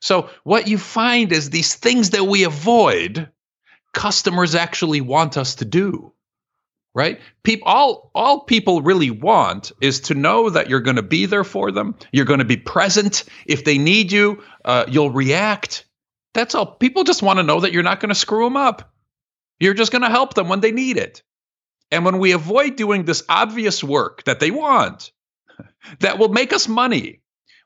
So 0.00 0.28
what 0.44 0.68
you 0.68 0.76
find 0.76 1.32
is 1.32 1.48
these 1.48 1.74
things 1.74 2.10
that 2.10 2.24
we 2.24 2.44
avoid, 2.44 3.30
customers 3.94 4.54
actually 4.54 5.00
want 5.00 5.38
us 5.38 5.54
to 5.56 5.64
do. 5.64 6.12
Right? 6.94 7.22
People 7.42 7.68
all 7.68 8.10
all 8.14 8.40
people 8.40 8.82
really 8.82 9.10
want 9.10 9.72
is 9.80 10.00
to 10.00 10.14
know 10.14 10.50
that 10.50 10.68
you're 10.68 10.80
going 10.80 10.96
to 10.96 11.02
be 11.02 11.24
there 11.24 11.44
for 11.44 11.72
them. 11.72 11.94
You're 12.12 12.26
going 12.26 12.40
to 12.40 12.44
be 12.44 12.58
present. 12.58 13.24
If 13.46 13.64
they 13.64 13.78
need 13.78 14.12
you, 14.12 14.42
uh, 14.66 14.84
you'll 14.86 15.10
react. 15.10 15.86
That's 16.34 16.54
all. 16.54 16.66
People 16.66 17.04
just 17.04 17.22
want 17.22 17.38
to 17.38 17.42
know 17.42 17.60
that 17.60 17.72
you're 17.72 17.82
not 17.82 18.00
going 18.00 18.10
to 18.10 18.14
screw 18.14 18.44
them 18.44 18.58
up. 18.58 18.92
You're 19.62 19.74
just 19.74 19.92
going 19.92 20.02
to 20.02 20.08
help 20.08 20.34
them 20.34 20.48
when 20.48 20.60
they 20.60 20.72
need 20.72 20.96
it. 20.96 21.22
And 21.92 22.04
when 22.04 22.18
we 22.18 22.32
avoid 22.32 22.76
doing 22.76 23.04
this 23.04 23.22
obvious 23.28 23.84
work 23.84 24.24
that 24.24 24.40
they 24.40 24.50
want, 24.50 25.12
that 26.00 26.18
will 26.18 26.30
make 26.30 26.52
us 26.52 26.66
money, 26.68 27.20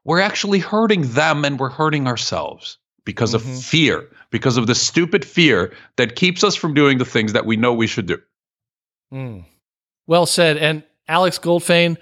we're 0.04 0.20
actually 0.20 0.58
hurting 0.58 1.02
them 1.12 1.44
and 1.44 1.58
we're 1.58 1.70
hurting 1.70 2.06
ourselves 2.06 2.78
because 3.04 3.32
Mhm. 3.32 3.34
of 3.36 3.64
fear, 3.64 4.08
because 4.30 4.56
of 4.56 4.66
the 4.66 4.74
stupid 4.74 5.24
fear 5.24 5.72
that 5.96 6.16
keeps 6.16 6.44
us 6.44 6.54
from 6.54 6.74
doing 6.74 6.98
the 6.98 7.04
things 7.04 7.32
that 7.32 7.46
we 7.46 7.56
know 7.56 7.72
we 7.72 7.86
should 7.86 8.06
do. 8.06 8.18
Mm. 9.12 9.44
Well 10.06 10.26
said. 10.26 10.56
And 10.58 10.82
Alex 11.08 11.38
Goldfayn, 11.38 11.96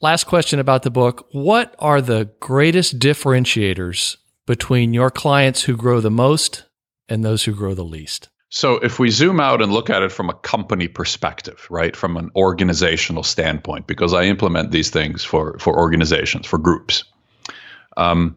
last 0.00 0.24
question 0.24 0.58
about 0.60 0.82
the 0.82 0.90
book. 0.90 1.26
What 1.32 1.74
are 1.78 2.00
the 2.00 2.30
greatest 2.40 2.98
differentiators 2.98 4.16
between 4.46 4.94
your 4.94 5.10
clients 5.10 5.62
who 5.62 5.76
grow 5.76 6.00
the 6.00 6.10
most 6.10 6.64
and 7.08 7.24
those 7.24 7.44
who 7.44 7.52
grow 7.52 7.74
the 7.74 7.84
least? 7.84 8.28
So, 8.52 8.74
if 8.78 8.98
we 8.98 9.10
zoom 9.10 9.38
out 9.38 9.62
and 9.62 9.72
look 9.72 9.90
at 9.90 10.02
it 10.02 10.10
from 10.10 10.28
a 10.28 10.34
company 10.34 10.88
perspective, 10.88 11.68
right, 11.70 11.94
from 11.94 12.16
an 12.16 12.32
organizational 12.34 13.22
standpoint, 13.22 13.86
because 13.86 14.12
I 14.12 14.24
implement 14.24 14.72
these 14.72 14.90
things 14.90 15.22
for 15.22 15.56
for 15.60 15.78
organizations, 15.78 16.46
for 16.46 16.58
groups, 16.58 17.04
um, 17.96 18.36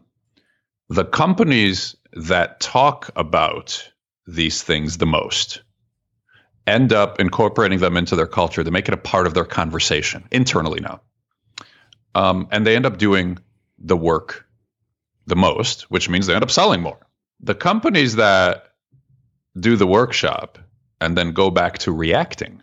the 0.88 1.04
companies 1.04 1.96
that 2.12 2.60
talk 2.60 3.10
about 3.16 3.90
these 4.28 4.62
things 4.62 4.98
the 4.98 5.06
most 5.06 5.62
end 6.68 6.92
up 6.92 7.18
incorporating 7.18 7.80
them 7.80 7.96
into 7.96 8.14
their 8.14 8.28
culture. 8.28 8.62
They 8.62 8.70
make 8.70 8.86
it 8.86 8.94
a 8.94 8.98
part 8.98 9.26
of 9.26 9.34
their 9.34 9.44
conversation 9.44 10.28
internally 10.30 10.78
now, 10.78 11.00
um, 12.14 12.46
and 12.52 12.64
they 12.64 12.76
end 12.76 12.86
up 12.86 12.98
doing 12.98 13.36
the 13.78 13.96
work 13.96 14.46
the 15.26 15.36
most, 15.36 15.90
which 15.90 16.08
means 16.08 16.28
they 16.28 16.34
end 16.34 16.44
up 16.44 16.52
selling 16.52 16.82
more. 16.82 17.04
The 17.40 17.56
companies 17.56 18.14
that 18.14 18.73
do 19.58 19.76
the 19.76 19.86
workshop 19.86 20.58
and 21.00 21.16
then 21.16 21.32
go 21.32 21.50
back 21.50 21.78
to 21.78 21.92
reacting, 21.92 22.62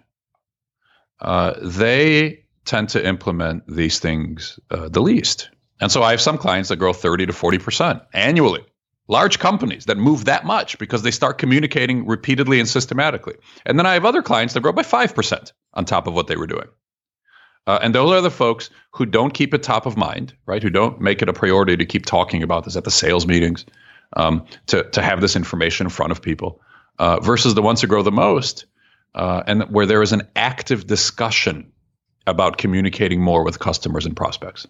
uh, 1.21 1.53
they 1.61 2.43
tend 2.65 2.89
to 2.89 3.05
implement 3.05 3.63
these 3.67 3.99
things 3.99 4.59
uh, 4.69 4.89
the 4.89 5.01
least. 5.01 5.49
And 5.79 5.91
so 5.91 6.03
I 6.03 6.11
have 6.11 6.21
some 6.21 6.37
clients 6.37 6.69
that 6.69 6.77
grow 6.77 6.93
30 6.93 7.27
to 7.27 7.33
40% 7.33 8.05
annually. 8.13 8.63
Large 9.07 9.39
companies 9.39 9.85
that 9.85 9.97
move 9.97 10.25
that 10.25 10.45
much 10.45 10.77
because 10.77 11.01
they 11.01 11.11
start 11.11 11.37
communicating 11.37 12.05
repeatedly 12.05 12.59
and 12.59 12.69
systematically. 12.69 13.35
And 13.65 13.77
then 13.77 13.85
I 13.85 13.93
have 13.93 14.05
other 14.05 14.21
clients 14.21 14.53
that 14.53 14.61
grow 14.61 14.71
by 14.71 14.83
5% 14.83 15.51
on 15.73 15.85
top 15.85 16.07
of 16.07 16.13
what 16.13 16.27
they 16.27 16.35
were 16.35 16.47
doing. 16.47 16.67
Uh, 17.67 17.79
and 17.81 17.93
those 17.93 18.11
are 18.11 18.21
the 18.21 18.31
folks 18.31 18.69
who 18.91 19.05
don't 19.05 19.33
keep 19.33 19.53
it 19.53 19.63
top 19.63 19.85
of 19.85 19.97
mind, 19.97 20.33
right? 20.45 20.63
Who 20.63 20.69
don't 20.69 21.01
make 21.01 21.21
it 21.21 21.29
a 21.29 21.33
priority 21.33 21.77
to 21.77 21.85
keep 21.85 22.05
talking 22.05 22.41
about 22.41 22.63
this 22.63 22.75
at 22.75 22.85
the 22.85 22.91
sales 22.91 23.27
meetings, 23.27 23.65
um, 24.15 24.45
to, 24.67 24.83
to 24.91 25.01
have 25.01 25.21
this 25.21 25.35
information 25.35 25.87
in 25.87 25.89
front 25.89 26.11
of 26.11 26.21
people 26.21 26.61
uh, 27.01 27.19
versus 27.19 27.55
the 27.55 27.63
ones 27.63 27.81
who 27.81 27.87
grow 27.87 28.03
the 28.03 28.11
most, 28.11 28.65
uh, 29.15 29.41
and 29.47 29.63
where 29.63 29.87
there 29.87 30.03
is 30.03 30.11
an 30.11 30.21
active 30.35 30.85
discussion 30.85 31.71
about 32.27 32.57
communicating 32.57 33.19
more 33.19 33.43
with 33.43 33.57
customers 33.57 34.05
and 34.05 34.15
prospects. 34.15 34.67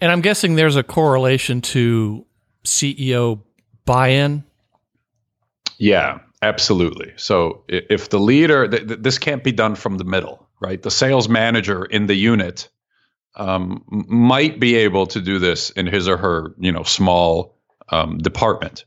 And 0.00 0.10
I'm 0.10 0.22
guessing 0.22 0.54
there's 0.54 0.74
a 0.74 0.82
correlation 0.82 1.60
to 1.60 2.24
CEO 2.64 3.42
buy 3.84 4.08
in. 4.08 4.42
Yeah, 5.76 6.20
absolutely. 6.40 7.12
So 7.16 7.62
if 7.68 8.08
the 8.08 8.18
leader, 8.18 8.66
th- 8.66 8.88
th- 8.88 9.00
this 9.02 9.18
can't 9.18 9.44
be 9.44 9.52
done 9.52 9.74
from 9.74 9.98
the 9.98 10.04
middle, 10.04 10.48
right? 10.60 10.80
The 10.80 10.90
sales 10.90 11.28
manager 11.28 11.84
in 11.84 12.06
the 12.06 12.14
unit 12.14 12.70
um, 13.36 13.84
might 13.88 14.58
be 14.58 14.76
able 14.76 15.06
to 15.08 15.20
do 15.20 15.38
this 15.38 15.68
in 15.70 15.86
his 15.86 16.08
or 16.08 16.16
her, 16.16 16.54
you 16.58 16.72
know, 16.72 16.84
small 16.84 17.58
um, 17.90 18.16
department, 18.16 18.86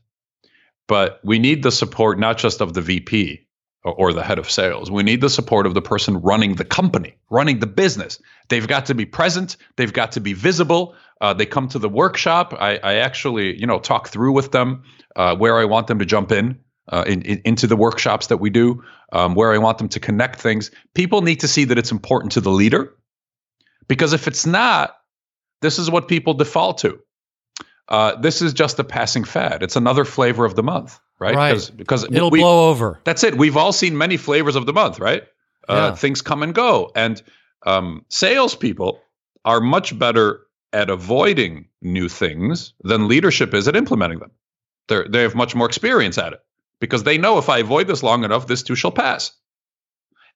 but 0.86 1.20
we 1.24 1.38
need 1.38 1.62
the 1.62 1.72
support 1.72 2.18
not 2.18 2.38
just 2.38 2.60
of 2.60 2.74
the 2.74 2.80
VP 2.80 3.46
or, 3.84 4.12
the 4.12 4.24
head 4.24 4.38
of 4.38 4.50
sales. 4.50 4.90
We 4.90 5.04
need 5.04 5.20
the 5.20 5.30
support 5.30 5.64
of 5.64 5.74
the 5.74 5.82
person 5.82 6.16
running 6.16 6.56
the 6.56 6.64
company, 6.64 7.14
running 7.30 7.60
the 7.60 7.68
business. 7.68 8.20
They've 8.48 8.66
got 8.66 8.86
to 8.86 8.94
be 8.94 9.06
present. 9.06 9.56
They've 9.76 9.92
got 9.92 10.10
to 10.12 10.20
be 10.20 10.32
visible. 10.32 10.96
Uh, 11.20 11.34
they 11.34 11.46
come 11.46 11.68
to 11.68 11.78
the 11.78 11.88
workshop. 11.88 12.52
I, 12.58 12.78
I 12.78 12.94
actually, 12.94 13.58
you 13.58 13.66
know, 13.66 13.78
talk 13.78 14.08
through 14.08 14.32
with 14.32 14.50
them 14.50 14.82
uh, 15.14 15.36
where 15.36 15.58
I 15.58 15.64
want 15.64 15.86
them 15.86 16.00
to 16.00 16.04
jump 16.04 16.32
in, 16.32 16.58
uh, 16.88 17.04
in, 17.06 17.22
in 17.22 17.40
into 17.44 17.68
the 17.68 17.76
workshops 17.76 18.26
that 18.26 18.38
we 18.38 18.50
do, 18.50 18.82
um, 19.12 19.34
where 19.34 19.52
I 19.52 19.58
want 19.58 19.78
them 19.78 19.88
to 19.90 20.00
connect 20.00 20.40
things. 20.40 20.72
People 20.94 21.22
need 21.22 21.40
to 21.40 21.48
see 21.48 21.64
that 21.64 21.78
it's 21.78 21.92
important 21.92 22.32
to 22.32 22.40
the 22.40 22.50
leader, 22.50 22.92
because 23.88 24.12
if 24.12 24.26
it's 24.26 24.46
not, 24.46 24.96
this 25.62 25.78
is 25.78 25.90
what 25.90 26.08
people 26.08 26.34
default 26.34 26.78
to. 26.78 26.98
Uh, 27.88 28.16
this 28.16 28.42
is 28.42 28.52
just 28.52 28.78
a 28.78 28.84
passing 28.84 29.24
fad. 29.24 29.62
It's 29.62 29.76
another 29.76 30.04
flavor 30.04 30.44
of 30.44 30.56
the 30.56 30.62
month, 30.62 30.98
right? 31.20 31.34
Right. 31.34 31.52
'Cause- 31.54 31.70
Because 31.70 32.04
It'll 32.04 32.30
we- 32.30 32.40
blow 32.40 32.68
over. 32.68 33.00
that's 33.04 33.22
it. 33.22 33.36
We've 33.38 33.56
all 33.56 33.72
seen 33.72 33.96
many 33.96 34.16
flavors 34.16 34.56
of 34.56 34.66
the 34.66 34.72
month, 34.72 34.98
right? 34.98 35.22
Uh, 35.68 35.74
Yeah. 35.74 35.94
Things 35.94 36.20
come 36.22 36.42
and 36.42 36.54
go, 36.54 36.90
and 36.96 37.22
um, 37.64 38.04
salespeople 38.08 39.00
are 39.44 39.60
much 39.60 39.98
better 39.98 40.42
at 40.72 40.90
avoiding 40.90 41.68
new 41.80 42.08
things 42.08 42.74
than 42.82 43.08
leadership 43.08 43.54
is 43.54 43.66
at 43.68 43.76
implementing 43.76 44.18
them. 44.18 44.30
They 44.88 45.02
they 45.08 45.22
have 45.22 45.34
much 45.34 45.54
more 45.54 45.66
experience 45.66 46.18
at 46.18 46.32
it 46.32 46.40
because 46.80 47.04
they 47.04 47.18
know 47.18 47.38
if 47.38 47.48
I 47.48 47.58
avoid 47.58 47.86
this 47.86 48.02
long 48.02 48.24
enough, 48.24 48.46
this 48.46 48.62
too 48.62 48.74
shall 48.74 48.90
pass. 48.92 49.32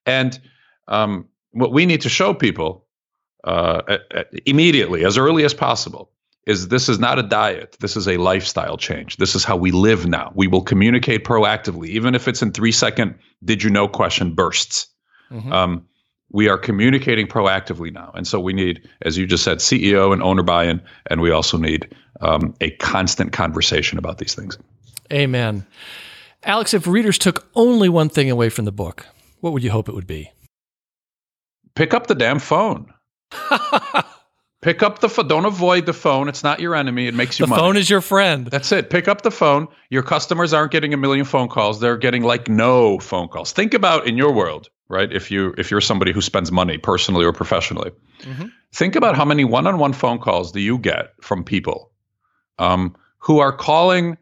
And 0.05 0.39
um, 0.87 1.27
what 1.51 1.71
we 1.71 1.85
need 1.85 2.01
to 2.01 2.09
show 2.09 2.33
people 2.33 2.85
uh, 3.43 3.81
at- 3.87 4.01
at- 4.11 4.27
immediately, 4.45 5.03
as 5.05 5.17
early 5.17 5.43
as 5.45 5.53
possible, 5.53 6.11
is 6.45 6.69
this 6.69 6.89
is 6.89 6.99
not 6.99 7.19
a 7.19 7.23
diet. 7.23 7.77
This 7.79 7.95
is 7.95 8.07
a 8.07 8.17
lifestyle 8.17 8.77
change. 8.77 9.17
This 9.17 9.35
is 9.35 9.43
how 9.43 9.55
we 9.55 9.71
live 9.71 10.07
now. 10.07 10.31
We 10.35 10.47
will 10.47 10.63
communicate 10.63 11.23
proactively, 11.23 11.89
even 11.89 12.15
if 12.15 12.27
it's 12.27 12.41
in 12.41 12.51
three 12.51 12.71
second 12.71 13.15
did 13.43 13.63
you 13.63 13.69
know 13.69 13.87
question 13.87 14.33
bursts. 14.33 14.87
Mhm. 15.31 15.51
Um, 15.51 15.85
we 16.31 16.47
are 16.47 16.57
communicating 16.57 17.27
proactively 17.27 17.91
now. 17.93 18.11
And 18.15 18.25
so 18.25 18.39
we 18.39 18.53
need, 18.53 18.87
as 19.01 19.17
you 19.17 19.27
just 19.27 19.43
said, 19.43 19.57
CEO 19.57 20.13
and 20.13 20.23
owner 20.23 20.43
buy 20.43 20.65
in, 20.65 20.81
and 21.07 21.21
we 21.21 21.29
also 21.29 21.57
need 21.57 21.93
um, 22.21 22.55
a 22.61 22.71
constant 22.77 23.33
conversation 23.33 23.97
about 23.97 24.17
these 24.17 24.33
things. 24.33 24.57
Amen. 25.11 25.65
Alex, 26.43 26.73
if 26.73 26.87
readers 26.87 27.17
took 27.17 27.47
only 27.53 27.89
one 27.89 28.09
thing 28.09 28.31
away 28.31 28.49
from 28.49 28.65
the 28.65 28.71
book, 28.71 29.05
what 29.41 29.53
would 29.53 29.63
you 29.63 29.71
hope 29.71 29.89
it 29.89 29.95
would 29.95 30.07
be? 30.07 30.31
Pick 31.75 31.93
up 31.93 32.07
the 32.07 32.15
damn 32.15 32.39
phone. 32.39 32.93
Pick 34.61 34.83
up 34.83 34.99
the 34.99 35.09
phone. 35.09 35.27
Don't 35.27 35.45
avoid 35.45 35.87
the 35.87 35.93
phone. 35.93 36.29
It's 36.29 36.43
not 36.43 36.59
your 36.59 36.75
enemy. 36.75 37.07
It 37.07 37.15
makes 37.15 37.39
you 37.39 37.47
money. 37.47 37.57
The 37.57 37.61
money. 37.63 37.69
phone 37.73 37.77
is 37.77 37.89
your 37.89 38.01
friend. 38.01 38.45
That's 38.45 38.71
it. 38.71 38.91
Pick 38.91 39.07
up 39.07 39.23
the 39.23 39.31
phone. 39.31 39.67
Your 39.89 40.03
customers 40.03 40.53
aren't 40.53 40.71
getting 40.71 40.93
a 40.93 40.97
million 40.97 41.25
phone 41.25 41.47
calls. 41.47 41.79
They're 41.79 41.97
getting 41.97 42.21
like 42.23 42.47
no 42.47 42.99
phone 42.99 43.27
calls. 43.27 43.51
Think 43.51 43.73
about 43.73 44.05
in 44.07 44.17
your 44.17 44.31
world, 44.31 44.69
right? 44.87 45.11
If 45.11 45.31
you 45.31 45.55
if 45.57 45.71
you're 45.71 45.81
somebody 45.81 46.11
who 46.11 46.21
spends 46.21 46.51
money 46.51 46.77
personally 46.77 47.25
or 47.25 47.33
professionally, 47.33 47.91
Mhm. 48.21 48.51
think 48.71 48.95
about 48.95 49.15
how 49.17 49.25
many 49.25 49.43
one-on-one 49.45 49.93
phone 49.93 50.19
calls 50.19 50.51
do 50.51 50.59
you 50.59 50.77
get 50.77 51.13
from 51.21 51.43
people 51.43 51.89
um, 52.59 52.95
who 53.17 53.39
are 53.39 53.51
calling 53.51 54.15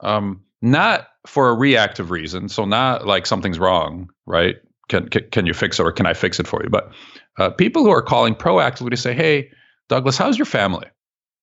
um, 0.00 0.42
not 0.60 1.08
for 1.26 1.48
a 1.48 1.54
reactive 1.54 2.10
reason. 2.10 2.50
So 2.50 2.66
not 2.66 3.06
like 3.06 3.24
something's 3.24 3.58
wrong, 3.58 4.10
right? 4.26 4.56
Can 4.88 5.08
can, 5.08 5.24
can 5.30 5.46
you 5.46 5.54
fix 5.54 5.80
it 5.80 5.84
or 5.84 5.90
can 5.92 6.04
I 6.04 6.12
fix 6.12 6.38
it 6.38 6.46
for 6.46 6.62
you? 6.62 6.68
But 6.68 6.90
uh, 7.38 7.48
people 7.48 7.82
who 7.82 7.90
are 7.90 8.02
calling 8.02 8.34
proactively 8.34 8.90
to 8.90 8.96
say, 8.98 9.14
"Hey, 9.14 9.50
Douglas, 9.88 10.18
how's 10.18 10.38
your 10.38 10.46
family? 10.46 10.86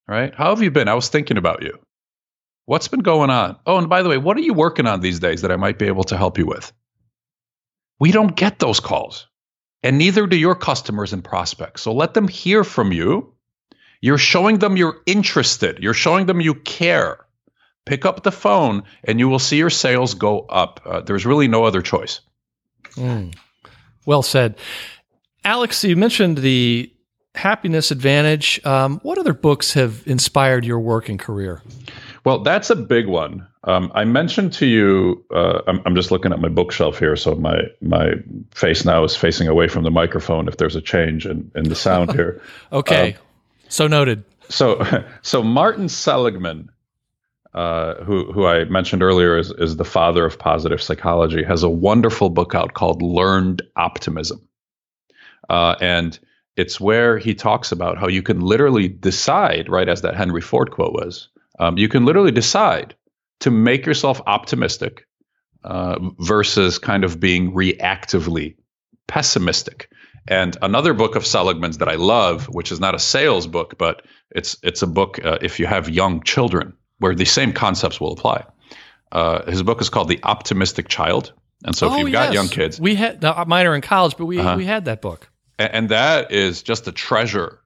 Right? 0.07 0.33
How 0.35 0.49
have 0.49 0.61
you 0.61 0.71
been? 0.71 0.87
I 0.87 0.93
was 0.95 1.09
thinking 1.09 1.37
about 1.37 1.63
you. 1.63 1.79
What's 2.65 2.87
been 2.87 3.01
going 3.01 3.29
on? 3.29 3.57
Oh, 3.65 3.77
and 3.77 3.89
by 3.89 4.01
the 4.01 4.09
way, 4.09 4.17
what 4.17 4.37
are 4.37 4.41
you 4.41 4.53
working 4.53 4.87
on 4.87 5.01
these 5.01 5.19
days 5.19 5.41
that 5.41 5.51
I 5.51 5.55
might 5.55 5.79
be 5.79 5.87
able 5.87 6.03
to 6.05 6.17
help 6.17 6.37
you 6.37 6.45
with?" 6.45 6.71
We 7.99 8.11
don't 8.11 8.35
get 8.35 8.59
those 8.59 8.79
calls, 8.79 9.27
and 9.81 9.97
neither 9.97 10.27
do 10.27 10.37
your 10.37 10.55
customers 10.55 11.13
and 11.13 11.23
prospects. 11.23 11.81
So 11.81 11.93
let 11.93 12.13
them 12.13 12.27
hear 12.27 12.63
from 12.63 12.91
you. 12.91 13.33
You're 14.01 14.17
showing 14.17 14.59
them 14.59 14.75
you're 14.75 15.01
interested. 15.05 15.79
You're 15.79 15.93
showing 15.93 16.25
them 16.25 16.41
you 16.41 16.55
care. 16.55 17.25
Pick 17.85 18.05
up 18.05 18.23
the 18.23 18.31
phone, 18.31 18.83
and 19.03 19.19
you 19.19 19.29
will 19.29 19.39
see 19.39 19.57
your 19.57 19.69
sales 19.69 20.13
go 20.13 20.41
up. 20.41 20.81
Uh, 20.85 21.01
there's 21.01 21.25
really 21.25 21.47
no 21.47 21.63
other 21.63 21.81
choice. 21.81 22.21
Mm. 22.95 23.33
Well 24.05 24.23
said. 24.23 24.57
Alex, 25.45 25.83
you 25.83 25.95
mentioned 25.97 26.37
the 26.37 26.92
happiness 27.35 27.91
advantage. 27.91 28.63
Um, 28.65 28.99
what 29.03 29.17
other 29.17 29.33
books 29.33 29.73
have 29.73 30.03
inspired 30.05 30.65
your 30.65 30.79
work 30.79 31.09
and 31.09 31.19
career? 31.19 31.61
Well, 32.25 32.39
that's 32.39 32.69
a 32.69 32.75
big 32.75 33.07
one. 33.07 33.47
Um, 33.65 33.91
I 33.95 34.05
mentioned 34.05 34.53
to 34.53 34.65
you. 34.65 35.25
Uh, 35.33 35.61
I'm, 35.67 35.81
I'm, 35.85 35.95
just 35.95 36.11
looking 36.11 36.31
at 36.31 36.39
my 36.39 36.49
bookshelf 36.49 36.99
here, 36.99 37.15
so 37.15 37.35
my 37.35 37.63
my 37.81 38.13
face 38.53 38.85
now 38.85 39.03
is 39.03 39.15
facing 39.15 39.47
away 39.47 39.67
from 39.67 39.83
the 39.83 39.91
microphone. 39.91 40.47
If 40.47 40.57
there's 40.57 40.75
a 40.75 40.81
change 40.81 41.25
in, 41.25 41.49
in 41.55 41.65
the 41.65 41.75
sound 41.75 42.11
here, 42.13 42.41
okay. 42.73 43.13
Um, 43.13 43.19
so 43.69 43.87
noted. 43.87 44.23
So 44.49 44.85
so 45.21 45.43
Martin 45.43 45.87
Seligman, 45.87 46.69
uh, 47.53 47.95
who 48.03 48.31
who 48.31 48.45
I 48.45 48.65
mentioned 48.65 49.01
earlier 49.01 49.37
is 49.37 49.51
is 49.51 49.77
the 49.77 49.85
father 49.85 50.25
of 50.25 50.37
positive 50.37 50.81
psychology, 50.81 51.43
has 51.43 51.63
a 51.63 51.69
wonderful 51.69 52.29
book 52.29 52.55
out 52.55 52.73
called 52.73 53.01
Learned 53.01 53.61
Optimism, 53.77 54.45
uh, 55.49 55.75
and 55.79 56.19
it's 56.55 56.79
where 56.79 57.17
he 57.17 57.33
talks 57.33 57.71
about 57.71 57.97
how 57.97 58.07
you 58.07 58.21
can 58.21 58.41
literally 58.41 58.87
decide, 58.87 59.69
right, 59.69 59.89
as 59.89 60.01
that 60.01 60.15
Henry 60.15 60.41
Ford 60.41 60.71
quote 60.71 60.93
was, 60.93 61.29
um, 61.59 61.77
you 61.77 61.87
can 61.87 62.05
literally 62.05 62.31
decide 62.31 62.95
to 63.39 63.51
make 63.51 63.85
yourself 63.85 64.21
optimistic 64.25 65.05
uh, 65.63 65.97
versus 66.19 66.77
kind 66.79 67.03
of 67.03 67.19
being 67.19 67.53
reactively 67.53 68.55
pessimistic. 69.07 69.89
And 70.27 70.57
another 70.61 70.93
book 70.93 71.15
of 71.15 71.25
Seligman's 71.25 71.79
that 71.79 71.89
I 71.89 71.95
love, 71.95 72.45
which 72.45 72.71
is 72.71 72.79
not 72.79 72.95
a 72.95 72.99
sales 72.99 73.47
book, 73.47 73.77
but 73.77 74.03
it's 74.31 74.57
it's 74.63 74.81
a 74.81 74.87
book 74.87 75.23
uh, 75.23 75.39
if 75.41 75.59
you 75.59 75.65
have 75.65 75.89
young 75.89 76.23
children 76.23 76.73
where 76.99 77.13
the 77.13 77.25
same 77.25 77.51
concepts 77.51 77.99
will 77.99 78.13
apply. 78.13 78.45
Uh, 79.11 79.49
his 79.49 79.61
book 79.61 79.81
is 79.81 79.89
called 79.89 80.07
The 80.07 80.19
Optimistic 80.23 80.87
Child, 80.87 81.33
and 81.65 81.75
so 81.75 81.87
if 81.87 81.93
oh, 81.93 81.97
you've 81.97 82.09
yes. 82.09 82.27
got 82.27 82.33
young 82.33 82.47
kids, 82.47 82.79
we 82.79 82.95
had 82.95 83.21
now, 83.21 83.43
mine 83.45 83.65
are 83.65 83.75
in 83.75 83.81
college, 83.81 84.15
but 84.17 84.25
we 84.25 84.39
uh-huh. 84.39 84.55
we 84.57 84.65
had 84.65 84.85
that 84.85 85.01
book, 85.01 85.29
and, 85.71 85.89
that 85.89 86.31
is 86.31 86.63
just 86.63 86.87
a 86.87 86.91
treasure 86.91 87.59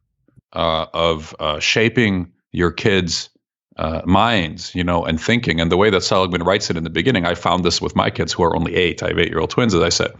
uh, 0.54 0.86
of 0.94 1.36
uh, 1.40 1.60
shaping 1.60 2.32
your 2.52 2.72
kids' 2.72 3.30
uh, 3.78 4.02
minds, 4.06 4.74
you 4.74 4.84
know, 4.84 5.06
and 5.06 5.22
thinking. 5.22 5.60
And 5.62 5.72
the 5.72 5.78
way 5.78 5.90
that 5.90 6.02
Seligman 6.02 6.44
writes 6.44 6.70
it 6.70 6.78
in 6.78 6.84
the 6.84 6.90
beginning, 6.90 7.26
I 7.26 7.36
found 7.36 7.64
this 7.64 7.82
with 7.82 7.96
my 7.96 8.10
kids 8.10 8.34
who 8.34 8.44
are 8.44 8.56
only 8.56 8.76
eight. 8.76 9.04
I 9.04 9.10
have 9.10 9.20
eight-year-old 9.20 9.50
twins, 9.50 9.74
as 9.74 9.82
I 9.82 9.90
said, 9.90 10.14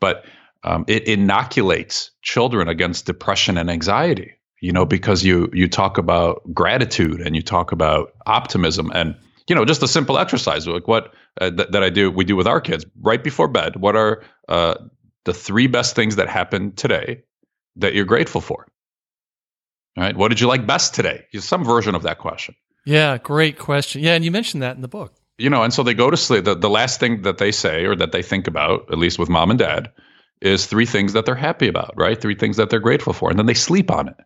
but 0.00 0.24
um, 0.64 0.84
it 0.88 1.06
inoculates 1.06 2.10
children 2.22 2.68
against 2.68 3.06
depression 3.06 3.58
and 3.58 3.70
anxiety. 3.70 4.32
You 4.60 4.72
know, 4.72 4.86
because 4.86 5.22
you 5.22 5.50
you 5.52 5.68
talk 5.68 5.98
about 5.98 6.42
gratitude 6.54 7.20
and 7.20 7.36
you 7.36 7.42
talk 7.42 7.70
about 7.70 8.14
optimism 8.24 8.90
and 8.94 9.14
you 9.46 9.54
know 9.54 9.66
just 9.66 9.82
a 9.82 9.88
simple 9.88 10.16
exercise 10.16 10.66
like 10.66 10.88
what 10.88 11.12
uh, 11.38 11.50
th- 11.50 11.68
that 11.68 11.82
I 11.82 11.90
do 11.90 12.10
we 12.10 12.24
do 12.24 12.34
with 12.34 12.46
our 12.46 12.62
kids 12.62 12.86
right 13.02 13.22
before 13.22 13.46
bed. 13.48 13.76
What 13.76 13.94
are 13.94 14.22
uh, 14.48 14.76
the 15.24 15.34
three 15.34 15.66
best 15.66 15.94
things 15.94 16.16
that 16.16 16.28
happened 16.28 16.76
today 16.76 17.22
that 17.76 17.94
you're 17.94 18.04
grateful 18.04 18.40
for? 18.40 18.66
All 19.96 20.02
right. 20.02 20.16
What 20.16 20.28
did 20.28 20.40
you 20.40 20.48
like 20.48 20.66
best 20.66 20.94
today? 20.94 21.24
Some 21.38 21.64
version 21.64 21.94
of 21.94 22.02
that 22.02 22.18
question. 22.18 22.54
Yeah, 22.84 23.18
great 23.18 23.58
question. 23.58 24.02
Yeah, 24.02 24.14
and 24.14 24.24
you 24.24 24.30
mentioned 24.30 24.62
that 24.62 24.76
in 24.76 24.82
the 24.82 24.88
book. 24.88 25.14
You 25.38 25.50
know, 25.50 25.62
and 25.62 25.72
so 25.72 25.82
they 25.82 25.94
go 25.94 26.10
to 26.10 26.16
sleep. 26.16 26.44
The, 26.44 26.54
the 26.54 26.70
last 26.70 27.00
thing 27.00 27.22
that 27.22 27.38
they 27.38 27.50
say 27.50 27.84
or 27.86 27.96
that 27.96 28.12
they 28.12 28.22
think 28.22 28.46
about, 28.46 28.90
at 28.92 28.98
least 28.98 29.18
with 29.18 29.28
mom 29.28 29.50
and 29.50 29.58
dad, 29.58 29.90
is 30.40 30.66
three 30.66 30.86
things 30.86 31.12
that 31.12 31.26
they're 31.26 31.34
happy 31.34 31.66
about, 31.66 31.94
right? 31.96 32.20
Three 32.20 32.34
things 32.34 32.56
that 32.56 32.70
they're 32.70 32.80
grateful 32.80 33.12
for. 33.12 33.30
And 33.30 33.38
then 33.38 33.46
they 33.46 33.54
sleep 33.54 33.90
on 33.90 34.08
it. 34.08 34.16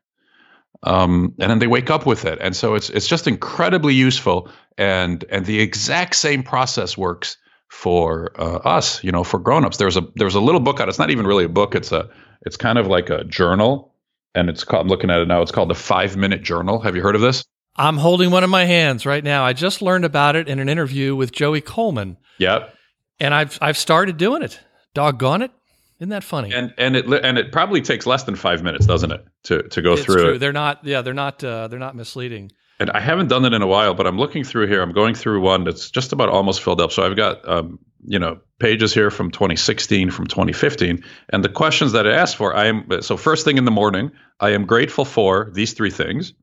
Um, 0.82 1.34
and 1.38 1.50
then 1.50 1.58
they 1.60 1.66
wake 1.66 1.90
up 1.90 2.06
with 2.06 2.24
it. 2.24 2.38
And 2.40 2.54
so 2.54 2.74
it's 2.74 2.90
it's 2.90 3.06
just 3.06 3.26
incredibly 3.26 3.94
useful. 3.94 4.50
And 4.76 5.24
and 5.30 5.46
the 5.46 5.60
exact 5.60 6.14
same 6.16 6.42
process 6.42 6.96
works 6.96 7.36
for 7.68 8.32
uh, 8.40 8.56
us, 8.58 9.02
you 9.04 9.12
know, 9.12 9.24
for 9.24 9.38
grown-ups. 9.38 9.76
There's 9.76 9.96
a 9.96 10.06
there's 10.16 10.34
a 10.34 10.40
little 10.40 10.60
book 10.60 10.80
out. 10.80 10.88
It's 10.88 10.98
not 10.98 11.10
even 11.10 11.26
really 11.26 11.44
a 11.44 11.48
book. 11.48 11.74
It's 11.74 11.92
a 11.92 12.08
it's 12.42 12.56
kind 12.56 12.78
of 12.78 12.86
like 12.86 13.10
a 13.10 13.24
journal. 13.24 13.94
And 14.34 14.48
it's 14.48 14.64
called 14.64 14.82
I'm 14.82 14.88
looking 14.88 15.10
at 15.10 15.20
it 15.20 15.28
now. 15.28 15.42
It's 15.42 15.52
called 15.52 15.70
the 15.70 15.74
five 15.74 16.16
minute 16.16 16.42
journal. 16.42 16.80
Have 16.80 16.96
you 16.96 17.02
heard 17.02 17.14
of 17.14 17.20
this? 17.20 17.44
I'm 17.76 17.96
holding 17.96 18.30
one 18.30 18.42
in 18.42 18.50
my 18.50 18.64
hands 18.64 19.06
right 19.06 19.22
now. 19.22 19.44
I 19.44 19.52
just 19.52 19.80
learned 19.80 20.04
about 20.04 20.34
it 20.34 20.48
in 20.48 20.58
an 20.58 20.68
interview 20.68 21.14
with 21.14 21.30
Joey 21.30 21.60
Coleman. 21.60 22.16
Yep. 22.38 22.74
And 23.20 23.34
I've 23.34 23.58
I've 23.60 23.78
started 23.78 24.16
doing 24.16 24.42
it. 24.42 24.60
Doggone 24.94 25.42
it. 25.42 25.52
Isn't 26.00 26.10
that 26.10 26.24
funny? 26.24 26.52
And 26.52 26.72
and 26.78 26.96
it 26.96 27.06
and 27.24 27.38
it 27.38 27.50
probably 27.52 27.80
takes 27.80 28.06
less 28.06 28.24
than 28.24 28.36
five 28.36 28.62
minutes, 28.62 28.86
doesn't 28.86 29.10
it, 29.10 29.24
to 29.44 29.62
to 29.64 29.82
go 29.82 29.94
it's 29.94 30.04
through 30.04 30.14
true. 30.16 30.34
it? 30.34 30.38
They're 30.38 30.52
not. 30.52 30.84
Yeah, 30.84 31.02
they're 31.02 31.14
not. 31.14 31.42
Uh, 31.42 31.68
they're 31.68 31.78
not 31.78 31.96
misleading. 31.96 32.52
And 32.80 32.90
I 32.90 33.00
haven't 33.00 33.28
done 33.28 33.44
it 33.44 33.52
in 33.52 33.62
a 33.62 33.66
while, 33.66 33.94
but 33.94 34.06
I'm 34.06 34.18
looking 34.18 34.44
through 34.44 34.68
here. 34.68 34.82
I'm 34.82 34.92
going 34.92 35.14
through 35.14 35.40
one 35.40 35.64
that's 35.64 35.90
just 35.90 36.12
about 36.12 36.28
almost 36.28 36.62
filled 36.62 36.80
up. 36.80 36.92
So 36.92 37.04
I've 37.04 37.16
got 37.16 37.46
um, 37.48 37.80
you 38.06 38.18
know 38.18 38.40
pages 38.60 38.94
here 38.94 39.10
from 39.10 39.30
2016, 39.30 40.10
from 40.10 40.26
2015, 40.26 41.04
and 41.30 41.44
the 41.44 41.48
questions 41.48 41.92
that 41.92 42.06
I 42.06 42.12
asked 42.12 42.36
for. 42.36 42.54
I 42.54 42.66
am 42.66 43.02
so 43.02 43.16
first 43.16 43.44
thing 43.44 43.58
in 43.58 43.64
the 43.64 43.70
morning. 43.70 44.12
I 44.40 44.50
am 44.50 44.66
grateful 44.66 45.04
for 45.04 45.50
these 45.52 45.72
three 45.72 45.90
things. 45.90 46.34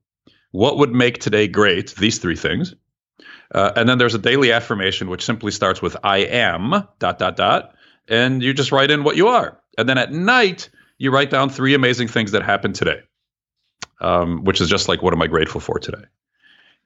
What 0.51 0.77
would 0.77 0.91
make 0.91 1.19
today 1.19 1.47
great? 1.47 1.95
These 1.95 2.19
three 2.19 2.35
things. 2.35 2.75
Uh, 3.53 3.71
and 3.75 3.87
then 3.87 3.97
there's 3.97 4.15
a 4.15 4.19
daily 4.19 4.51
affirmation 4.51 5.09
which 5.09 5.23
simply 5.23 5.51
starts 5.51 5.81
with 5.81 5.95
I 6.03 6.17
am 6.19 6.71
dot 6.99 7.19
dot 7.19 7.37
dot, 7.37 7.75
and 8.07 8.41
you 8.41 8.53
just 8.53 8.71
write 8.71 8.91
in 8.91 9.03
what 9.03 9.15
you 9.15 9.27
are. 9.29 9.59
And 9.77 9.87
then 9.87 9.97
at 9.97 10.11
night 10.11 10.69
you 10.97 11.11
write 11.11 11.29
down 11.29 11.49
three 11.49 11.73
amazing 11.73 12.07
things 12.07 12.31
that 12.31 12.43
happened 12.43 12.75
today, 12.75 13.01
um, 14.01 14.43
which 14.43 14.61
is 14.61 14.69
just 14.69 14.87
like 14.89 15.01
what 15.01 15.13
am 15.13 15.21
I 15.21 15.27
grateful 15.27 15.61
for 15.61 15.79
today. 15.79 16.03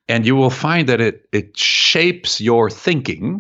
And 0.10 0.26
you 0.26 0.36
will 0.36 0.50
find 0.50 0.90
that 0.90 1.00
it 1.00 1.30
it 1.32 1.58
shapes 1.58 2.42
your 2.42 2.70
thinking, 2.70 3.40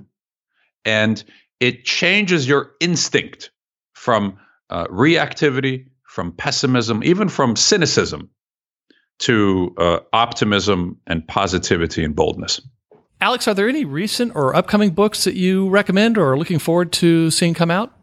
and 0.85 1.21
it 1.59 1.83
changes 1.83 2.47
your 2.47 2.71
instinct 2.79 3.51
from 3.93 4.37
uh, 4.69 4.85
reactivity, 4.85 5.87
from 6.03 6.31
pessimism, 6.31 7.03
even 7.03 7.27
from 7.27 7.55
cynicism 7.55 8.29
to 9.19 9.75
uh, 9.77 9.99
optimism 10.13 10.97
and 11.07 11.27
positivity 11.27 12.03
and 12.03 12.15
boldness. 12.15 12.61
Alex, 13.21 13.47
are 13.47 13.53
there 13.53 13.67
any 13.67 13.83
recent 13.83 14.33
or 14.33 14.55
upcoming 14.55 14.91
books 14.91 15.25
that 15.25 15.35
you 15.35 15.67
recommend 15.69 16.17
or 16.17 16.31
are 16.31 16.37
looking 16.37 16.59
forward 16.59 16.93
to 16.93 17.29
seeing 17.29 17.53
come 17.53 17.69
out? 17.69 17.93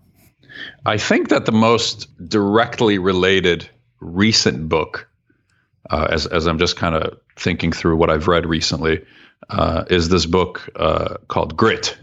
I 0.84 0.98
think 0.98 1.30
that 1.30 1.46
the 1.46 1.52
most 1.52 2.06
directly 2.28 2.98
related 2.98 3.68
recent 4.00 4.68
book, 4.68 5.08
uh, 5.90 6.08
as, 6.10 6.26
as 6.26 6.46
I'm 6.46 6.58
just 6.58 6.76
kind 6.76 6.94
of 6.94 7.18
thinking 7.36 7.72
through 7.72 7.96
what 7.96 8.10
I've 8.10 8.28
read 8.28 8.46
recently, 8.46 9.04
uh, 9.50 9.84
is 9.90 10.08
this 10.08 10.26
book 10.26 10.68
uh, 10.76 11.16
called 11.28 11.56
Grit. 11.56 11.96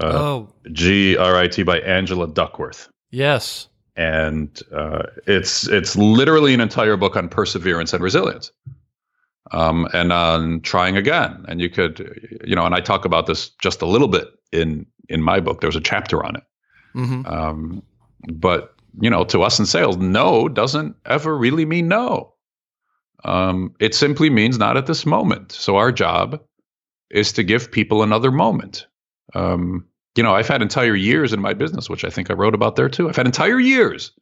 Uh, 0.00 0.12
oh. 0.14 0.52
G 0.72 1.16
R 1.16 1.36
I 1.36 1.48
T 1.48 1.62
by 1.62 1.80
Angela 1.80 2.28
Duckworth. 2.28 2.88
Yes 3.10 3.68
and 3.98 4.62
uh, 4.72 5.02
it's 5.26 5.66
it's 5.68 5.96
literally 5.96 6.54
an 6.54 6.60
entire 6.60 6.96
book 6.96 7.16
on 7.16 7.28
perseverance 7.28 7.92
and 7.92 8.02
resilience, 8.02 8.52
um, 9.50 9.88
and 9.92 10.12
on 10.12 10.60
trying 10.60 10.96
again. 10.96 11.44
And 11.48 11.60
you 11.60 11.68
could, 11.68 12.40
you 12.44 12.54
know, 12.54 12.64
and 12.64 12.76
I 12.76 12.80
talk 12.80 13.04
about 13.04 13.26
this 13.26 13.48
just 13.60 13.82
a 13.82 13.86
little 13.86 14.06
bit 14.06 14.28
in 14.52 14.86
in 15.08 15.20
my 15.20 15.40
book. 15.40 15.60
There's 15.60 15.76
a 15.76 15.80
chapter 15.80 16.24
on 16.24 16.36
it. 16.36 16.44
Mm-hmm. 16.94 17.26
Um, 17.26 17.82
but 18.32 18.76
you 19.00 19.10
know, 19.10 19.24
to 19.24 19.42
us 19.42 19.58
in 19.58 19.66
sales, 19.66 19.96
no 19.96 20.48
doesn't 20.48 20.94
ever 21.04 21.36
really 21.36 21.64
mean 21.64 21.88
no. 21.88 22.32
Um, 23.24 23.74
it 23.80 23.94
simply 23.94 24.30
means 24.30 24.58
not 24.58 24.76
at 24.76 24.86
this 24.86 25.04
moment. 25.04 25.52
So 25.52 25.76
our 25.76 25.92
job 25.92 26.40
is 27.10 27.32
to 27.32 27.42
give 27.42 27.70
people 27.70 28.02
another 28.02 28.30
moment. 28.30 28.86
Um, 29.34 29.86
you 30.16 30.22
know, 30.22 30.34
I've 30.34 30.48
had 30.48 30.62
entire 30.62 30.94
years 30.94 31.32
in 31.32 31.40
my 31.40 31.54
business, 31.54 31.88
which 31.88 32.04
I 32.04 32.10
think 32.10 32.30
I 32.30 32.34
wrote 32.34 32.54
about 32.54 32.76
there 32.76 32.88
too. 32.88 33.08
I've 33.08 33.16
had 33.16 33.26
entire 33.26 33.60
years 33.60 34.12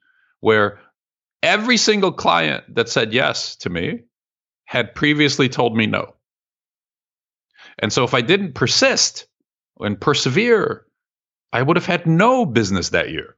where 0.41 0.79
every 1.43 1.77
single 1.77 2.13
client 2.13 2.65
that 2.75 2.89
said 2.89 3.13
yes 3.13 3.57
to 3.57 3.71
me 3.71 4.01
had 4.67 4.95
previously 4.95 5.49
told 5.49 5.77
me 5.77 5.87
no. 5.87 6.15
And 7.79 7.93
so 7.93 8.05
if 8.05 8.15
I 8.15 8.21
didn't 8.21 8.55
persist 8.55 9.27
and 9.81 10.01
persevere, 10.01 10.87
I 11.53 11.63
would 11.63 11.77
have 11.77 11.87
had 11.87 12.07
no 12.07 12.47
business 12.47 12.91
that 12.91 13.11
year. 13.11 13.37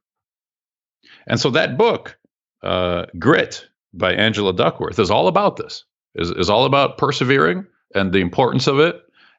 And 1.26 1.38
so 1.38 1.50
that 1.50 1.76
book, 1.76 2.18
uh, 2.62 3.06
Grit 3.18 3.68
by 3.98 4.12
Angela 4.14 4.54
Duckworth, 4.54 4.98
is 4.98 5.10
all 5.10 5.28
about 5.28 5.56
this, 5.56 5.84
is, 6.14 6.30
is 6.30 6.48
all 6.48 6.64
about 6.64 6.98
persevering 6.98 7.66
and 7.94 8.12
the 8.12 8.20
importance 8.20 8.66
of 8.66 8.78
it 8.78 8.96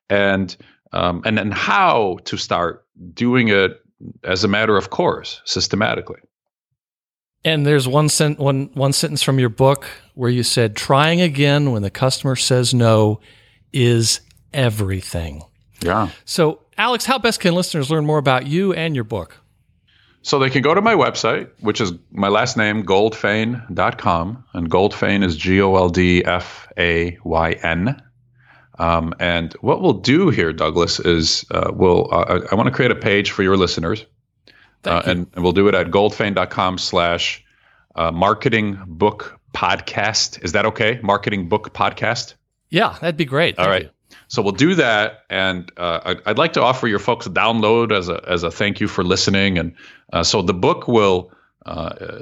and 0.09 0.55
um, 0.91 1.21
and 1.25 1.37
then 1.37 1.51
how 1.51 2.17
to 2.25 2.37
start 2.37 2.85
doing 3.13 3.49
it 3.49 3.79
as 4.23 4.43
a 4.43 4.47
matter 4.47 4.77
of 4.77 4.89
course, 4.89 5.41
systematically. 5.45 6.19
And 7.45 7.65
there's 7.65 7.87
one, 7.87 8.09
sen- 8.09 8.35
one, 8.35 8.69
one 8.73 8.91
sentence 8.91 9.23
from 9.23 9.39
your 9.39 9.49
book 9.49 9.85
where 10.13 10.29
you 10.29 10.43
said, 10.43 10.75
trying 10.75 11.21
again 11.21 11.71
when 11.71 11.83
the 11.83 11.89
customer 11.89 12.35
says 12.35 12.73
no 12.73 13.21
is 13.71 14.21
everything. 14.53 15.43
Yeah. 15.81 16.09
So, 16.25 16.61
Alex, 16.77 17.05
how 17.05 17.17
best 17.17 17.39
can 17.39 17.53
listeners 17.55 17.89
learn 17.89 18.05
more 18.05 18.17
about 18.17 18.47
you 18.47 18.73
and 18.73 18.95
your 18.95 19.05
book? 19.05 19.37
So 20.21 20.37
they 20.37 20.49
can 20.49 20.61
go 20.61 20.73
to 20.73 20.81
my 20.81 20.95
website, 20.95 21.49
which 21.59 21.79
is 21.79 21.93
my 22.11 22.27
last 22.27 22.57
name, 22.57 22.83
goldfayn.com. 22.83 24.43
And 24.53 24.69
Goldfayn 24.69 25.23
is 25.23 25.37
G 25.37 25.61
O 25.61 25.75
L 25.75 25.89
D 25.89 26.23
F 26.25 26.67
A 26.77 27.17
Y 27.23 27.51
N. 27.63 28.01
Um, 28.77 29.13
and 29.19 29.53
what 29.61 29.81
we'll 29.81 29.93
do 29.93 30.29
here, 30.29 30.53
Douglas, 30.53 30.99
is 30.99 31.45
uh, 31.51 31.71
we'll 31.73 32.07
uh, 32.11 32.41
I 32.51 32.55
want 32.55 32.67
to 32.67 32.71
create 32.71 32.91
a 32.91 32.95
page 32.95 33.31
for 33.31 33.43
your 33.43 33.57
listeners. 33.57 34.05
Uh, 34.85 35.01
and, 35.05 35.27
and, 35.33 35.43
we'll 35.43 35.51
do 35.51 35.67
it 35.67 35.75
at 35.75 35.87
goldfayn.com 35.87 36.77
slash 36.77 37.43
uh, 37.95 38.11
marketing 38.11 38.79
book 38.87 39.37
podcast. 39.53 40.41
Is 40.41 40.53
that 40.53 40.65
okay? 40.67 41.01
Marketing 41.03 41.49
book 41.49 41.73
podcast? 41.73 42.35
Yeah, 42.69 42.95
that'd 43.01 43.17
be 43.17 43.25
great. 43.25 43.57
Thank 43.57 43.65
All 43.65 43.71
right. 43.71 43.83
You. 43.83 43.89
So 44.27 44.41
we'll 44.41 44.51
do 44.53 44.75
that, 44.75 45.23
and 45.29 45.71
uh, 45.77 46.15
I'd, 46.25 46.37
like 46.37 46.53
to 46.53 46.61
offer 46.61 46.87
your 46.87 46.99
folks 46.99 47.25
a 47.25 47.29
download 47.29 47.91
as 47.91 48.09
a 48.09 48.23
as 48.27 48.43
a 48.43 48.51
thank 48.51 48.79
you 48.79 48.87
for 48.87 49.03
listening. 49.03 49.57
And 49.57 49.75
uh, 50.13 50.23
so 50.23 50.41
the 50.41 50.53
book 50.53 50.87
will 50.87 51.31
uh, 51.65 52.21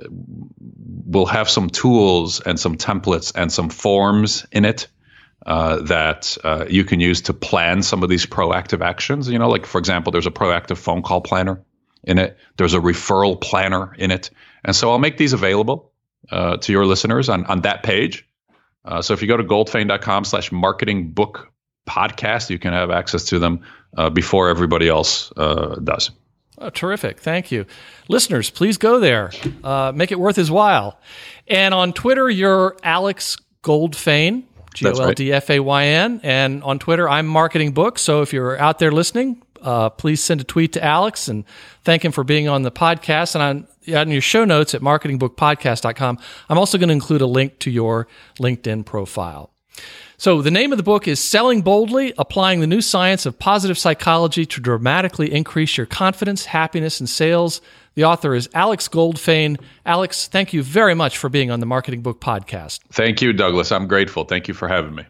will 1.06 1.26
have 1.26 1.50
some 1.50 1.70
tools 1.70 2.40
and 2.42 2.60
some 2.60 2.78
templates 2.78 3.32
and 3.36 3.52
some 3.52 3.70
forms 3.70 4.46
in 4.52 4.66
it 4.66 4.88
uh, 5.46 5.82
that 5.84 6.38
uh, 6.44 6.66
you 6.70 6.84
can 6.84 7.00
use 7.00 7.22
to 7.22 7.34
plan 7.34 7.84
some 7.84 8.04
of 8.04 8.10
these 8.10 8.26
proactive 8.26 8.82
actions. 8.82 9.30
You 9.30 9.40
know, 9.40 9.50
like 9.50 9.66
for 9.66 9.78
example, 9.78 10.12
there's 10.12 10.28
a 10.28 10.32
proactive 10.32 10.78
phone 10.78 11.02
call 11.02 11.22
planner 11.22 11.62
in 12.04 12.18
it. 12.18 12.38
There's 12.58 12.74
a 12.74 12.80
referral 12.80 13.40
planner 13.40 13.94
in 13.96 14.12
it, 14.12 14.30
and 14.64 14.76
so 14.76 14.92
I'll 14.92 15.00
make 15.00 15.18
these 15.18 15.34
available 15.34 15.92
uh, 16.32 16.58
to 16.58 16.72
your 16.72 16.86
listeners 16.86 17.30
on 17.30 17.46
on 17.46 17.62
that 17.62 17.84
page. 17.84 18.26
so 19.02 19.14
if 19.14 19.22
you 19.22 19.28
go 19.28 19.38
to 19.38 19.44
goldfayn.com 19.44 20.24
slash 20.24 20.52
marketing 20.52 21.12
book 21.12 21.52
podcast, 21.88 22.50
you 22.50 22.60
can 22.60 22.74
have 22.74 22.92
access 22.92 23.24
to 23.26 23.40
them 23.40 23.62
uh, 23.98 24.10
before 24.10 24.50
everybody 24.50 24.88
else 24.88 25.32
uh, 25.38 25.76
does. 25.84 26.12
Oh, 26.60 26.70
terrific. 26.70 27.20
Thank 27.20 27.52
you. 27.52 27.66
Listeners, 28.08 28.50
please 28.50 28.78
go 28.78 29.00
there. 29.00 29.32
Uh, 29.64 29.92
make 29.94 30.12
it 30.12 30.20
worth 30.20 30.36
his 30.36 30.50
while. 30.50 31.00
And 31.48 31.74
on 31.74 31.94
Twitter, 31.94 32.30
you're 32.30 32.76
Alex 32.84 33.38
Goldfayn, 33.64 34.44
G 34.74 34.88
O 34.88 34.92
L 34.92 35.14
D 35.14 35.32
F 35.32 35.50
A 35.52 35.60
Y 35.60 35.86
N. 35.86 36.20
And 36.24 36.64
on 36.64 36.80
Twitter, 36.80 37.08
I'm 37.08 37.28
Marketing 37.28 37.74
Book. 37.74 38.00
So 38.00 38.22
if 38.22 38.34
you're 38.34 38.60
out 38.60 38.80
there 38.80 38.92
listening, 38.92 39.44
uh, 39.62 39.90
please 39.92 40.24
send 40.24 40.42
a 40.42 40.44
tweet 40.44 40.74
to 40.74 40.84
Alex 40.84 41.28
and 41.28 41.44
thank 41.84 42.04
him 42.04 42.12
for 42.12 42.24
being 42.24 42.48
on 42.48 42.64
the 42.64 42.72
podcast. 42.72 43.36
And 43.36 43.68
on, 43.92 43.96
on 43.96 44.10
your 44.10 44.22
show 44.22 44.44
notes 44.44 44.74
at 44.74 44.82
marketingbookpodcast.com, 44.82 46.18
I'm 46.50 46.58
also 46.58 46.78
going 46.78 46.90
to 46.90 46.94
include 46.94 47.22
a 47.22 47.28
link 47.28 47.60
to 47.60 47.72
your 47.72 48.08
LinkedIn 48.40 48.86
profile. 48.86 49.52
So, 50.20 50.42
the 50.42 50.50
name 50.50 50.72
of 50.72 50.78
the 50.78 50.84
book 50.84 51.08
is 51.08 51.20
Selling 51.20 51.62
Boldly 51.62 52.12
Applying 52.18 52.60
the 52.60 52.66
New 52.66 52.82
Science 52.82 53.28
of 53.28 53.38
Positive 53.38 53.78
Psychology 53.78 54.48
to 54.48 54.60
Dramatically 54.60 55.32
Increase 55.32 55.78
Your 55.78 55.86
Confidence, 55.86 56.46
Happiness, 56.46 57.00
and 57.00 57.08
Sales. 57.08 57.62
The 57.94 58.04
author 58.04 58.34
is 58.34 58.50
Alex 58.56 58.88
Goldfayn. 58.88 59.62
Alex, 59.86 60.28
thank 60.28 60.54
you 60.54 60.64
very 60.64 60.96
much 60.96 61.20
for 61.20 61.30
being 61.30 61.52
on 61.52 61.60
the 61.60 61.68
Marketing 61.68 62.02
Book 62.02 62.20
Podcast. 62.20 62.80
Thank 62.92 63.22
you, 63.22 63.32
Douglas. 63.32 63.72
I'm 63.72 63.88
grateful. 63.88 64.24
Thank 64.24 64.48
you 64.48 64.56
for 64.56 64.68
having 64.68 64.96
me. 64.96 65.04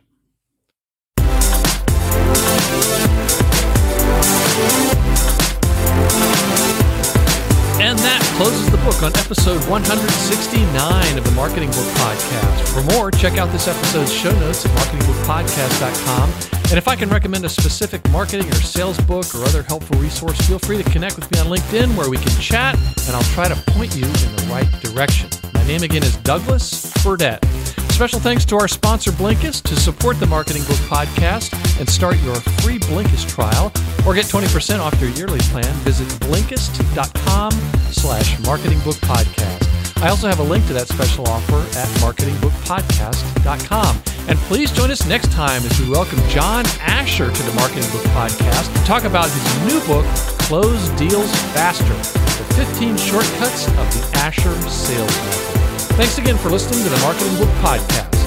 Closes 8.38 8.70
the 8.70 8.78
book 8.78 9.02
on 9.02 9.10
episode 9.18 9.60
169 9.68 11.18
of 11.18 11.24
the 11.24 11.32
Marketing 11.32 11.70
Book 11.72 11.88
Podcast. 11.98 12.70
For 12.70 12.84
more, 12.94 13.10
check 13.10 13.40
out 13.40 13.52
this 13.52 13.68
episode's 13.68 14.14
show 14.14 14.32
notes 14.40 14.64
at 14.64 14.72
marketingbookpodcast.com. 14.74 16.30
And 16.70 16.78
if 16.78 16.88
I 16.88 16.96
can 16.96 17.10
recommend 17.10 17.46
a 17.46 17.50
specific 17.50 18.08
marketing 18.12 18.48
or 18.52 18.56
sales 18.58 19.00
book 19.02 19.26
or 19.34 19.44
other 19.44 19.64
helpful 19.64 20.00
resource, 20.00 20.40
feel 20.48 20.60
free 20.60 20.78
to 20.78 20.88
connect 20.92 21.16
with 21.16 21.32
me 21.32 21.40
on 21.40 21.48
LinkedIn 21.48 21.98
where 21.98 22.12
we 22.12 22.18
can 22.18 22.30
chat 22.40 22.76
and 23.08 23.16
I'll 23.16 23.24
try 23.34 23.48
to 23.48 23.56
point 23.72 23.96
you 23.96 24.06
in 24.06 24.12
the 24.12 24.48
right 24.52 24.70
direction. 24.82 25.32
My 25.56 25.66
name 25.66 25.82
again 25.82 26.04
is 26.04 26.16
Douglas 26.18 26.94
Burdett. 27.04 27.44
Special 27.90 28.20
thanks 28.20 28.46
to 28.46 28.58
our 28.58 28.68
sponsor 28.68 29.10
Blinkist 29.14 29.64
to 29.64 29.76
support 29.76 30.20
the 30.20 30.28
Marketing 30.28 30.62
Book 30.66 30.78
Podcast 30.86 31.58
and 31.80 31.90
start 31.90 32.20
your 32.20 32.36
free 32.62 32.78
Blinkist 32.78 33.30
trial 33.30 33.74
or 34.06 34.14
get 34.14 34.28
20% 34.28 34.80
off 34.80 34.94
your 35.02 35.10
yearly 35.10 35.40
plan. 35.40 35.74
Visit 35.78 36.08
Blinkist.com 36.20 37.77
slash 37.92 38.40
Marketing 38.46 38.80
Book 38.80 38.96
Podcast. 38.98 39.68
I 40.02 40.10
also 40.10 40.28
have 40.28 40.40
a 40.40 40.44
link 40.44 40.66
to 40.68 40.74
that 40.74 40.88
special 40.88 41.28
offer 41.28 41.58
at 41.78 41.88
marketingbookpodcast.com. 42.06 44.02
And 44.28 44.38
please 44.40 44.72
join 44.72 44.92
us 44.92 45.06
next 45.08 45.32
time 45.32 45.64
as 45.64 45.80
we 45.80 45.90
welcome 45.90 46.20
John 46.30 46.66
Asher 46.82 47.32
to 47.32 47.44
the 47.44 47.54
Marketing 47.54 47.90
Book 47.92 48.04
Podcast 48.14 48.72
to 48.78 48.84
talk 48.86 49.06
about 49.06 49.30
his 49.30 49.44
new 49.66 49.80
book, 49.88 50.06
Close 50.46 50.90
Deals 50.90 51.32
Faster, 51.54 51.96
the 52.38 52.54
15 52.54 52.98
shortcuts 52.98 53.68
of 53.70 53.88
the 53.94 54.04
Asher 54.20 54.54
Sales 54.70 55.16
Method. 55.18 55.96
Thanks 55.98 56.18
again 56.20 56.38
for 56.38 56.50
listening 56.50 56.84
to 56.84 56.90
the 56.90 56.98
Marketing 56.98 57.36
Book 57.38 57.50
Podcast. 57.64 58.27